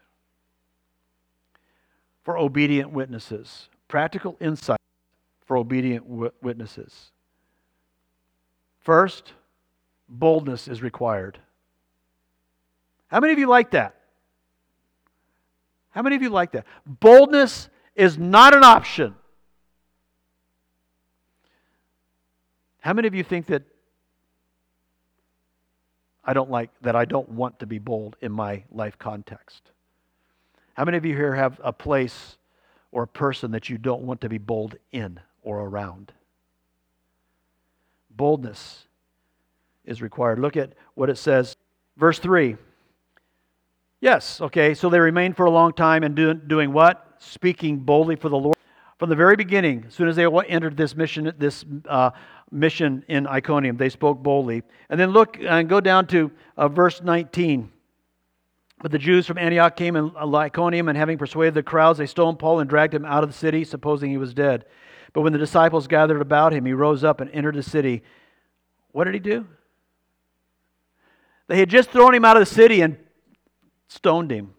for 2.28 2.38
obedient 2.38 2.92
witnesses. 2.92 3.70
Practical 3.88 4.36
insight 4.42 4.82
for 5.46 5.56
obedient 5.56 6.06
witnesses. 6.42 7.14
First, 8.82 9.32
boldness 10.10 10.68
is 10.68 10.82
required. 10.82 11.40
How 13.08 13.22
many 13.22 13.32
of 13.32 13.40
you 13.40 13.48
like 13.48 13.72
that? 13.72 13.96
How 15.92 16.02
many 16.02 16.18
of 16.18 16.22
you 16.22 16.30
like 16.30 16.52
that? 16.52 16.66
Boldness 16.86 17.70
is 17.96 18.18
not 18.18 18.54
an 18.54 18.66
option. 18.66 19.16
How 22.82 22.92
many 22.92 23.08
of 23.08 23.16
you 23.16 23.24
think 23.24 23.46
that 23.46 23.64
I 26.26 26.34
don't 26.34 26.52
like 26.52 26.72
that 26.82 26.98
I 26.98 27.06
don't 27.06 27.30
want 27.30 27.60
to 27.60 27.66
be 27.66 27.80
bold 27.80 28.18
in 28.20 28.34
my 28.34 28.66
life 28.70 29.00
context? 29.00 29.72
How 30.78 30.86
many 30.86 30.98
of 30.98 31.06
you 31.06 31.16
here 31.16 31.36
have 31.36 31.60
a 31.62 31.74
place 31.74 32.38
or 32.94 33.04
a 33.04 33.08
person 33.08 33.52
that 33.52 33.68
you 33.68 33.78
don't 33.78 34.04
want 34.04 34.22
to 34.22 34.30
be 34.30 34.38
bold 34.38 34.76
in 34.94 35.20
or 35.44 35.60
around? 35.60 36.14
boldness 38.18 38.88
is 39.86 40.02
required. 40.02 40.40
Look 40.40 40.58
at 40.58 40.74
what 40.96 41.10
it 41.10 41.18
says. 41.18 41.56
Verse 41.96 42.20
3. 42.20 42.58
Yes, 44.02 44.42
okay, 44.42 44.74
so 44.74 44.90
they 44.90 45.00
remained 45.00 45.38
for 45.38 45.46
a 45.46 45.52
long 45.52 45.74
time 45.74 46.04
and 46.04 46.16
do, 46.16 46.34
doing 46.34 46.74
what? 46.74 47.16
Speaking 47.20 47.78
boldly 47.78 48.16
for 48.16 48.30
the 48.30 48.38
Lord. 48.38 48.58
From 49.00 49.10
the 49.10 49.16
very 49.16 49.36
beginning, 49.36 49.86
as 49.88 49.94
soon 49.94 50.08
as 50.08 50.16
they 50.16 50.26
entered 50.26 50.76
this 50.76 50.96
mission, 50.96 51.32
this 51.38 51.64
uh, 51.88 52.12
mission 52.52 53.06
in 53.08 53.28
Iconium, 53.28 53.78
they 53.78 53.90
spoke 53.90 54.22
boldly. 54.22 54.64
And 54.90 55.00
then 55.00 55.12
look 55.12 55.38
and 55.40 55.70
go 55.70 55.80
down 55.80 56.08
to 56.08 56.32
uh, 56.58 56.68
verse 56.68 57.02
19. 57.02 57.72
But 58.80 58.92
the 58.92 59.00
Jews 59.00 59.26
from 59.26 59.38
Antioch 59.38 59.76
came 59.76 59.96
in 59.96 60.12
Iconium, 60.16 60.88
and 60.88 60.98
having 60.98 61.18
persuaded 61.18 61.56
the 61.56 61.64
crowds, 61.64 61.98
they 61.98 62.06
stoned 62.06 62.40
Paul 62.40 62.60
and 62.60 62.70
dragged 62.70 62.94
him 62.94 63.06
out 63.06 63.24
of 63.24 63.30
the 63.30 63.38
city, 63.38 63.64
supposing 63.64 64.12
he 64.12 64.18
was 64.18 64.34
dead. 64.34 64.66
But 65.14 65.22
when 65.22 65.34
the 65.34 65.40
disciples 65.40 65.88
gathered 65.88 66.22
about 66.22 66.54
him, 66.54 66.66
he 66.66 66.74
rose 66.74 67.04
up 67.04 67.20
and 67.20 67.30
entered 67.32 67.56
the 67.56 67.64
city. 67.64 68.04
What 68.92 69.06
did 69.06 69.16
he 69.16 69.20
do? 69.20 69.48
They 71.48 71.58
had 71.58 71.70
just 71.70 71.90
thrown 71.90 72.14
him 72.14 72.26
out 72.26 72.38
of 72.38 72.42
the 72.42 72.54
city 72.54 72.82
and 72.82 72.98
stoned 73.88 74.32
him. 74.32 74.54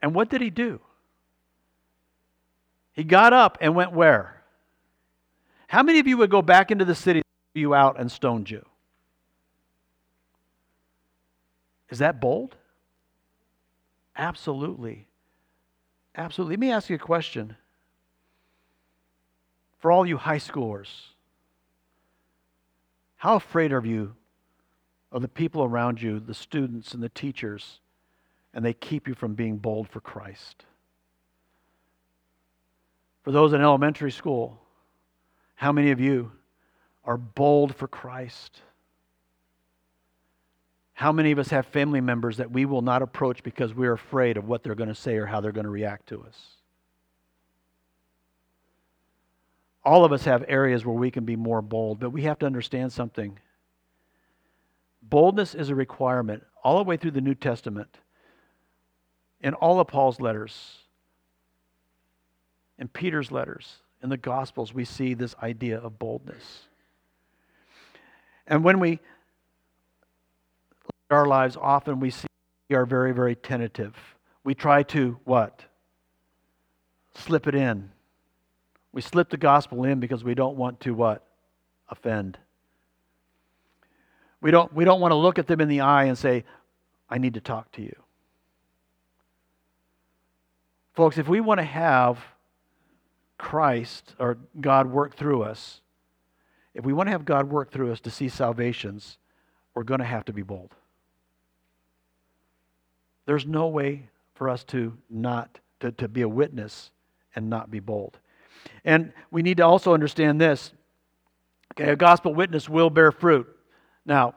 And 0.00 0.14
what 0.14 0.30
did 0.30 0.40
he 0.40 0.50
do? 0.50 0.80
He 2.92 3.04
got 3.04 3.32
up 3.32 3.58
and 3.60 3.74
went 3.74 3.92
where? 3.92 4.42
How 5.68 5.82
many 5.82 5.98
of 5.98 6.06
you 6.06 6.16
would 6.16 6.30
go 6.30 6.42
back 6.42 6.70
into 6.70 6.84
the 6.84 6.94
city, 6.94 7.22
you 7.54 7.74
out, 7.74 7.98
and 7.98 8.10
stoned 8.10 8.50
you? 8.50 8.64
Is 11.90 11.98
that 11.98 12.20
bold? 12.20 12.56
Absolutely. 14.16 15.08
Absolutely. 16.16 16.54
Let 16.54 16.60
me 16.60 16.70
ask 16.70 16.88
you 16.88 16.96
a 16.96 16.98
question 16.98 17.56
for 19.78 19.90
all 19.90 20.06
you 20.06 20.18
high 20.18 20.38
schoolers, 20.38 20.88
how 23.16 23.36
afraid 23.36 23.72
are 23.72 23.84
you 23.84 24.14
of 25.10 25.22
the 25.22 25.28
people 25.28 25.64
around 25.64 26.00
you, 26.00 26.20
the 26.20 26.34
students 26.34 26.94
and 26.94 27.02
the 27.02 27.08
teachers, 27.08 27.80
and 28.52 28.64
they 28.64 28.74
keep 28.74 29.08
you 29.08 29.14
from 29.14 29.34
being 29.34 29.56
bold 29.56 29.88
for 29.88 30.00
Christ? 30.00 30.64
For 33.22 33.32
those 33.32 33.52
in 33.52 33.60
elementary 33.60 34.12
school, 34.12 34.60
how 35.54 35.72
many 35.72 35.90
of 35.90 36.00
you 36.00 36.32
are 37.04 37.16
bold 37.16 37.74
for 37.74 37.88
Christ? 37.88 38.60
How 41.00 41.12
many 41.12 41.32
of 41.32 41.38
us 41.38 41.48
have 41.48 41.66
family 41.66 42.00
members 42.00 42.36
that 42.36 42.50
we 42.50 42.64
will 42.66 42.82
not 42.82 43.02
approach 43.02 43.42
because 43.42 43.74
we're 43.74 43.94
afraid 43.94 44.36
of 44.36 44.46
what 44.46 44.62
they're 44.62 44.74
going 44.74 44.88
to 44.88 44.94
say 44.94 45.16
or 45.16 45.26
how 45.26 45.40
they're 45.40 45.52
going 45.52 45.64
to 45.64 45.70
react 45.70 46.08
to 46.08 46.22
us? 46.22 46.60
all 49.84 50.04
of 50.04 50.12
us 50.12 50.24
have 50.24 50.44
areas 50.48 50.84
where 50.84 50.94
we 50.94 51.10
can 51.10 51.24
be 51.24 51.36
more 51.36 51.62
bold, 51.62 52.00
but 52.00 52.10
we 52.10 52.22
have 52.22 52.38
to 52.38 52.46
understand 52.46 52.92
something. 52.92 53.38
Boldness 55.02 55.54
is 55.54 55.70
a 55.70 55.74
requirement 55.74 56.44
all 56.62 56.78
the 56.78 56.84
way 56.84 56.96
through 56.96 57.12
the 57.12 57.20
New 57.20 57.34
Testament. 57.34 57.98
In 59.40 59.54
all 59.54 59.80
of 59.80 59.88
Paul's 59.88 60.20
letters, 60.20 60.78
in 62.78 62.88
Peter's 62.88 63.32
letters, 63.32 63.76
in 64.02 64.10
the 64.10 64.18
Gospels, 64.18 64.74
we 64.74 64.84
see 64.84 65.14
this 65.14 65.34
idea 65.42 65.78
of 65.78 65.98
boldness. 65.98 66.66
And 68.46 68.62
when 68.62 68.80
we 68.80 69.00
our 71.10 71.26
lives, 71.26 71.56
often 71.60 72.00
we 72.00 72.10
see 72.10 72.26
we 72.68 72.76
are 72.76 72.86
very, 72.86 73.12
very 73.12 73.34
tentative. 73.34 73.96
We 74.44 74.54
try 74.54 74.82
to 74.84 75.18
what? 75.24 75.64
Slip 77.14 77.46
it 77.46 77.54
in 77.54 77.90
we 78.92 79.02
slip 79.02 79.30
the 79.30 79.36
gospel 79.36 79.84
in 79.84 80.00
because 80.00 80.24
we 80.24 80.34
don't 80.34 80.56
want 80.56 80.80
to 80.80 80.94
what? 80.94 81.24
Offend. 81.88 82.38
We 84.40 84.50
don't, 84.50 84.72
we 84.72 84.84
don't 84.84 85.00
want 85.00 85.12
to 85.12 85.16
look 85.16 85.38
at 85.38 85.46
them 85.46 85.60
in 85.60 85.68
the 85.68 85.80
eye 85.80 86.04
and 86.04 86.16
say, 86.16 86.44
I 87.08 87.18
need 87.18 87.34
to 87.34 87.40
talk 87.40 87.70
to 87.72 87.82
you. 87.82 87.94
Folks, 90.94 91.18
if 91.18 91.28
we 91.28 91.40
want 91.40 91.58
to 91.58 91.64
have 91.64 92.18
Christ 93.38 94.14
or 94.18 94.38
God 94.60 94.86
work 94.86 95.14
through 95.14 95.42
us, 95.42 95.80
if 96.74 96.84
we 96.84 96.92
want 96.92 97.06
to 97.08 97.12
have 97.12 97.24
God 97.24 97.48
work 97.48 97.70
through 97.70 97.92
us 97.92 98.00
to 98.00 98.10
see 98.10 98.28
salvations, 98.28 99.18
we're 99.74 99.82
going 99.82 100.00
to 100.00 100.06
have 100.06 100.24
to 100.26 100.32
be 100.32 100.42
bold. 100.42 100.74
There's 103.30 103.46
no 103.46 103.68
way 103.68 104.08
for 104.34 104.48
us 104.48 104.64
to 104.64 104.92
not 105.08 105.60
to, 105.78 105.92
to 105.92 106.08
be 106.08 106.22
a 106.22 106.28
witness 106.28 106.90
and 107.36 107.48
not 107.48 107.70
be 107.70 107.78
bold. 107.78 108.18
And 108.84 109.12
we 109.30 109.42
need 109.42 109.58
to 109.58 109.62
also 109.64 109.94
understand 109.94 110.40
this. 110.40 110.72
Okay, 111.72 111.92
a 111.92 111.94
gospel 111.94 112.34
witness 112.34 112.68
will 112.68 112.90
bear 112.90 113.12
fruit. 113.12 113.46
Now, 114.04 114.34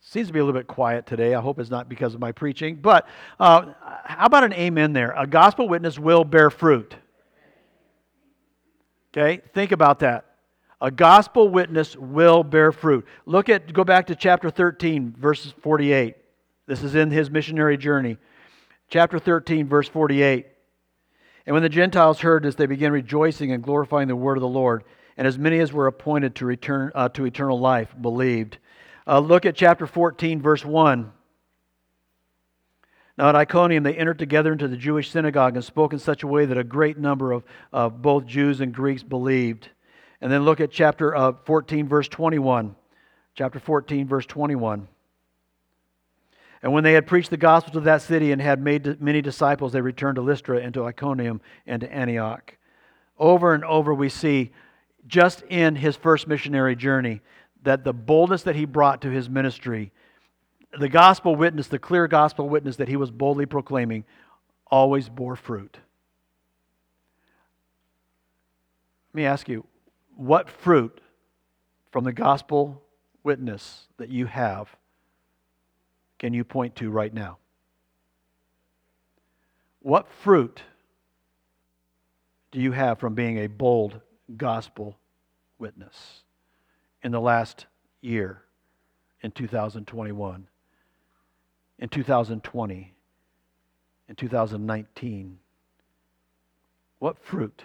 seems 0.00 0.28
to 0.28 0.32
be 0.32 0.38
a 0.38 0.44
little 0.44 0.56
bit 0.56 0.68
quiet 0.68 1.06
today. 1.06 1.34
I 1.34 1.40
hope 1.40 1.58
it's 1.58 1.68
not 1.68 1.88
because 1.88 2.14
of 2.14 2.20
my 2.20 2.30
preaching. 2.30 2.76
But 2.76 3.08
uh, 3.40 3.72
how 4.04 4.26
about 4.26 4.44
an 4.44 4.52
amen 4.52 4.92
there? 4.92 5.12
A 5.16 5.26
gospel 5.26 5.68
witness 5.68 5.98
will 5.98 6.22
bear 6.22 6.50
fruit. 6.50 6.94
Okay, 9.10 9.42
think 9.54 9.72
about 9.72 9.98
that. 9.98 10.24
A 10.80 10.92
gospel 10.92 11.48
witness 11.48 11.96
will 11.96 12.44
bear 12.44 12.70
fruit. 12.70 13.04
Look 13.24 13.48
at, 13.48 13.72
go 13.72 13.82
back 13.82 14.06
to 14.06 14.14
chapter 14.14 14.50
13, 14.50 15.16
verses 15.18 15.52
48. 15.62 16.14
This 16.66 16.82
is 16.82 16.94
in 16.94 17.10
his 17.10 17.30
missionary 17.30 17.76
journey. 17.76 18.18
Chapter 18.88 19.18
13, 19.18 19.68
verse 19.68 19.88
48. 19.88 20.46
And 21.46 21.54
when 21.54 21.62
the 21.62 21.68
Gentiles 21.68 22.20
heard 22.20 22.42
this, 22.42 22.56
they 22.56 22.66
began 22.66 22.92
rejoicing 22.92 23.52
and 23.52 23.62
glorifying 23.62 24.08
the 24.08 24.16
word 24.16 24.36
of 24.36 24.40
the 24.40 24.48
Lord. 24.48 24.82
And 25.16 25.26
as 25.26 25.38
many 25.38 25.60
as 25.60 25.72
were 25.72 25.86
appointed 25.86 26.34
to 26.36 26.46
return 26.46 26.90
uh, 26.94 27.08
to 27.10 27.24
eternal 27.24 27.58
life 27.58 27.94
believed. 28.00 28.58
Uh, 29.06 29.20
look 29.20 29.46
at 29.46 29.54
chapter 29.54 29.86
14, 29.86 30.42
verse 30.42 30.64
1. 30.64 31.12
Now 33.16 33.28
at 33.28 33.36
Iconium, 33.36 33.84
they 33.84 33.94
entered 33.94 34.18
together 34.18 34.52
into 34.52 34.68
the 34.68 34.76
Jewish 34.76 35.10
synagogue 35.10 35.54
and 35.54 35.64
spoke 35.64 35.92
in 35.92 35.98
such 35.98 36.22
a 36.22 36.26
way 36.26 36.44
that 36.44 36.58
a 36.58 36.64
great 36.64 36.98
number 36.98 37.32
of, 37.32 37.44
of 37.72 38.02
both 38.02 38.26
Jews 38.26 38.60
and 38.60 38.74
Greeks 38.74 39.02
believed. 39.02 39.70
And 40.20 40.30
then 40.30 40.44
look 40.44 40.60
at 40.60 40.70
chapter 40.70 41.14
uh, 41.14 41.32
14, 41.44 41.88
verse 41.88 42.08
21. 42.08 42.74
Chapter 43.34 43.60
14, 43.60 44.06
verse 44.08 44.26
21. 44.26 44.88
And 46.62 46.72
when 46.72 46.84
they 46.84 46.94
had 46.94 47.06
preached 47.06 47.30
the 47.30 47.36
gospel 47.36 47.72
to 47.74 47.80
that 47.80 48.02
city 48.02 48.32
and 48.32 48.40
had 48.40 48.62
made 48.62 49.00
many 49.00 49.20
disciples, 49.22 49.72
they 49.72 49.80
returned 49.80 50.16
to 50.16 50.22
Lystra 50.22 50.58
and 50.58 50.72
to 50.74 50.84
Iconium 50.84 51.40
and 51.66 51.80
to 51.80 51.92
Antioch. 51.92 52.56
Over 53.18 53.54
and 53.54 53.64
over, 53.64 53.94
we 53.94 54.08
see 54.08 54.52
just 55.06 55.42
in 55.42 55.76
his 55.76 55.96
first 55.96 56.26
missionary 56.26 56.74
journey 56.76 57.20
that 57.62 57.84
the 57.84 57.92
boldness 57.92 58.42
that 58.44 58.56
he 58.56 58.64
brought 58.64 59.02
to 59.02 59.10
his 59.10 59.28
ministry, 59.28 59.92
the 60.78 60.88
gospel 60.88 61.36
witness, 61.36 61.68
the 61.68 61.78
clear 61.78 62.08
gospel 62.08 62.48
witness 62.48 62.76
that 62.76 62.88
he 62.88 62.96
was 62.96 63.10
boldly 63.10 63.46
proclaiming, 63.46 64.04
always 64.66 65.08
bore 65.08 65.36
fruit. 65.36 65.78
Let 69.12 69.14
me 69.14 69.26
ask 69.26 69.48
you, 69.48 69.66
what 70.16 70.50
fruit 70.50 71.00
from 71.90 72.04
the 72.04 72.12
gospel 72.12 72.82
witness 73.22 73.86
that 73.96 74.10
you 74.10 74.26
have 74.26 74.76
can 76.18 76.32
you 76.32 76.44
point 76.44 76.76
to 76.76 76.90
right 76.90 77.12
now? 77.12 77.38
What 79.80 80.08
fruit 80.08 80.62
do 82.50 82.60
you 82.60 82.72
have 82.72 82.98
from 82.98 83.14
being 83.14 83.38
a 83.38 83.46
bold 83.46 84.00
gospel 84.36 84.98
witness 85.58 86.22
in 87.02 87.12
the 87.12 87.20
last 87.20 87.66
year, 88.00 88.42
in 89.20 89.30
2021, 89.30 90.48
in 91.78 91.88
2020, 91.88 92.94
in 94.08 94.16
2019? 94.16 95.38
What 96.98 97.18
fruit 97.18 97.62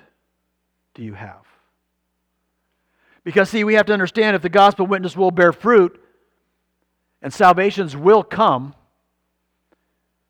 do 0.94 1.04
you 1.04 1.14
have? 1.14 1.46
Because, 3.24 3.50
see, 3.50 3.64
we 3.64 3.76
have 3.76 3.86
to 3.86 3.94
understand 3.94 4.36
if 4.36 4.42
the 4.42 4.50
gospel 4.50 4.88
witness 4.88 5.16
will 5.16 5.32
bear 5.32 5.54
fruit, 5.54 6.00
and 7.22 7.34
salvations 7.34 7.96
will 7.96 8.24
come, 8.24 8.74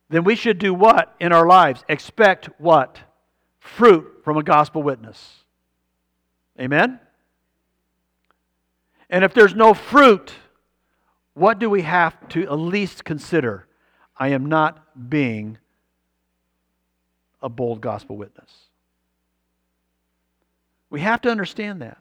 then 0.10 0.24
we 0.24 0.36
should 0.36 0.60
do 0.60 0.74
what 0.74 1.16
in 1.20 1.32
our 1.32 1.48
lives? 1.48 1.84
Expect 1.88 2.50
what? 2.58 3.00
Fruit 3.60 4.22
from 4.24 4.38
a 4.38 4.44
gospel 4.44 4.84
witness. 4.84 5.44
Amen? 6.60 7.00
And 9.10 9.24
if 9.24 9.34
there's 9.34 9.56
no 9.56 9.74
fruit, 9.74 10.34
what 11.34 11.60
do 11.60 11.70
we 11.70 11.82
have 11.84 12.28
to 12.30 12.44
at 12.44 12.56
least 12.56 13.06
consider? 13.06 13.68
I 14.18 14.30
am 14.30 14.46
not 14.48 15.10
being 15.10 15.58
a 17.42 17.50
bold 17.50 17.82
gospel 17.82 18.18
witness. 18.18 18.52
We 20.90 21.02
have 21.02 21.22
to 21.22 21.30
understand 21.30 21.82
that. 21.82 21.98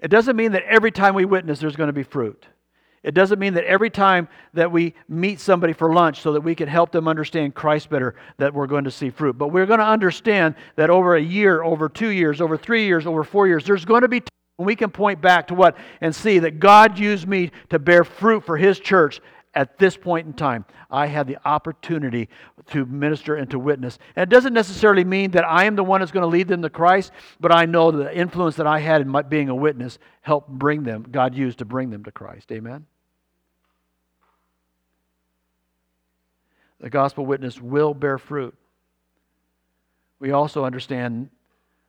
It 0.00 0.08
doesn't 0.08 0.36
mean 0.36 0.52
that 0.52 0.64
every 0.64 0.92
time 0.92 1.14
we 1.14 1.24
witness 1.24 1.58
there's 1.58 1.76
going 1.76 1.88
to 1.88 1.92
be 1.92 2.02
fruit. 2.02 2.46
It 3.02 3.14
doesn't 3.14 3.38
mean 3.38 3.54
that 3.54 3.64
every 3.64 3.90
time 3.90 4.28
that 4.54 4.72
we 4.72 4.94
meet 5.08 5.40
somebody 5.40 5.72
for 5.72 5.92
lunch 5.92 6.20
so 6.20 6.32
that 6.32 6.40
we 6.40 6.54
can 6.54 6.68
help 6.68 6.90
them 6.90 7.06
understand 7.06 7.54
Christ 7.54 7.88
better 7.88 8.16
that 8.38 8.52
we're 8.52 8.66
going 8.66 8.84
to 8.84 8.90
see 8.90 9.10
fruit. 9.10 9.38
But 9.38 9.48
we're 9.48 9.66
going 9.66 9.78
to 9.78 9.86
understand 9.86 10.56
that 10.76 10.90
over 10.90 11.14
a 11.14 11.22
year, 11.22 11.62
over 11.62 11.88
two 11.88 12.08
years, 12.08 12.40
over 12.40 12.56
three 12.56 12.86
years, 12.86 13.06
over 13.06 13.22
four 13.22 13.46
years, 13.46 13.64
there's 13.64 13.84
going 13.84 14.02
to 14.02 14.08
be 14.08 14.22
when 14.56 14.66
we 14.66 14.74
can 14.74 14.90
point 14.90 15.20
back 15.20 15.46
to 15.48 15.54
what 15.54 15.76
and 16.00 16.14
see 16.14 16.40
that 16.40 16.58
God 16.58 16.98
used 16.98 17.28
me 17.28 17.52
to 17.70 17.78
bear 17.78 18.02
fruit 18.02 18.44
for 18.44 18.56
His 18.56 18.80
church 18.80 19.20
at 19.54 19.78
this 19.78 19.96
point 19.96 20.26
in 20.26 20.32
time, 20.32 20.64
I 20.90 21.06
had 21.06 21.26
the 21.26 21.38
opportunity 21.44 22.28
to 22.70 22.86
minister 22.86 23.36
and 23.36 23.50
to 23.50 23.58
witness. 23.58 23.98
And 24.14 24.22
it 24.22 24.28
doesn't 24.28 24.52
necessarily 24.52 25.04
mean 25.04 25.32
that 25.32 25.44
I 25.44 25.64
am 25.64 25.74
the 25.74 25.84
one 25.84 26.00
that's 26.00 26.12
going 26.12 26.22
to 26.22 26.28
lead 26.28 26.48
them 26.48 26.62
to 26.62 26.70
Christ, 26.70 27.12
but 27.40 27.52
I 27.52 27.64
know 27.64 27.90
the 27.90 28.14
influence 28.16 28.56
that 28.56 28.66
I 28.66 28.78
had 28.78 29.00
in 29.00 29.08
my, 29.08 29.22
being 29.22 29.48
a 29.48 29.54
witness 29.54 29.98
helped 30.20 30.48
bring 30.48 30.82
them, 30.82 31.06
God 31.10 31.34
used 31.34 31.58
to 31.58 31.64
bring 31.64 31.90
them 31.90 32.04
to 32.04 32.12
Christ. 32.12 32.52
Amen? 32.52 32.86
The 36.80 36.90
gospel 36.90 37.26
witness 37.26 37.60
will 37.60 37.94
bear 37.94 38.18
fruit. 38.18 38.54
We 40.20 40.30
also 40.32 40.64
understand 40.64 41.30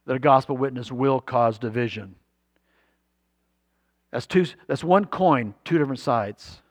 that 0.05 0.16
a 0.16 0.20
gospel 0.20 0.57
witness 0.57 0.91
will 0.91 1.20
cause 1.20 1.60
division. 1.60 2.16
That's, 4.12 4.26
two, 4.26 4.45
that's 4.68 4.84
one 4.84 5.05
coin, 5.05 5.53
two 5.64 5.78
different 5.78 5.99
sides. 5.99 6.62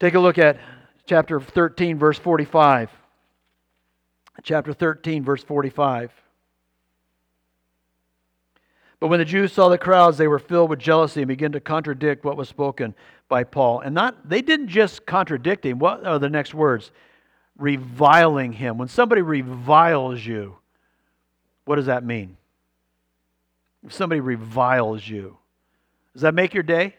Take 0.00 0.14
a 0.14 0.20
look 0.20 0.38
at 0.38 0.58
chapter 1.06 1.40
13, 1.40 1.98
verse 1.98 2.18
45. 2.18 2.90
Chapter 4.42 4.72
13, 4.72 5.24
verse 5.24 5.42
45. 5.44 6.10
But 9.00 9.08
when 9.08 9.18
the 9.18 9.24
Jews 9.24 9.52
saw 9.52 9.68
the 9.68 9.78
crowds, 9.78 10.16
they 10.16 10.28
were 10.28 10.38
filled 10.38 10.70
with 10.70 10.78
jealousy 10.78 11.20
and 11.20 11.28
began 11.28 11.52
to 11.52 11.60
contradict 11.60 12.24
what 12.24 12.36
was 12.36 12.48
spoken 12.48 12.94
by 13.28 13.44
Paul. 13.44 13.80
And 13.80 13.94
not 13.94 14.28
they 14.28 14.42
didn't 14.42 14.68
just 14.68 15.04
contradict 15.06 15.64
him. 15.66 15.78
What 15.78 16.06
are 16.06 16.18
the 16.18 16.30
next 16.30 16.54
words? 16.54 16.90
Reviling 17.58 18.52
him. 18.52 18.78
When 18.78 18.88
somebody 18.88 19.22
reviles 19.22 20.24
you, 20.24 20.56
what 21.64 21.76
does 21.76 21.86
that 21.86 22.02
mean? 22.02 22.36
If 23.84 23.92
somebody 23.92 24.20
reviles 24.20 25.06
you, 25.06 25.36
does 26.14 26.22
that 26.22 26.34
make 26.34 26.54
your 26.54 26.62
day? 26.62 26.96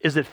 Is 0.00 0.16
it 0.16 0.26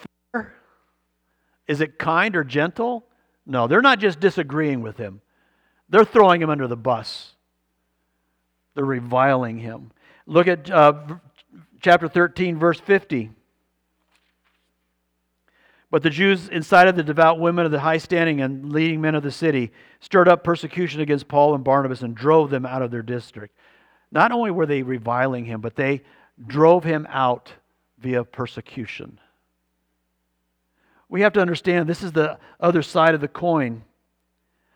is 1.68 1.82
it 1.82 1.98
kind 1.98 2.36
or 2.36 2.44
gentle? 2.44 3.06
No, 3.46 3.68
they're 3.68 3.82
not 3.82 4.00
just 4.00 4.20
disagreeing 4.20 4.82
with 4.82 4.98
him, 4.98 5.22
they're 5.90 6.06
throwing 6.06 6.42
him 6.42 6.50
under 6.50 6.68
the 6.68 6.78
bus. 6.78 7.32
They're 8.74 8.84
reviling 8.84 9.60
him. 9.60 9.92
Look 10.26 10.48
at 10.48 10.70
uh, 10.70 10.94
chapter 11.82 12.10
13, 12.10 12.60
verse 12.60 12.80
50. 12.80 13.32
But 15.90 16.04
the 16.04 16.10
Jews 16.10 16.50
incited 16.50 16.98
the 16.98 17.04
devout 17.04 17.40
women 17.40 17.66
of 17.66 17.72
the 17.72 17.80
high 17.80 18.00
standing 18.00 18.42
and 18.42 18.74
leading 18.74 19.00
men 19.00 19.16
of 19.16 19.24
the 19.24 19.32
city, 19.32 19.72
stirred 20.02 20.28
up 20.28 20.44
persecution 20.44 21.00
against 21.00 21.30
Paul 21.30 21.56
and 21.56 21.64
Barnabas, 21.64 22.02
and 22.02 22.14
drove 22.14 22.50
them 22.50 22.66
out 22.66 22.82
of 22.82 22.92
their 22.92 23.02
district. 23.02 23.56
Not 24.12 24.34
only 24.34 24.52
were 24.52 24.66
they 24.66 24.84
reviling 24.84 25.46
him, 25.46 25.62
but 25.62 25.78
they 25.78 26.02
drove 26.46 26.84
him 26.84 27.08
out 27.10 27.54
via 28.00 28.26
persecution 28.26 29.20
we 31.16 31.22
have 31.22 31.32
to 31.32 31.40
understand 31.40 31.88
this 31.88 32.04
is 32.04 32.12
the 32.12 32.38
other 32.60 32.82
side 32.82 33.16
of 33.16 33.22
the 33.22 33.30
coin. 33.30 33.86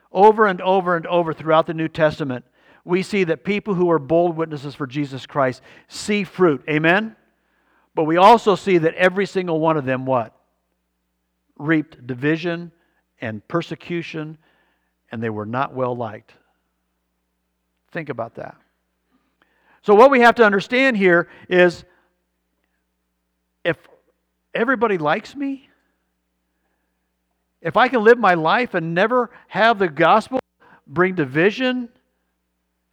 Over 0.09 0.47
and 0.47 0.61
over 0.61 0.95
and 0.95 1.05
over 1.05 1.33
throughout 1.33 1.67
the 1.67 1.73
New 1.73 1.89
Testament, 1.89 2.45
we 2.85 3.03
see 3.03 3.25
that 3.25 3.43
people 3.43 3.73
who 3.73 3.91
are 3.91 3.99
bold 3.99 4.37
witnesses 4.37 4.73
for 4.73 4.87
Jesus 4.87 5.25
Christ 5.25 5.61
see 5.89 6.23
fruit. 6.23 6.63
Amen? 6.69 7.17
But 7.93 8.05
we 8.05 8.15
also 8.15 8.55
see 8.55 8.77
that 8.77 8.93
every 8.93 9.25
single 9.25 9.59
one 9.59 9.75
of 9.75 9.83
them, 9.83 10.05
what? 10.05 10.33
Reaped 11.57 12.07
division 12.07 12.71
and 13.19 13.45
persecution, 13.49 14.37
and 15.11 15.21
they 15.21 15.29
were 15.29 15.45
not 15.45 15.73
well 15.73 15.93
liked. 15.93 16.31
Think 17.91 18.07
about 18.07 18.35
that. 18.35 18.55
So, 19.81 19.93
what 19.93 20.09
we 20.09 20.21
have 20.21 20.35
to 20.35 20.45
understand 20.45 20.95
here 20.95 21.27
is 21.49 21.83
if 23.65 23.75
everybody 24.53 24.97
likes 24.97 25.35
me, 25.35 25.68
if 27.61 27.77
I 27.77 27.87
can 27.87 28.03
live 28.03 28.17
my 28.17 28.33
life 28.33 28.73
and 28.73 28.93
never 28.93 29.29
have 29.47 29.79
the 29.79 29.89
gospel 29.89 30.39
bring 30.87 31.15
division 31.15 31.89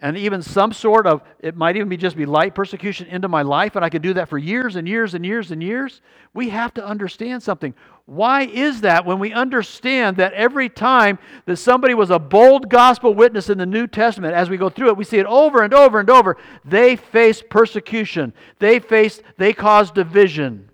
and 0.00 0.18
even 0.18 0.42
some 0.42 0.72
sort 0.72 1.06
of 1.06 1.22
it 1.40 1.56
might 1.56 1.76
even 1.76 1.88
be 1.88 1.96
just 1.96 2.16
be 2.16 2.26
light 2.26 2.54
persecution 2.54 3.06
into 3.06 3.28
my 3.28 3.40
life 3.40 3.74
and 3.74 3.82
i 3.82 3.88
could 3.88 4.02
do 4.02 4.12
that 4.12 4.28
for 4.28 4.36
years 4.36 4.76
and 4.76 4.86
years 4.86 5.14
and 5.14 5.24
years 5.24 5.50
and 5.50 5.62
years 5.62 6.02
we 6.36 6.50
have 6.50 6.74
to 6.74 6.86
understand 6.86 7.42
something. 7.42 7.74
Why 8.04 8.42
is 8.42 8.82
that 8.82 9.04
when 9.06 9.18
we 9.18 9.32
understand 9.32 10.18
that 10.18 10.34
every 10.34 10.68
time 10.68 11.18
that 11.46 11.56
somebody 11.56 11.94
was 11.94 12.10
a 12.10 12.18
bold 12.18 12.68
gospel 12.68 13.14
witness 13.14 13.48
in 13.48 13.58
the 13.58 13.66
new 13.66 13.86
testament 13.86 14.34
as 14.34 14.50
we 14.50 14.58
go 14.58 14.68
through 14.68 14.88
it 14.88 14.96
we 14.96 15.04
see 15.04 15.18
it 15.18 15.26
over 15.26 15.62
and 15.62 15.74
over 15.74 15.98
and 15.98 16.10
over 16.10 16.36
they 16.64 16.94
faced 16.94 17.48
persecution. 17.48 18.32
They 18.60 18.78
faced 18.78 19.22
they 19.38 19.52
caused 19.52 19.94
division 19.94 20.70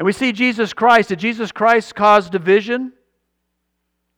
and 0.00 0.06
we 0.06 0.12
see 0.14 0.32
jesus 0.32 0.72
christ 0.72 1.10
did 1.10 1.18
jesus 1.18 1.52
christ 1.52 1.94
cause 1.94 2.30
division 2.30 2.90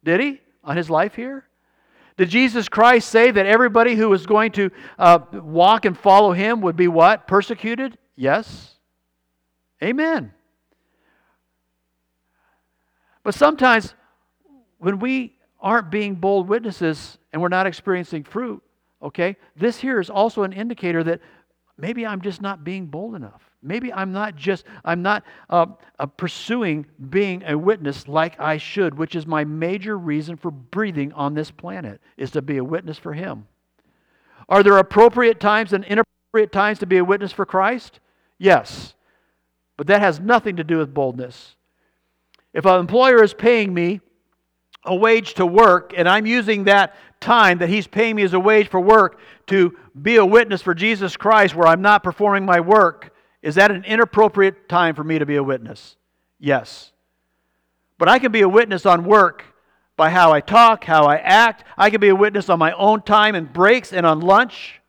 did 0.05 0.21
he 0.21 0.41
on 0.63 0.77
his 0.77 0.89
life 0.89 1.17
here 1.17 1.45
did 2.17 2.29
Jesus 2.29 2.69
Christ 2.69 3.09
say 3.09 3.31
that 3.31 3.47
everybody 3.47 3.95
who 3.95 4.09
was 4.09 4.27
going 4.27 4.53
to 4.53 4.71
uh, 4.99 5.21
walk 5.33 5.85
and 5.87 5.97
follow 5.97 6.33
him 6.33 6.61
would 6.61 6.77
be 6.77 6.89
what? 6.89 7.27
Persecuted? 7.27 7.97
Yes. 8.17 8.77
Amen. 9.83 10.33
But 13.25 13.35
sometimes 13.35 13.95
when 14.79 14.99
we 14.99 15.37
aren't 15.61 15.91
being 15.91 16.17
bold 16.17 16.49
witnesses 16.49 17.19
and 17.33 17.41
we're 17.41 17.49
not 17.49 17.67
experiencing 17.67 18.25
fruit, 18.25 18.63
okay, 19.01 19.37
this 19.57 19.79
here 19.79 19.99
is 19.99 20.11
also 20.11 20.43
an 20.43 20.53
indicator 20.53 21.03
that 21.05 21.21
maybe 21.79 22.05
I'm 22.05 22.21
just 22.21 22.43
not 22.43 22.63
being 22.63 22.87
bold 22.87 23.15
enough. 23.15 23.43
Maybe 23.63 23.93
I'm 23.93 24.13
not 24.13 24.35
just, 24.35 24.65
I'm 24.85 25.03
not 25.03 25.23
uh, 25.49 25.67
uh, 25.99 26.07
pursuing 26.07 26.87
being 27.11 27.45
a 27.47 27.57
witness 27.57 28.09
like 28.09 28.39
I 28.41 28.57
should, 28.57 28.99
which 28.99 29.15
is 29.15 29.27
my 29.27 29.45
major 29.45 29.97
reason 29.97 30.37
for 30.37 30.51
breathing 30.51 31.13
on 31.13 31.35
this 31.35 31.51
planet, 31.51 32.01
is 32.17 32.33
to 32.33 32.43
be 32.43 32.57
a 32.57 32.65
witness 32.65 32.99
for 32.99 33.13
Him. 33.13 33.47
Are 34.49 34.65
there 34.65 34.79
appropriate 34.79 35.39
times 35.39 35.73
and 35.73 35.85
inappropriate 35.85 36.51
times 36.51 36.81
to 36.81 36.87
be 36.87 36.99
a 36.99 37.05
witness 37.05 37.31
for 37.31 37.47
Christ? 37.47 38.01
Yes. 38.39 38.95
But 39.77 39.87
that 39.87 40.01
has 40.01 40.19
nothing 40.19 40.57
to 40.57 40.65
do 40.65 40.79
with 40.79 40.93
boldness. 40.93 41.55
If 42.53 42.67
an 42.67 42.81
employer 42.81 43.23
is 43.23 43.33
paying 43.33 43.73
me 43.73 44.01
a 44.85 44.95
wage 44.95 45.35
to 45.35 45.47
work, 45.47 45.95
and 45.97 46.09
I'm 46.09 46.27
using 46.27 46.65
that 46.65 46.97
time 47.21 47.59
that 47.59 47.69
he's 47.69 47.87
paying 47.87 48.17
me 48.17 48.25
as 48.25 48.35
a 48.35 48.41
wage 48.41 48.69
for 48.69 48.81
work 48.81 49.21
to 49.47 49.77
be 50.01 50.17
a 50.17 50.27
witness 50.27 50.61
for 50.61 50.75
Jesus 50.75 51.17
Christ 51.17 51.55
where 51.55 51.69
I'm 51.69 51.83
not 51.83 52.03
performing 52.03 52.45
my 52.45 52.59
work, 52.59 53.12
is 53.43 53.57
that 53.57 53.71
an 53.71 53.85
inappropriate 53.85 54.69
time 54.69 54.95
for 54.95 55.05
me 55.05 55.19
to 55.19 55.27
be 55.27 55.37
a 55.37 55.43
witness? 55.43 55.97
Yes. 56.39 56.93
But 57.99 58.09
I 58.09 58.19
can 58.19 58.33
be 58.33 58.43
a 58.43 58.49
witness 58.49 58.87
on 58.87 59.05
work 59.05 59.45
by 59.97 60.11
how 60.11 60.33
I 60.33 60.41
talk, 60.41 60.85
how 60.85 61.05
I 61.05 61.17
act. 61.17 61.65
I 61.77 61.91
can 61.91 62.01
be 62.01 62.09
a 62.09 62.17
witness 62.17 62.49
on 62.49 62.59
my 62.59 62.73
own 62.73 63.03
time 63.03 63.35
and 63.35 63.53
breaks 63.53 63.93
and 63.93 64.07
on 64.07 64.21
lunch. 64.21 64.81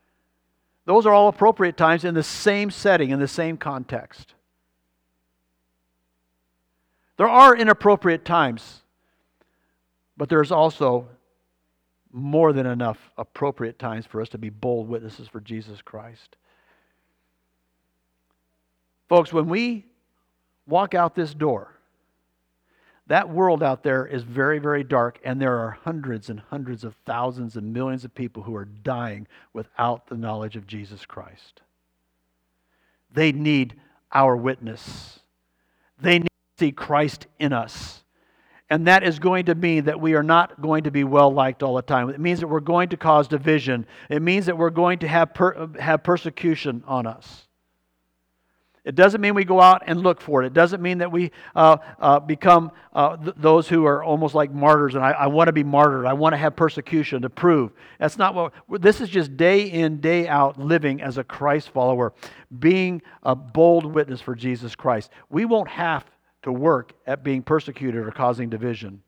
Those 0.85 1.05
are 1.05 1.13
all 1.13 1.27
appropriate 1.27 1.77
times 1.77 2.03
in 2.03 2.13
the 2.13 2.23
same 2.23 2.69
setting, 2.69 3.09
in 3.09 3.19
the 3.19 3.27
same 3.27 3.57
context. 3.57 4.33
There 7.17 7.29
are 7.29 7.55
inappropriate 7.55 8.25
times, 8.25 8.81
but 10.17 10.29
there's 10.29 10.51
also 10.51 11.07
more 12.11 12.53
than 12.53 12.65
enough 12.65 13.11
appropriate 13.17 13.79
times 13.79 14.05
for 14.05 14.21
us 14.21 14.29
to 14.29 14.37
be 14.37 14.49
bold 14.49 14.87
witnesses 14.87 15.27
for 15.27 15.39
Jesus 15.39 15.81
Christ. 15.81 16.35
Folks, 19.13 19.31
when 19.31 19.47
we 19.47 19.85
walk 20.65 20.95
out 20.95 21.13
this 21.13 21.35
door, 21.35 21.77
that 23.05 23.29
world 23.29 23.61
out 23.61 23.83
there 23.83 24.07
is 24.07 24.23
very, 24.23 24.57
very 24.57 24.83
dark, 24.83 25.19
and 25.23 25.39
there 25.39 25.59
are 25.59 25.77
hundreds 25.83 26.31
and 26.31 26.39
hundreds 26.39 26.83
of 26.83 26.95
thousands 27.05 27.55
and 27.55 27.71
millions 27.71 28.03
of 28.03 28.15
people 28.15 28.41
who 28.41 28.55
are 28.55 28.65
dying 28.65 29.27
without 29.53 30.07
the 30.07 30.17
knowledge 30.17 30.55
of 30.55 30.65
Jesus 30.65 31.05
Christ. 31.05 31.61
They 33.13 33.31
need 33.31 33.75
our 34.11 34.35
witness, 34.35 35.19
they 36.01 36.17
need 36.17 36.23
to 36.57 36.65
see 36.65 36.71
Christ 36.71 37.27
in 37.37 37.53
us. 37.53 38.03
And 38.71 38.87
that 38.87 39.03
is 39.03 39.19
going 39.19 39.45
to 39.45 39.53
mean 39.53 39.83
that 39.83 40.01
we 40.01 40.15
are 40.15 40.23
not 40.23 40.59
going 40.59 40.85
to 40.85 40.91
be 40.91 41.03
well 41.03 41.31
liked 41.31 41.61
all 41.61 41.75
the 41.75 41.83
time. 41.83 42.09
It 42.09 42.19
means 42.19 42.39
that 42.39 42.47
we're 42.47 42.61
going 42.61 42.89
to 42.89 42.97
cause 42.97 43.27
division. 43.27 43.85
It 44.09 44.23
means 44.23 44.47
that 44.47 44.57
we're 44.57 44.71
going 44.71 44.97
to 44.99 45.07
have, 45.07 45.35
per, 45.35 45.69
have 45.79 46.01
persecution 46.01 46.83
on 46.87 47.05
us. 47.05 47.47
It 48.85 48.95
doesn't 48.95 49.21
mean 49.21 49.33
we 49.33 49.45
go 49.45 49.61
out 49.61 49.83
and 49.87 50.01
look 50.01 50.19
for 50.19 50.43
it. 50.43 50.47
It 50.47 50.53
doesn't 50.53 50.81
mean 50.81 50.97
that 50.97 51.09
we 51.09 51.31
uh, 51.55 51.77
uh, 51.99 52.19
become 52.19 52.71
uh, 52.91 53.15
th- 53.15 53.35
those 53.37 53.69
who 53.69 53.85
are 53.85 54.03
almost 54.03 54.35
like 54.35 54.51
martyrs 54.51 54.95
and 54.95 55.05
I, 55.05 55.11
I 55.11 55.27
want 55.27 55.47
to 55.47 55.53
be 55.53 55.63
martyred. 55.63 56.05
I 56.05 56.11
want 56.11 56.33
to 56.33 56.37
have 56.37 56.55
persecution 56.57 57.21
to 57.21 57.29
prove. 57.29 57.71
That's 57.97 58.17
not 58.17 58.35
what, 58.35 58.81
this 58.81 58.99
is 58.99 59.07
just 59.07 59.37
day 59.37 59.61
in, 59.61 60.01
day 60.01 60.27
out 60.27 60.59
living 60.59 61.01
as 61.01 61.17
a 61.17 61.23
Christ 61.23 61.69
follower, 61.69 62.13
being 62.59 63.01
a 63.23 63.35
bold 63.35 63.85
witness 63.85 64.19
for 64.19 64.35
Jesus 64.35 64.75
Christ. 64.75 65.11
We 65.29 65.45
won't 65.45 65.69
have 65.69 66.05
to 66.41 66.51
work 66.51 66.91
at 67.07 67.23
being 67.23 67.41
persecuted 67.41 68.05
or 68.05 68.11
causing 68.11 68.49
division. 68.49 69.01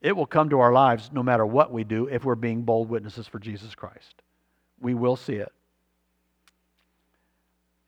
It 0.00 0.16
will 0.16 0.26
come 0.26 0.50
to 0.50 0.60
our 0.60 0.72
lives 0.72 1.10
no 1.12 1.24
matter 1.24 1.44
what 1.44 1.72
we 1.72 1.82
do 1.82 2.06
if 2.06 2.24
we're 2.24 2.36
being 2.36 2.62
bold 2.62 2.88
witnesses 2.88 3.26
for 3.26 3.40
Jesus 3.40 3.74
Christ. 3.74 4.22
We 4.80 4.94
will 4.94 5.16
see 5.16 5.34
it. 5.34 5.52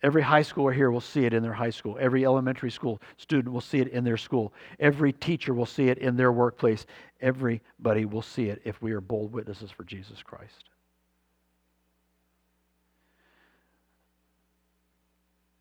Every 0.03 0.22
high 0.22 0.42
schooler 0.42 0.72
here 0.72 0.90
will 0.92 1.01
see 1.01 1.24
it 1.24 1.34
in 1.34 1.42
their 1.42 1.53
high 1.53 1.70
school. 1.70 1.96
Every 2.01 2.24
elementary 2.24 2.70
school 2.70 3.01
student 3.16 3.53
will 3.53 3.61
see 3.61 3.80
it 3.80 3.88
in 3.88 4.05
their 4.05 4.16
school. 4.16 4.53
Every 4.78 5.12
teacher 5.12 5.53
will 5.53 5.66
see 5.66 5.88
it 5.88 5.99
in 5.99 6.16
their 6.16 6.30
workplace. 6.30 6.86
Everybody 7.20 8.05
will 8.05 8.22
see 8.22 8.49
it 8.49 8.62
if 8.64 8.80
we 8.80 8.92
are 8.92 9.01
bold 9.01 9.32
witnesses 9.32 9.72
for 9.72 9.82
Jesus 9.82 10.22
Christ. 10.22 10.70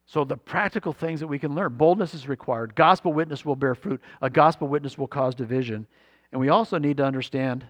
So, 0.06 0.24
the 0.24 0.38
practical 0.38 0.94
things 0.94 1.20
that 1.20 1.28
we 1.28 1.40
can 1.40 1.54
learn 1.54 1.76
boldness 1.76 2.14
is 2.14 2.30
required. 2.30 2.76
Gospel 2.76 3.12
witness 3.12 3.44
will 3.44 3.58
bear 3.58 3.76
fruit. 3.76 4.02
A 4.22 4.30
gospel 4.30 4.68
witness 4.68 4.98
will 4.98 5.08
cause 5.08 5.36
division. 5.36 5.86
And 6.32 6.40
we 6.40 6.50
also 6.50 6.78
need 6.78 6.98
to 6.98 7.06
understand 7.06 7.66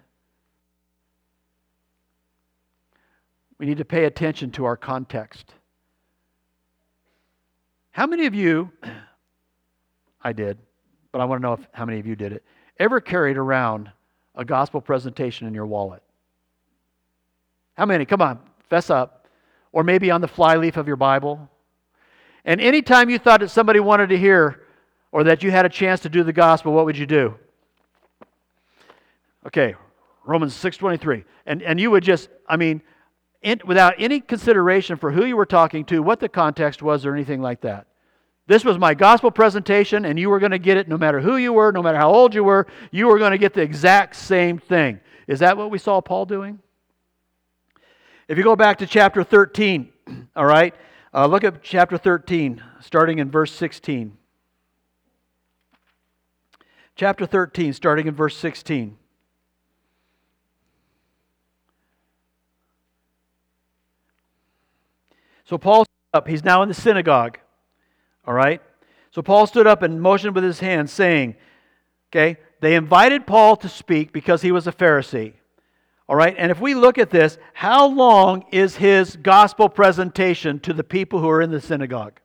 we 3.57 3.65
need 3.65 3.79
to 3.79 3.85
pay 3.85 4.05
attention 4.05 4.51
to 4.51 4.65
our 4.65 4.77
context. 4.77 5.53
How 7.97 8.05
many 8.05 8.27
of 8.27 8.35
you, 8.35 8.71
I 10.21 10.31
did, 10.31 10.59
but 11.11 11.19
I 11.19 11.25
want 11.25 11.41
to 11.41 11.47
know 11.47 11.53
if, 11.53 11.67
how 11.71 11.83
many 11.83 11.99
of 11.99 12.05
you 12.05 12.15
did 12.15 12.31
it, 12.31 12.43
ever 12.77 13.01
carried 13.01 13.37
around 13.37 13.89
a 14.35 14.45
gospel 14.45 14.81
presentation 14.81 15.47
in 15.47 15.55
your 15.55 15.65
wallet? 15.65 16.03
How 17.73 17.87
many? 17.87 18.05
Come 18.05 18.21
on, 18.21 18.39
fess 18.69 18.91
up. 18.91 19.27
Or 19.71 19.83
maybe 19.83 20.11
on 20.11 20.21
the 20.21 20.27
flyleaf 20.27 20.77
of 20.77 20.85
your 20.85 20.95
Bible. 20.95 21.49
And 22.45 22.61
anytime 22.61 23.09
you 23.09 23.17
thought 23.17 23.39
that 23.39 23.49
somebody 23.49 23.79
wanted 23.79 24.09
to 24.09 24.17
hear 24.17 24.61
or 25.11 25.23
that 25.23 25.41
you 25.41 25.49
had 25.49 25.65
a 25.65 25.69
chance 25.69 25.99
to 26.01 26.09
do 26.09 26.21
the 26.21 26.31
gospel, 26.31 26.73
what 26.73 26.85
would 26.85 26.99
you 26.99 27.07
do? 27.07 27.33
Okay, 29.47 29.73
Romans 30.23 30.53
6:23. 30.53 31.25
And 31.47 31.63
and 31.63 31.79
you 31.79 31.89
would 31.89 32.03
just 32.03 32.29
I 32.47 32.57
mean 32.57 32.83
without 33.65 33.93
any 33.97 34.19
consideration 34.19 34.97
for 34.97 35.11
who 35.11 35.25
you 35.25 35.37
were 35.37 35.45
talking 35.45 35.85
to, 35.85 36.01
what 36.01 36.19
the 36.19 36.29
context 36.29 36.81
was, 36.81 37.05
or 37.05 37.13
anything 37.13 37.41
like 37.41 37.61
that. 37.61 37.87
This 38.47 38.63
was 38.63 38.77
my 38.77 38.93
gospel 38.93 39.29
presentation, 39.29 40.05
and 40.05 40.17
you 40.17 40.29
were 40.29 40.39
going 40.39 40.51
to 40.51 40.59
get 40.59 40.77
it 40.77 40.87
no 40.87 40.97
matter 40.97 41.19
who 41.19 41.35
you 41.35 41.51
were, 41.51 41.71
no 41.71 41.83
matter 41.83 41.97
how 41.97 42.09
old 42.09 42.33
you 42.33 42.43
were, 42.43 42.65
you 42.91 43.07
were 43.07 43.19
going 43.19 43.31
to 43.31 43.37
get 43.37 43.53
the 43.53 43.61
exact 43.61 44.15
same 44.15 44.57
thing. 44.57 45.01
Is 45.27 45.39
that 45.39 45.57
what 45.57 45.69
we 45.69 45.77
saw 45.77 45.99
Paul 45.99 46.25
doing? 46.25 46.59
If 48.27 48.37
you 48.37 48.43
go 48.43 48.55
back 48.55 48.77
to 48.79 48.87
chapter 48.87 49.23
13, 49.23 49.89
all 50.35 50.45
right, 50.45 50.73
uh, 51.13 51.27
look 51.27 51.43
at 51.43 51.61
chapter 51.61 51.97
13, 51.97 52.63
starting 52.79 53.19
in 53.19 53.29
verse 53.29 53.51
16. 53.51 54.17
Chapter 56.95 57.25
13, 57.25 57.73
starting 57.73 58.07
in 58.07 58.15
verse 58.15 58.35
16. 58.37 58.97
So 65.47 65.57
Paul 65.57 65.85
up. 66.13 66.27
He's 66.27 66.43
now 66.43 66.61
in 66.61 66.67
the 66.67 66.75
synagogue. 66.75 67.39
All 68.25 68.33
right? 68.33 68.61
So 69.11 69.21
Paul 69.21 69.47
stood 69.47 69.65
up 69.65 69.81
and 69.81 70.01
motioned 70.01 70.35
with 70.35 70.43
his 70.43 70.59
hand, 70.59 70.89
saying, 70.89 71.35
Okay, 72.09 72.37
they 72.61 72.75
invited 72.75 73.27
Paul 73.27 73.55
to 73.57 73.69
speak 73.69 74.11
because 74.11 74.41
he 74.41 74.51
was 74.51 74.67
a 74.67 74.71
Pharisee. 74.71 75.33
All 76.09 76.15
right, 76.15 76.35
and 76.37 76.51
if 76.51 76.61
we 76.61 76.73
look 76.73 76.97
at 76.97 77.09
this, 77.09 77.37
how 77.53 77.85
long 77.87 78.45
is 78.51 78.77
his 78.77 79.17
gospel 79.17 79.67
presentation 79.67 80.59
to 80.61 80.73
the 80.73 80.83
people 80.83 81.19
who 81.19 81.29
are 81.29 81.41
in 81.41 81.51
the 81.51 81.59
synagogue? 81.59 82.21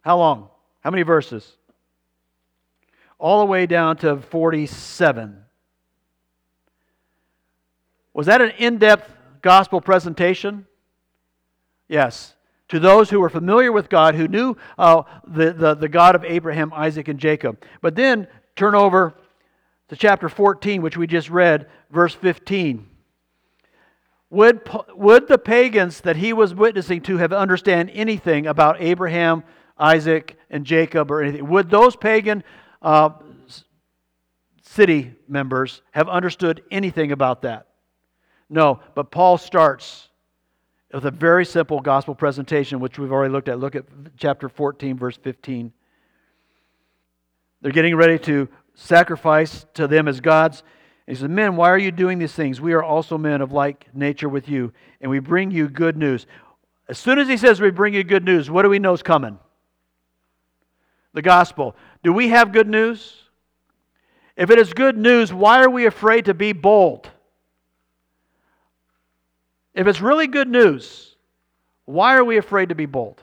How 0.00 0.18
long? 0.18 0.48
How 0.80 0.90
many 0.90 1.04
verses? 1.04 1.56
All 3.18 3.38
the 3.38 3.46
way 3.46 3.66
down 3.66 3.96
to 3.98 4.16
47. 4.16 5.44
Was 8.12 8.26
that 8.26 8.40
an 8.40 8.50
in 8.58 8.78
depth 8.78 9.12
gospel 9.40 9.80
presentation? 9.80 10.66
Yes. 11.90 12.36
To 12.68 12.78
those 12.78 13.10
who 13.10 13.18
were 13.18 13.28
familiar 13.28 13.72
with 13.72 13.88
God, 13.88 14.14
who 14.14 14.28
knew 14.28 14.56
uh, 14.78 15.02
the, 15.26 15.52
the, 15.52 15.74
the 15.74 15.88
God 15.88 16.14
of 16.14 16.24
Abraham, 16.24 16.72
Isaac, 16.72 17.08
and 17.08 17.18
Jacob. 17.18 17.64
But 17.82 17.96
then 17.96 18.28
turn 18.54 18.76
over 18.76 19.12
to 19.88 19.96
chapter 19.96 20.28
14, 20.28 20.82
which 20.82 20.96
we 20.96 21.08
just 21.08 21.28
read, 21.30 21.68
verse 21.90 22.14
15. 22.14 22.86
Would, 24.30 24.70
would 24.94 25.26
the 25.26 25.36
pagans 25.36 26.02
that 26.02 26.14
he 26.14 26.32
was 26.32 26.54
witnessing 26.54 27.00
to 27.02 27.16
have 27.16 27.32
understand 27.32 27.90
anything 27.92 28.46
about 28.46 28.80
Abraham, 28.80 29.42
Isaac, 29.76 30.38
and 30.48 30.64
Jacob 30.64 31.10
or 31.10 31.22
anything? 31.22 31.48
Would 31.48 31.70
those 31.70 31.96
pagan 31.96 32.44
uh, 32.80 33.10
city 34.62 35.16
members 35.26 35.82
have 35.90 36.08
understood 36.08 36.62
anything 36.70 37.10
about 37.10 37.42
that? 37.42 37.66
No, 38.48 38.78
but 38.94 39.10
Paul 39.10 39.38
starts 39.38 40.09
with 40.92 41.04
a 41.04 41.10
very 41.10 41.44
simple 41.44 41.80
gospel 41.80 42.14
presentation, 42.14 42.80
which 42.80 42.98
we've 42.98 43.12
already 43.12 43.32
looked 43.32 43.48
at. 43.48 43.58
Look 43.58 43.76
at 43.76 43.84
chapter 44.16 44.48
14, 44.48 44.98
verse 44.98 45.16
15. 45.16 45.72
They're 47.62 47.72
getting 47.72 47.96
ready 47.96 48.18
to 48.20 48.48
sacrifice 48.74 49.66
to 49.74 49.86
them 49.86 50.08
as 50.08 50.20
gods. 50.20 50.62
he 51.06 51.14
says, 51.14 51.28
Men, 51.28 51.56
why 51.56 51.70
are 51.70 51.78
you 51.78 51.92
doing 51.92 52.18
these 52.18 52.32
things? 52.32 52.60
We 52.60 52.72
are 52.72 52.82
also 52.82 53.18
men 53.18 53.40
of 53.40 53.52
like 53.52 53.88
nature 53.94 54.28
with 54.28 54.48
you, 54.48 54.72
and 55.00 55.10
we 55.10 55.18
bring 55.18 55.50
you 55.50 55.68
good 55.68 55.96
news. 55.96 56.26
As 56.88 56.98
soon 56.98 57.18
as 57.18 57.28
he 57.28 57.36
says 57.36 57.60
we 57.60 57.70
bring 57.70 57.94
you 57.94 58.02
good 58.02 58.24
news, 58.24 58.50
what 58.50 58.62
do 58.62 58.68
we 58.68 58.78
know 58.78 58.92
is 58.92 59.02
coming? 59.02 59.38
The 61.12 61.22
gospel. 61.22 61.76
Do 62.02 62.12
we 62.12 62.28
have 62.28 62.52
good 62.52 62.68
news? 62.68 63.16
If 64.36 64.50
it 64.50 64.58
is 64.58 64.72
good 64.72 64.96
news, 64.96 65.32
why 65.32 65.62
are 65.62 65.70
we 65.70 65.86
afraid 65.86 66.24
to 66.24 66.34
be 66.34 66.52
bold? 66.52 67.10
If 69.74 69.86
it's 69.86 70.00
really 70.00 70.26
good 70.26 70.48
news, 70.48 71.16
why 71.84 72.16
are 72.16 72.24
we 72.24 72.36
afraid 72.36 72.68
to 72.70 72.74
be 72.74 72.86
bold? 72.86 73.22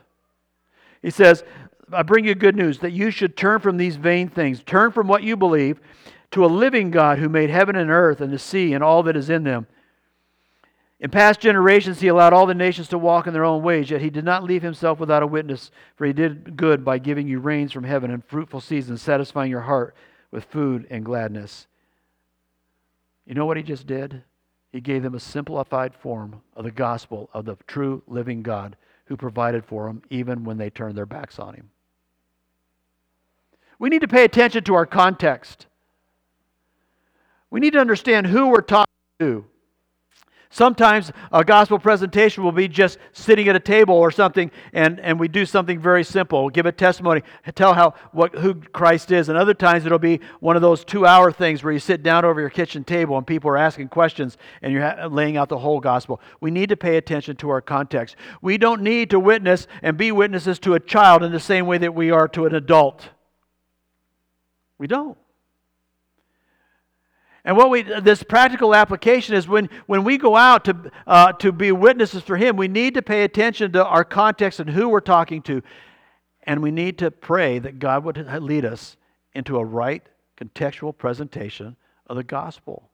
He 1.02 1.10
says, 1.10 1.44
I 1.92 2.02
bring 2.02 2.24
you 2.24 2.34
good 2.34 2.56
news 2.56 2.78
that 2.80 2.92
you 2.92 3.10
should 3.10 3.36
turn 3.36 3.60
from 3.60 3.76
these 3.76 3.96
vain 3.96 4.28
things, 4.28 4.62
turn 4.62 4.92
from 4.92 5.08
what 5.08 5.22
you 5.22 5.36
believe 5.36 5.80
to 6.32 6.44
a 6.44 6.46
living 6.46 6.90
God 6.90 7.18
who 7.18 7.28
made 7.28 7.50
heaven 7.50 7.76
and 7.76 7.90
earth 7.90 8.20
and 8.20 8.32
the 8.32 8.38
sea 8.38 8.74
and 8.74 8.84
all 8.84 9.02
that 9.04 9.16
is 9.16 9.30
in 9.30 9.44
them. 9.44 9.66
In 11.00 11.10
past 11.10 11.40
generations, 11.40 12.00
he 12.00 12.08
allowed 12.08 12.32
all 12.32 12.46
the 12.46 12.54
nations 12.54 12.88
to 12.88 12.98
walk 12.98 13.26
in 13.26 13.32
their 13.32 13.44
own 13.44 13.62
ways, 13.62 13.88
yet 13.88 14.00
he 14.00 14.10
did 14.10 14.24
not 14.24 14.42
leave 14.42 14.62
himself 14.62 14.98
without 14.98 15.22
a 15.22 15.28
witness, 15.28 15.70
for 15.94 16.06
he 16.06 16.12
did 16.12 16.56
good 16.56 16.84
by 16.84 16.98
giving 16.98 17.28
you 17.28 17.38
rains 17.38 17.72
from 17.72 17.84
heaven 17.84 18.10
and 18.10 18.24
fruitful 18.24 18.60
seasons, 18.60 19.00
satisfying 19.00 19.50
your 19.50 19.60
heart 19.60 19.94
with 20.32 20.44
food 20.44 20.86
and 20.90 21.04
gladness. 21.04 21.68
You 23.26 23.34
know 23.34 23.46
what 23.46 23.56
he 23.56 23.62
just 23.62 23.86
did? 23.86 24.24
He 24.70 24.80
gave 24.80 25.02
them 25.02 25.14
a 25.14 25.20
simplified 25.20 25.94
form 25.94 26.42
of 26.54 26.64
the 26.64 26.70
gospel 26.70 27.30
of 27.32 27.44
the 27.44 27.56
true 27.66 28.02
living 28.06 28.42
God 28.42 28.76
who 29.06 29.16
provided 29.16 29.64
for 29.64 29.86
them 29.86 30.02
even 30.10 30.44
when 30.44 30.58
they 30.58 30.70
turned 30.70 30.96
their 30.96 31.06
backs 31.06 31.38
on 31.38 31.54
him. 31.54 31.70
We 33.78 33.88
need 33.88 34.02
to 34.02 34.08
pay 34.08 34.24
attention 34.24 34.64
to 34.64 34.74
our 34.74 34.86
context. 34.86 35.66
We 37.50 37.60
need 37.60 37.72
to 37.72 37.78
understand 37.78 38.26
who 38.26 38.48
we're 38.48 38.60
talking 38.60 38.92
to. 39.20 39.44
Sometimes 40.50 41.12
a 41.30 41.44
gospel 41.44 41.78
presentation 41.78 42.42
will 42.42 42.52
be 42.52 42.68
just 42.68 42.98
sitting 43.12 43.48
at 43.48 43.56
a 43.56 43.60
table 43.60 43.94
or 43.94 44.10
something, 44.10 44.50
and, 44.72 44.98
and 45.00 45.20
we 45.20 45.28
do 45.28 45.44
something 45.44 45.78
very 45.78 46.02
simple. 46.02 46.40
We'll 46.40 46.50
give 46.50 46.64
a 46.64 46.72
testimony, 46.72 47.22
tell 47.54 47.74
how 47.74 47.92
what 48.12 48.34
who 48.34 48.54
Christ 48.54 49.12
is. 49.12 49.28
And 49.28 49.36
other 49.36 49.52
times 49.52 49.84
it'll 49.84 49.98
be 49.98 50.20
one 50.40 50.56
of 50.56 50.62
those 50.62 50.84
two-hour 50.84 51.32
things 51.32 51.62
where 51.62 51.72
you 51.72 51.78
sit 51.78 52.02
down 52.02 52.24
over 52.24 52.40
your 52.40 52.48
kitchen 52.48 52.82
table 52.82 53.18
and 53.18 53.26
people 53.26 53.50
are 53.50 53.58
asking 53.58 53.88
questions 53.88 54.38
and 54.62 54.72
you're 54.72 55.08
laying 55.08 55.36
out 55.36 55.50
the 55.50 55.58
whole 55.58 55.80
gospel. 55.80 56.18
We 56.40 56.50
need 56.50 56.70
to 56.70 56.76
pay 56.76 56.96
attention 56.96 57.36
to 57.36 57.50
our 57.50 57.60
context. 57.60 58.16
We 58.40 58.56
don't 58.56 58.80
need 58.80 59.10
to 59.10 59.20
witness 59.20 59.66
and 59.82 59.98
be 59.98 60.12
witnesses 60.12 60.58
to 60.60 60.72
a 60.72 60.80
child 60.80 61.22
in 61.22 61.30
the 61.30 61.40
same 61.40 61.66
way 61.66 61.76
that 61.76 61.94
we 61.94 62.10
are 62.10 62.26
to 62.28 62.46
an 62.46 62.54
adult. 62.54 63.10
We 64.78 64.86
don't. 64.86 65.18
And 67.48 67.56
what 67.56 67.70
we 67.70 67.80
this 67.80 68.22
practical 68.22 68.74
application 68.74 69.34
is 69.34 69.48
when, 69.48 69.70
when 69.86 70.04
we 70.04 70.18
go 70.18 70.36
out 70.36 70.66
to, 70.66 70.92
uh, 71.06 71.32
to 71.32 71.50
be 71.50 71.72
witnesses 71.72 72.22
for 72.22 72.36
Him, 72.36 72.58
we 72.58 72.68
need 72.68 72.92
to 72.92 73.00
pay 73.00 73.24
attention 73.24 73.72
to 73.72 73.86
our 73.86 74.04
context 74.04 74.60
and 74.60 74.68
who 74.68 74.90
we're 74.90 75.00
talking 75.00 75.40
to. 75.44 75.62
And 76.42 76.60
we 76.60 76.70
need 76.70 76.98
to 76.98 77.10
pray 77.10 77.58
that 77.58 77.78
God 77.78 78.04
would 78.04 78.18
lead 78.42 78.66
us 78.66 78.98
into 79.32 79.56
a 79.56 79.64
right 79.64 80.06
contextual 80.36 80.94
presentation 80.94 81.74
of 82.06 82.16
the 82.16 82.22
gospel. 82.22 82.90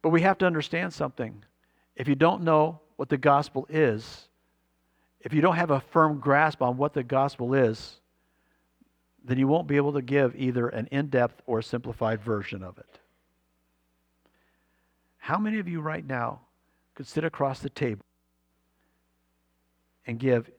But 0.00 0.10
we 0.10 0.20
have 0.20 0.38
to 0.38 0.46
understand 0.46 0.94
something. 0.94 1.42
If 1.96 2.06
you 2.06 2.14
don't 2.14 2.44
know 2.44 2.82
what 2.94 3.08
the 3.08 3.18
gospel 3.18 3.66
is, 3.68 4.28
if 5.22 5.32
you 5.32 5.40
don't 5.40 5.56
have 5.56 5.72
a 5.72 5.80
firm 5.80 6.20
grasp 6.20 6.62
on 6.62 6.76
what 6.76 6.94
the 6.94 7.02
gospel 7.02 7.52
is, 7.54 7.97
then 9.24 9.38
you 9.38 9.48
won't 9.48 9.66
be 9.66 9.76
able 9.76 9.92
to 9.92 10.02
give 10.02 10.34
either 10.36 10.68
an 10.68 10.88
in 10.90 11.08
depth 11.08 11.42
or 11.46 11.60
simplified 11.62 12.20
version 12.20 12.62
of 12.62 12.78
it. 12.78 12.98
How 15.18 15.38
many 15.38 15.58
of 15.58 15.68
you 15.68 15.80
right 15.80 16.06
now 16.06 16.40
could 16.94 17.06
sit 17.06 17.24
across 17.24 17.60
the 17.60 17.68
table 17.68 18.04
and 20.06 20.18
give 20.18 20.50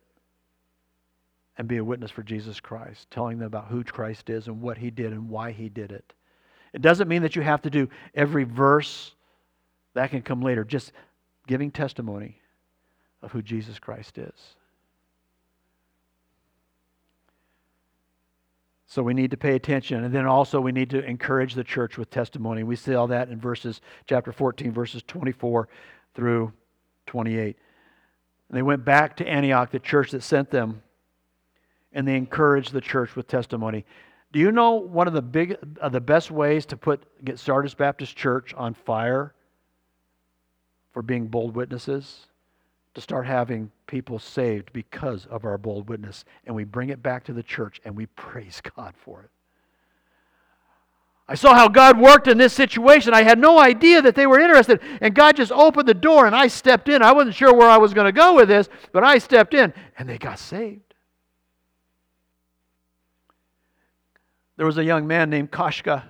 and 1.58 1.68
be 1.68 1.78
a 1.78 1.84
witness 1.84 2.12
for 2.12 2.24
Jesus 2.24 2.60
Christ, 2.60 3.10
telling 3.12 3.40
them 3.40 3.48
about 3.48 3.68
who 3.68 3.84
Christ 3.84 4.30
is 4.30 4.48
and 4.48 4.62
what 4.62 4.78
he 4.78 4.92
did 4.92 5.12
and 5.12 5.30
why 5.30 5.52
he 5.52 5.70
did 5.70 5.92
it? 5.92 6.14
It 6.72 6.82
doesn't 6.82 7.08
mean 7.08 7.24
that 7.24 7.36
you 7.36 7.42
have 7.42 7.64
to 7.64 7.70
do 7.70 7.90
every 8.14 8.44
verse, 8.44 9.16
that 9.96 10.12
can 10.12 10.22
come 10.22 10.42
later. 10.42 10.64
Just 10.64 10.92
giving 11.48 11.72
testimony 11.72 12.40
of 13.22 13.32
who 13.32 13.42
Jesus 13.42 13.80
Christ 13.80 14.18
is. 14.18 14.56
So 18.90 19.04
we 19.04 19.14
need 19.14 19.30
to 19.32 19.38
pay 19.38 19.56
attention. 19.56 20.04
And 20.04 20.14
then 20.14 20.26
also 20.26 20.60
we 20.60 20.72
need 20.72 20.90
to 20.90 21.06
encourage 21.06 21.54
the 21.54 21.64
church 21.64 21.98
with 21.98 22.10
testimony. 22.10 22.64
We 22.64 22.76
see 22.76 22.96
all 22.96 23.06
that 23.08 23.30
in 23.30 23.40
verses 23.40 23.82
chapter 24.08 24.32
14, 24.32 24.72
verses 24.72 25.04
24 25.08 25.70
through 26.16 26.52
28. 27.06 27.56
And 28.50 28.58
they 28.58 28.64
went 28.64 28.84
back 28.84 29.16
to 29.18 29.28
Antioch, 29.28 29.70
the 29.70 29.80
church 29.80 30.10
that 30.12 30.24
sent 30.24 30.50
them, 30.50 30.82
and 31.94 32.08
they 32.08 32.16
encouraged 32.16 32.74
the 32.74 32.82
church 32.82 33.16
with 33.16 33.28
testimony. 33.28 33.86
Do 34.32 34.40
you 34.40 34.52
know 34.52 34.72
one 34.72 35.08
of 35.08 35.14
the 35.14 35.22
big 35.22 35.58
uh, 35.80 35.90
the 35.90 36.02
best 36.02 36.32
ways 36.32 36.66
to 36.68 36.78
put 36.78 37.04
get 37.24 37.38
Sardis 37.38 37.76
Baptist 37.76 38.16
Church 38.16 38.56
on 38.56 38.74
fire 38.74 39.36
for 40.94 41.04
being 41.04 41.28
bold 41.28 41.56
witnesses? 41.56 42.26
To 42.96 43.02
start 43.02 43.28
having 43.28 43.72
people 43.88 44.20
saved 44.20 44.74
because 44.74 45.26
of 45.28 45.46
our 45.46 45.58
bold 45.58 45.90
witness. 45.90 46.26
And 46.46 46.56
we 46.56 46.64
bring 46.64 46.90
it 46.90 47.04
back 47.04 47.24
to 47.26 47.34
the 47.34 47.44
church 47.44 47.80
and 47.86 47.96
we 47.96 48.08
praise 48.08 48.62
God 48.76 48.94
for 48.98 49.22
it. 49.24 49.30
I 51.28 51.36
saw 51.36 51.54
how 51.54 51.68
God 51.68 52.00
worked 52.00 52.28
in 52.28 52.40
this 52.40 52.54
situation. 52.54 53.14
I 53.14 53.22
had 53.22 53.38
no 53.38 53.60
idea 53.60 54.02
that 54.02 54.16
they 54.16 54.26
were 54.26 54.40
interested. 54.40 54.82
And 55.00 55.14
God 55.14 55.36
just 55.36 55.52
opened 55.52 55.88
the 55.88 55.94
door 55.94 56.26
and 56.26 56.36
I 56.36 56.48
stepped 56.48 56.90
in. 56.90 57.04
I 57.04 57.12
wasn't 57.12 57.36
sure 57.36 57.54
where 57.54 57.70
I 57.70 57.78
was 57.78 57.94
going 57.94 58.06
to 58.06 58.12
go 58.12 58.34
with 58.34 58.48
this, 58.48 58.68
but 58.92 59.04
I 59.04 59.20
stepped 59.20 59.54
in 59.54 59.72
and 60.00 60.10
they 60.10 60.18
got 60.18 60.40
saved. 60.40 60.96
There 64.58 64.66
was 64.66 64.80
a 64.80 64.84
young 64.84 65.06
man 65.06 65.30
named 65.30 65.52
Kashka. 65.52 66.04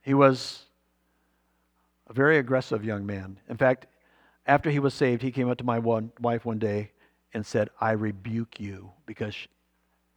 He 0.00 0.14
was 0.14 0.64
a 2.08 2.14
very 2.14 2.38
aggressive 2.38 2.82
young 2.82 3.04
man. 3.04 3.38
In 3.50 3.58
fact, 3.58 3.86
after 4.46 4.70
he 4.70 4.78
was 4.78 4.94
saved, 4.94 5.22
he 5.22 5.30
came 5.30 5.48
up 5.48 5.58
to 5.58 5.64
my 5.64 5.78
one, 5.78 6.12
wife 6.20 6.44
one 6.44 6.58
day 6.58 6.90
and 7.32 7.44
said, 7.44 7.70
I 7.80 7.92
rebuke 7.92 8.60
you, 8.60 8.92
because 9.06 9.34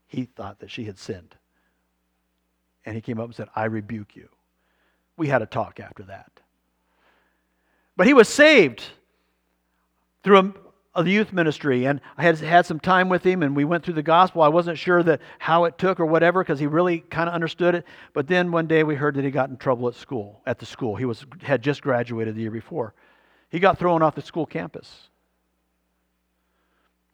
he 0.08 0.26
thought 0.26 0.60
that 0.60 0.70
she 0.70 0.84
had 0.86 1.00
sinned. 1.00 1.36
And 2.86 2.96
he 2.96 3.02
came 3.02 3.20
up 3.20 3.26
and 3.26 3.36
said, 3.36 3.50
I 3.56 3.66
rebuke 3.66 4.16
you. 4.16 4.30
We 5.18 5.28
had 5.28 5.42
a 5.42 5.46
talk 5.46 5.80
after 5.80 6.04
that. 6.04 6.32
But 7.96 8.06
he 8.06 8.14
was 8.14 8.30
saved 8.30 8.84
through 10.24 10.54
a, 10.94 11.02
a 11.02 11.06
youth 11.06 11.34
ministry, 11.34 11.86
and 11.86 12.00
I 12.18 12.24
had 12.24 12.38
had 12.38 12.66
some 12.66 12.80
time 12.80 13.10
with 13.10 13.24
him, 13.24 13.42
and 13.42 13.56
we 13.56 13.66
went 13.66 13.84
through 13.84 13.96
the 13.96 14.04
gospel. 14.04 14.44
I 14.44 14.48
wasn't 14.50 14.78
sure 14.78 15.02
that 15.04 15.22
how 15.40 15.66
it 15.66 15.78
took 15.78 16.00
or 16.00 16.06
whatever, 16.06 16.44
because 16.44 16.60
he 16.60 16.68
really 16.68 17.00
kind 17.00 17.28
of 17.28 17.34
understood 17.34 17.74
it. 17.74 17.86
But 18.14 18.28
then 18.28 18.52
one 18.52 18.68
day 18.68 18.84
we 18.84 18.96
heard 18.96 19.16
that 19.16 19.26
he 19.26 19.32
got 19.32 19.50
in 19.50 19.58
trouble 19.58 19.88
at 19.88 19.96
school, 19.96 20.42
at 20.46 20.60
the 20.60 20.66
school. 20.66 20.96
He 20.96 21.06
was 21.06 21.26
had 21.42 21.64
just 21.64 21.82
graduated 21.82 22.36
the 22.36 22.42
year 22.42 22.52
before. 22.52 22.94
He 23.50 23.60
got 23.60 23.80
thrown 23.80 24.02
off 24.02 24.16
the 24.16 24.22
school 24.22 24.46
campus. 24.46 25.10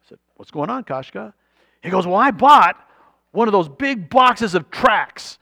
I 0.04 0.10
said, 0.10 0.20
What's 0.36 0.52
going 0.52 0.70
on, 0.70 0.84
Kashka? 0.84 1.34
He 1.82 1.90
goes, 1.90 2.08
Well, 2.08 2.16
I 2.16 2.32
bought 2.32 2.76
one 3.32 3.48
of 3.48 3.52
those 3.52 3.70
big 3.70 4.10
boxes 4.10 4.56
of 4.56 4.70
tracts. 4.72 5.38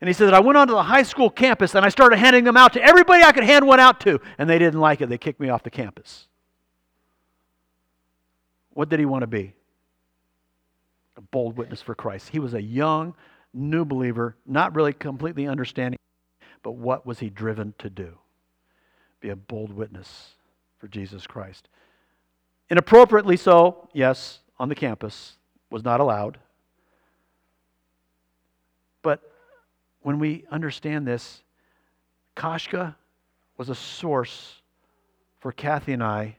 And 0.00 0.08
he 0.08 0.14
said 0.14 0.26
that 0.26 0.34
I 0.34 0.40
went 0.40 0.58
onto 0.58 0.74
the 0.74 0.82
high 0.82 1.04
school 1.04 1.30
campus 1.30 1.74
and 1.74 1.84
I 1.84 1.88
started 1.88 2.18
handing 2.18 2.44
them 2.44 2.56
out 2.56 2.74
to 2.74 2.82
everybody 2.82 3.22
I 3.22 3.32
could 3.32 3.44
hand 3.44 3.66
one 3.66 3.80
out 3.80 4.00
to. 4.00 4.20
And 4.36 4.48
they 4.48 4.58
didn't 4.58 4.80
like 4.80 5.00
it. 5.00 5.08
They 5.08 5.16
kicked 5.16 5.40
me 5.40 5.48
off 5.48 5.62
the 5.62 5.70
campus. 5.70 6.28
What 8.74 8.90
did 8.90 8.98
he 8.98 9.06
want 9.06 9.22
to 9.22 9.26
be? 9.26 9.54
A 11.16 11.22
bold 11.22 11.56
witness 11.56 11.80
for 11.80 11.94
Christ. 11.94 12.28
He 12.28 12.38
was 12.38 12.52
a 12.52 12.60
young, 12.60 13.14
new 13.54 13.86
believer, 13.86 14.36
not 14.44 14.74
really 14.74 14.92
completely 14.92 15.46
understanding, 15.46 15.98
but 16.62 16.72
what 16.72 17.06
was 17.06 17.18
he 17.18 17.30
driven 17.30 17.72
to 17.78 17.88
do? 17.88 18.18
Be 19.20 19.30
a 19.30 19.36
bold 19.36 19.72
witness 19.72 20.30
for 20.78 20.88
Jesus 20.88 21.26
Christ. 21.26 21.68
Inappropriately 22.70 23.36
so, 23.36 23.88
yes, 23.92 24.40
on 24.58 24.68
the 24.68 24.74
campus, 24.74 25.36
was 25.70 25.84
not 25.84 26.00
allowed. 26.00 26.38
But 29.02 29.20
when 30.02 30.18
we 30.18 30.44
understand 30.50 31.06
this, 31.06 31.42
Kashka 32.36 32.94
was 33.56 33.68
a 33.68 33.74
source 33.74 34.60
for 35.40 35.52
Kathy 35.52 35.92
and 35.92 36.02
I 36.02 36.36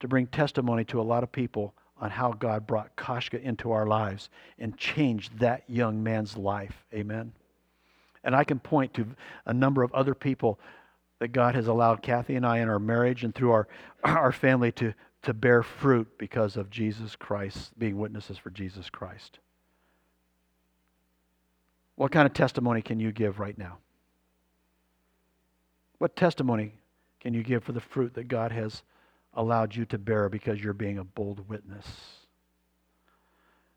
to 0.00 0.08
bring 0.08 0.26
testimony 0.26 0.84
to 0.86 1.00
a 1.00 1.02
lot 1.02 1.22
of 1.22 1.32
people 1.32 1.74
on 2.00 2.10
how 2.10 2.32
God 2.32 2.66
brought 2.66 2.94
Kashka 2.96 3.40
into 3.42 3.72
our 3.72 3.86
lives 3.86 4.30
and 4.58 4.76
changed 4.76 5.38
that 5.38 5.64
young 5.68 6.02
man's 6.02 6.36
life. 6.36 6.84
Amen. 6.92 7.32
And 8.24 8.34
I 8.34 8.44
can 8.44 8.58
point 8.58 8.94
to 8.94 9.06
a 9.46 9.52
number 9.52 9.82
of 9.82 9.92
other 9.92 10.14
people 10.14 10.58
that 11.24 11.32
God 11.32 11.54
has 11.54 11.68
allowed 11.68 12.02
Kathy 12.02 12.34
and 12.34 12.44
I 12.44 12.58
in 12.58 12.68
our 12.68 12.78
marriage 12.78 13.24
and 13.24 13.34
through 13.34 13.52
our, 13.52 13.66
our 14.04 14.30
family 14.30 14.70
to, 14.72 14.92
to 15.22 15.32
bear 15.32 15.62
fruit 15.62 16.06
because 16.18 16.58
of 16.58 16.68
Jesus 16.68 17.16
Christ, 17.16 17.70
being 17.78 17.96
witnesses 17.96 18.36
for 18.36 18.50
Jesus 18.50 18.90
Christ. 18.90 19.38
What 21.96 22.12
kind 22.12 22.26
of 22.26 22.34
testimony 22.34 22.82
can 22.82 23.00
you 23.00 23.10
give 23.10 23.40
right 23.40 23.56
now? 23.56 23.78
What 25.96 26.14
testimony 26.14 26.74
can 27.20 27.32
you 27.32 27.42
give 27.42 27.64
for 27.64 27.72
the 27.72 27.80
fruit 27.80 28.12
that 28.12 28.28
God 28.28 28.52
has 28.52 28.82
allowed 29.32 29.74
you 29.74 29.86
to 29.86 29.96
bear 29.96 30.28
because 30.28 30.62
you're 30.62 30.74
being 30.74 30.98
a 30.98 31.04
bold 31.04 31.48
witness? 31.48 31.86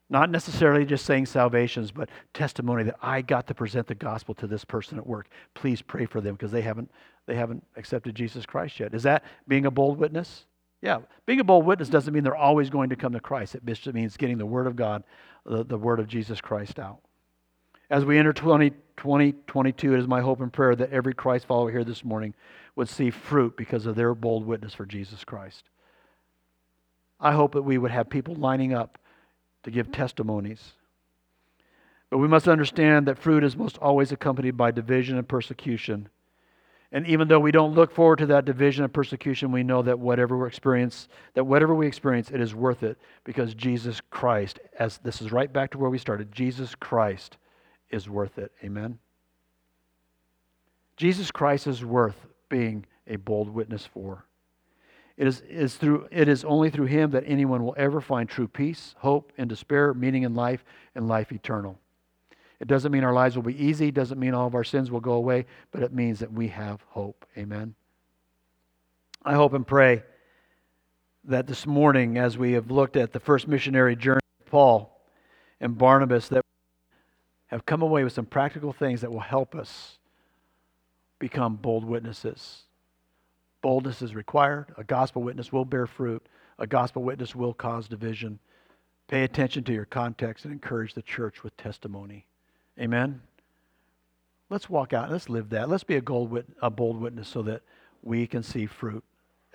Not 0.09 0.29
necessarily 0.29 0.85
just 0.85 1.05
saying 1.05 1.27
salvations, 1.27 1.91
but 1.91 2.09
testimony 2.33 2.83
that 2.83 2.97
I 3.01 3.21
got 3.21 3.47
to 3.47 3.53
present 3.53 3.87
the 3.87 3.95
gospel 3.95 4.35
to 4.35 4.47
this 4.47 4.65
person 4.65 4.97
at 4.97 5.07
work. 5.07 5.29
Please 5.53 5.81
pray 5.81 6.05
for 6.05 6.19
them 6.19 6.35
because 6.35 6.51
they 6.51 6.61
haven't, 6.61 6.91
they 7.27 7.35
haven't 7.35 7.63
accepted 7.75 8.15
Jesus 8.15 8.45
Christ 8.45 8.79
yet. 8.79 8.93
Is 8.93 9.03
that 9.03 9.23
being 9.47 9.65
a 9.65 9.71
bold 9.71 9.99
witness? 9.99 10.45
Yeah. 10.81 10.99
Being 11.25 11.39
a 11.39 11.43
bold 11.43 11.65
witness 11.65 11.89
doesn't 11.89 12.13
mean 12.13 12.23
they're 12.23 12.35
always 12.35 12.69
going 12.69 12.89
to 12.89 12.95
come 12.95 13.13
to 13.13 13.19
Christ. 13.19 13.55
It 13.55 13.65
just 13.65 13.85
means 13.93 14.17
getting 14.17 14.37
the 14.37 14.45
Word 14.45 14.67
of 14.67 14.75
God, 14.75 15.03
the, 15.45 15.63
the 15.63 15.77
Word 15.77 15.99
of 15.99 16.07
Jesus 16.07 16.41
Christ 16.41 16.79
out. 16.79 16.99
As 17.89 18.03
we 18.03 18.17
enter 18.17 18.33
2020, 18.33 19.31
2022, 19.31 19.93
it 19.93 19.99
is 19.99 20.07
my 20.07 20.21
hope 20.21 20.41
and 20.41 20.51
prayer 20.51 20.75
that 20.75 20.91
every 20.91 21.13
Christ 21.13 21.45
follower 21.45 21.71
here 21.71 21.83
this 21.83 22.03
morning 22.03 22.33
would 22.75 22.89
see 22.89 23.09
fruit 23.09 23.55
because 23.55 23.85
of 23.85 23.95
their 23.95 24.13
bold 24.13 24.45
witness 24.45 24.73
for 24.73 24.85
Jesus 24.85 25.23
Christ. 25.23 25.63
I 27.19 27.31
hope 27.31 27.53
that 27.53 27.61
we 27.61 27.77
would 27.77 27.91
have 27.91 28.09
people 28.09 28.35
lining 28.35 28.73
up 28.73 28.97
to 29.63 29.71
give 29.71 29.91
testimonies. 29.91 30.73
But 32.09 32.19
we 32.19 32.27
must 32.27 32.47
understand 32.47 33.07
that 33.07 33.17
fruit 33.17 33.43
is 33.43 33.57
most 33.57 33.77
always 33.79 34.11
accompanied 34.11 34.57
by 34.57 34.71
division 34.71 35.17
and 35.17 35.27
persecution. 35.27 36.09
And 36.91 37.05
even 37.05 37.27
though 37.27 37.39
we 37.39 37.51
don't 37.51 37.73
look 37.73 37.91
forward 37.91 38.19
to 38.19 38.25
that 38.27 38.45
division 38.45 38.85
and 38.85 38.93
persecution, 38.93 39.51
we 39.51 39.63
know 39.63 39.81
that 39.81 39.99
whatever 39.99 40.37
we 40.37 40.47
experience, 40.47 41.09
that 41.33 41.43
whatever 41.43 41.75
we 41.75 41.85
experience, 41.85 42.31
it 42.31 42.39
is 42.39 42.55
worth 42.55 42.81
it 42.83 42.97
because 43.25 43.53
Jesus 43.53 43.99
Christ, 44.09 44.59
as 44.79 44.97
this 44.99 45.21
is 45.21 45.31
right 45.31 45.51
back 45.51 45.71
to 45.71 45.77
where 45.77 45.89
we 45.89 45.97
started, 45.97 46.31
Jesus 46.31 46.75
Christ 46.75 47.37
is 47.89 48.09
worth 48.09 48.37
it. 48.37 48.51
Amen. 48.63 48.99
Jesus 50.95 51.29
Christ 51.29 51.67
is 51.67 51.83
worth 51.83 52.25
being 52.49 52.85
a 53.05 53.17
bold 53.17 53.49
witness 53.49 53.85
for. 53.85 54.25
It 55.17 55.27
is, 55.27 55.41
is 55.41 55.75
through, 55.75 56.07
it 56.11 56.29
is 56.29 56.45
only 56.45 56.69
through 56.69 56.85
him 56.85 57.11
that 57.11 57.23
anyone 57.25 57.63
will 57.65 57.75
ever 57.77 57.99
find 57.99 58.29
true 58.29 58.47
peace, 58.47 58.95
hope, 58.99 59.33
and 59.37 59.49
despair, 59.49 59.93
meaning 59.93 60.23
in 60.23 60.35
life, 60.35 60.63
and 60.95 61.07
life 61.07 61.31
eternal. 61.31 61.79
It 62.59 62.67
doesn't 62.67 62.91
mean 62.91 63.03
our 63.03 63.13
lives 63.13 63.35
will 63.35 63.43
be 63.43 63.63
easy, 63.63 63.91
doesn't 63.91 64.19
mean 64.19 64.33
all 64.33 64.47
of 64.47 64.55
our 64.55 64.63
sins 64.63 64.89
will 64.89 64.99
go 64.99 65.13
away, 65.13 65.45
but 65.71 65.83
it 65.83 65.93
means 65.93 66.19
that 66.19 66.31
we 66.31 66.47
have 66.47 66.81
hope. 66.89 67.25
Amen. 67.37 67.75
I 69.23 69.33
hope 69.33 69.53
and 69.53 69.65
pray 69.65 70.03
that 71.25 71.45
this 71.45 71.67
morning, 71.67 72.17
as 72.17 72.37
we 72.37 72.53
have 72.53 72.71
looked 72.71 72.95
at 72.95 73.11
the 73.11 73.19
first 73.19 73.47
missionary 73.47 73.95
journey 73.95 74.21
of 74.39 74.47
Paul 74.47 75.01
and 75.59 75.77
Barnabas, 75.77 76.29
that 76.29 76.41
have 77.47 77.65
come 77.65 77.81
away 77.81 78.03
with 78.03 78.13
some 78.13 78.25
practical 78.25 78.73
things 78.73 79.01
that 79.01 79.11
will 79.11 79.19
help 79.19 79.53
us 79.53 79.99
become 81.19 81.55
bold 81.55 81.83
witnesses. 81.85 82.63
Boldness 83.61 84.01
is 84.01 84.15
required. 84.15 84.73
A 84.77 84.83
gospel 84.83 85.21
witness 85.21 85.51
will 85.51 85.65
bear 85.65 85.87
fruit. 85.87 86.25
A 86.59 86.67
gospel 86.67 87.03
witness 87.03 87.35
will 87.35 87.53
cause 87.53 87.87
division. 87.87 88.39
Pay 89.07 89.23
attention 89.23 89.63
to 89.65 89.73
your 89.73 89.85
context 89.85 90.45
and 90.45 90.53
encourage 90.53 90.93
the 90.93 91.01
church 91.01 91.43
with 91.43 91.55
testimony. 91.57 92.25
Amen. 92.79 93.21
Let's 94.49 94.69
walk 94.69 94.93
out. 94.93 95.11
Let's 95.11 95.29
live 95.29 95.49
that. 95.49 95.67
Let's 95.69 95.83
be 95.83 95.97
a, 95.97 96.01
wit- 96.01 96.47
a 96.61 96.69
bold 96.69 97.01
witness 97.01 97.27
so 97.27 97.41
that 97.43 97.61
we 98.01 98.27
can 98.27 98.43
see 98.43 98.65
fruit 98.65 99.03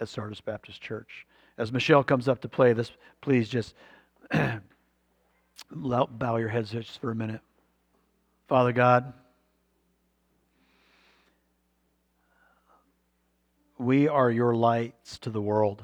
at 0.00 0.08
Sardis 0.08 0.40
Baptist 0.40 0.80
Church. 0.80 1.26
As 1.56 1.72
Michelle 1.72 2.04
comes 2.04 2.28
up 2.28 2.40
to 2.42 2.48
play 2.48 2.72
this, 2.72 2.90
please 3.20 3.48
just 3.48 3.74
bow 5.70 6.36
your 6.36 6.48
heads 6.48 6.70
just 6.72 7.00
for 7.00 7.10
a 7.10 7.14
minute. 7.14 7.40
Father 8.48 8.72
God, 8.72 9.12
we 13.78 14.08
are 14.08 14.30
your 14.30 14.54
lights 14.54 15.18
to 15.20 15.30
the 15.30 15.40
world. 15.40 15.82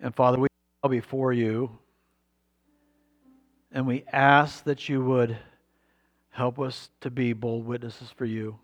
And 0.00 0.14
Father, 0.14 0.38
we 0.38 0.48
bow 0.82 0.88
before 0.88 1.32
you 1.32 1.78
and 3.76 3.86
we 3.86 4.04
ask 4.10 4.64
that 4.64 4.88
you 4.88 5.04
would 5.04 5.36
help 6.30 6.58
us 6.58 6.88
to 7.02 7.10
be 7.10 7.34
bold 7.34 7.66
witnesses 7.66 8.08
for 8.16 8.24
you. 8.24 8.58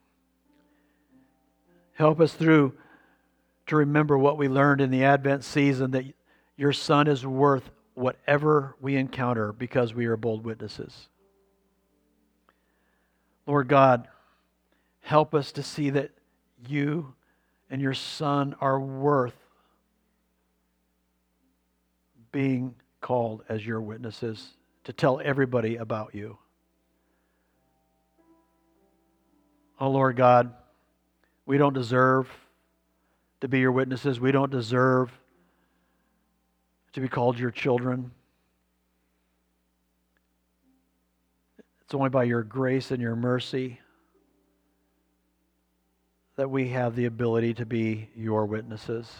Help 1.92 2.18
us 2.18 2.32
through 2.32 2.72
to 3.66 3.76
remember 3.76 4.16
what 4.16 4.38
we 4.38 4.48
learned 4.48 4.80
in 4.80 4.90
the 4.90 5.04
Advent 5.04 5.44
season 5.44 5.90
that 5.90 6.06
your 6.56 6.72
Son 6.72 7.08
is 7.08 7.26
worth 7.26 7.68
whatever 7.92 8.74
we 8.80 8.96
encounter 8.96 9.52
because 9.52 9.92
we 9.92 10.06
are 10.06 10.16
bold 10.16 10.46
witnesses. 10.46 11.10
Lord 13.46 13.68
God, 13.68 14.08
help 15.02 15.34
us 15.34 15.52
to 15.52 15.62
see 15.62 15.90
that 15.90 16.12
you 16.66 17.12
and 17.68 17.82
your 17.82 17.92
Son 17.92 18.56
are 18.62 18.80
worth 18.80 19.36
being 22.32 22.76
called 23.02 23.42
as 23.50 23.66
your 23.66 23.82
witnesses 23.82 24.52
to 24.84 24.92
tell 24.92 25.20
everybody 25.20 25.76
about 25.76 26.14
you. 26.14 26.38
Oh, 29.78 29.90
Lord 29.90 30.16
God, 30.16 30.52
we 31.46 31.58
don't 31.58 31.72
deserve 31.72 32.28
to 33.40 33.48
be 33.48 33.58
your 33.58 33.72
witnesses. 33.72 34.20
We 34.20 34.32
don't 34.32 34.50
deserve 34.50 35.10
to 36.92 37.00
be 37.00 37.08
called 37.08 37.38
your 37.38 37.50
children. 37.50 38.12
It's 41.82 41.94
only 41.94 42.10
by 42.10 42.24
your 42.24 42.42
grace 42.42 42.90
and 42.90 43.02
your 43.02 43.16
mercy 43.16 43.80
that 46.36 46.48
we 46.48 46.68
have 46.68 46.96
the 46.96 47.06
ability 47.06 47.54
to 47.54 47.66
be 47.66 48.08
your 48.16 48.46
witnesses. 48.46 49.10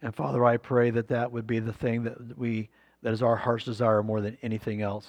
And 0.00 0.14
Father, 0.14 0.44
I 0.44 0.56
pray 0.56 0.90
that 0.90 1.08
that 1.08 1.30
would 1.30 1.46
be 1.46 1.58
the 1.58 1.72
thing 1.72 2.04
that 2.04 2.38
we 2.38 2.70
that 3.02 3.12
is 3.12 3.22
our 3.22 3.36
heart's 3.36 3.64
desire 3.64 4.02
more 4.02 4.20
than 4.20 4.38
anything 4.42 4.80
else. 4.80 5.06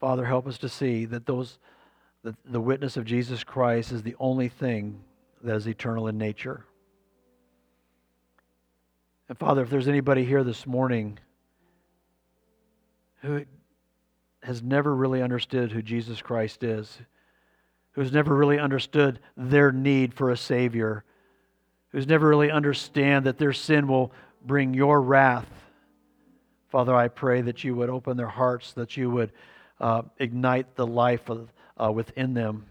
Father, 0.00 0.24
help 0.24 0.46
us 0.46 0.58
to 0.58 0.68
see 0.68 1.04
that 1.06 1.26
those 1.26 1.58
that 2.22 2.34
the 2.44 2.60
witness 2.60 2.96
of 2.96 3.04
Jesus 3.04 3.44
Christ 3.44 3.92
is 3.92 4.02
the 4.02 4.16
only 4.18 4.48
thing 4.48 5.00
that 5.42 5.54
is 5.54 5.68
eternal 5.68 6.08
in 6.08 6.18
nature. 6.18 6.64
And 9.28 9.38
Father, 9.38 9.62
if 9.62 9.70
there's 9.70 9.86
anybody 9.86 10.24
here 10.24 10.42
this 10.42 10.66
morning 10.66 11.20
who 13.22 13.44
has 14.42 14.60
never 14.60 14.94
really 14.94 15.22
understood 15.22 15.70
who 15.70 15.82
Jesus 15.82 16.20
Christ 16.20 16.64
is, 16.64 16.98
who's 17.92 18.12
never 18.12 18.34
really 18.34 18.58
understood 18.58 19.20
their 19.36 19.70
need 19.70 20.12
for 20.12 20.30
a 20.30 20.36
Savior, 20.36 21.04
who's 21.90 22.08
never 22.08 22.28
really 22.28 22.50
understand 22.50 23.24
that 23.26 23.38
their 23.38 23.52
sin 23.52 23.86
will 23.86 24.12
bring 24.46 24.72
your 24.72 25.00
wrath, 25.00 25.48
Father, 26.68 26.94
I 26.94 27.08
pray 27.08 27.42
that 27.42 27.64
you 27.64 27.74
would 27.74 27.90
open 27.90 28.16
their 28.16 28.28
hearts, 28.28 28.72
that 28.74 28.96
you 28.96 29.10
would 29.10 29.32
uh, 29.80 30.02
ignite 30.18 30.76
the 30.76 30.86
life 30.86 31.28
of, 31.28 31.52
uh, 31.76 31.90
within 31.90 32.32
them 32.32 32.66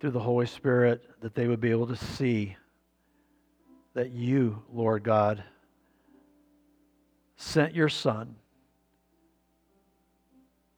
through 0.00 0.12
the 0.12 0.20
Holy 0.20 0.46
Spirit, 0.46 1.02
that 1.20 1.34
they 1.34 1.48
would 1.48 1.60
be 1.60 1.70
able 1.70 1.88
to 1.88 1.96
see 1.96 2.56
that 3.94 4.12
you, 4.12 4.62
Lord 4.72 5.02
God, 5.02 5.42
sent 7.36 7.74
your 7.74 7.88
Son 7.88 8.36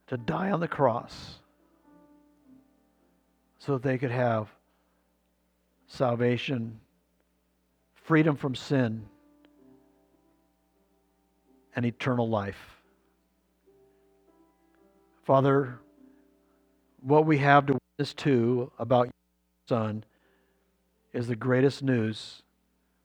to 0.06 0.16
die 0.16 0.50
on 0.50 0.60
the 0.60 0.68
cross 0.68 1.38
so 3.58 3.74
that 3.74 3.82
they 3.82 3.98
could 3.98 4.10
have 4.10 4.48
salvation, 5.86 6.80
freedom 7.94 8.36
from 8.36 8.54
sin, 8.54 9.06
and 11.76 11.84
eternal 11.84 12.28
life. 12.28 12.80
Father, 15.24 15.78
what 17.00 17.26
we 17.26 17.38
have 17.38 17.66
to 17.66 17.74
witness 17.74 18.14
to 18.14 18.72
about 18.78 19.06
your 19.06 19.12
Son 19.68 20.04
is 21.12 21.26
the 21.26 21.36
greatest 21.36 21.82
news 21.82 22.42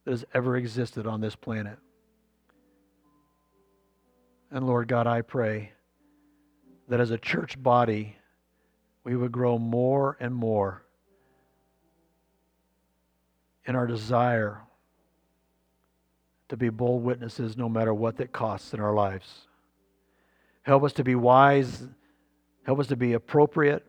that 0.04 0.12
has 0.12 0.26
ever 0.34 0.58
existed 0.58 1.08
on 1.08 1.22
this 1.22 1.36
planet. 1.36 1.78
And 4.52 4.66
Lord 4.66 4.88
God, 4.88 5.08
I 5.08 5.22
pray 5.22 5.72
that 6.88 7.00
as 7.00 7.12
a 7.12 7.18
church 7.18 7.62
body, 7.62 8.16
we 9.04 9.16
would 9.16 9.32
grow 9.32 9.58
more 9.58 10.18
and 10.20 10.34
more 10.34 10.84
in 13.66 13.76
our 13.76 13.88
desire 13.88 14.62
to 16.50 16.58
be 16.58 16.70
bold 16.70 17.04
witnesses 17.04 17.58
no 17.58 17.68
matter 17.68 17.94
what 17.94 18.18
that 18.18 18.32
costs 18.32 18.74
in 18.74 18.80
our 18.80 18.94
lives. 18.94 19.48
Help 20.64 20.84
us 20.84 20.94
to 20.94 21.04
be 21.04 21.16
wise. 21.16 21.88
Help 22.64 22.80
us 22.80 22.88
to 22.88 22.96
be 22.96 23.14
appropriate. 23.14 23.86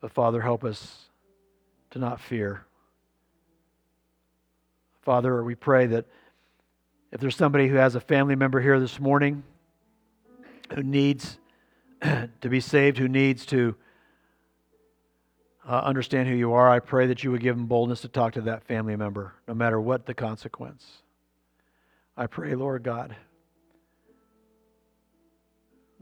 But 0.00 0.12
Father, 0.12 0.40
help 0.40 0.64
us 0.64 1.04
to 1.90 1.98
not 1.98 2.20
fear. 2.20 2.64
Father, 5.02 5.44
we 5.44 5.54
pray 5.54 5.86
that 5.86 6.06
if 7.12 7.20
there's 7.20 7.36
somebody 7.36 7.68
who 7.68 7.76
has 7.76 7.94
a 7.94 8.00
family 8.00 8.34
member 8.34 8.60
here 8.60 8.80
this 8.80 8.98
morning 8.98 9.44
who 10.74 10.82
needs 10.82 11.38
to 12.02 12.48
be 12.48 12.60
saved, 12.60 12.98
who 12.98 13.08
needs 13.08 13.46
to 13.46 13.76
uh, 15.66 15.80
understand 15.80 16.28
who 16.28 16.34
you 16.34 16.52
are, 16.52 16.70
I 16.70 16.78
pray 16.78 17.06
that 17.06 17.24
you 17.24 17.30
would 17.30 17.40
give 17.40 17.56
them 17.56 17.66
boldness 17.66 18.02
to 18.02 18.08
talk 18.08 18.34
to 18.34 18.42
that 18.42 18.64
family 18.64 18.96
member, 18.96 19.34
no 19.48 19.54
matter 19.54 19.80
what 19.80 20.06
the 20.06 20.14
consequence. 20.14 21.02
I 22.16 22.26
pray, 22.26 22.54
Lord 22.54 22.82
God, 22.82 23.16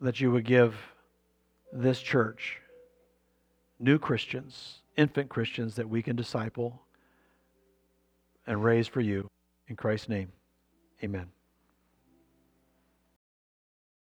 that 0.01 0.21
you 0.21 0.31
would 0.33 0.45
give 0.45 0.75
this 1.73 2.01
church 2.01 2.59
new 3.79 3.99
Christians, 3.99 4.81
infant 4.97 5.29
Christians 5.29 5.77
that 5.77 5.89
we 5.89 6.03
can 6.03 6.17
disciple 6.17 6.83
and 8.47 8.63
raise 8.63 8.89
for 8.89 9.01
you. 9.01 9.29
In 9.69 9.77
Christ's 9.77 10.09
name, 10.09 10.33
amen. 11.03 11.29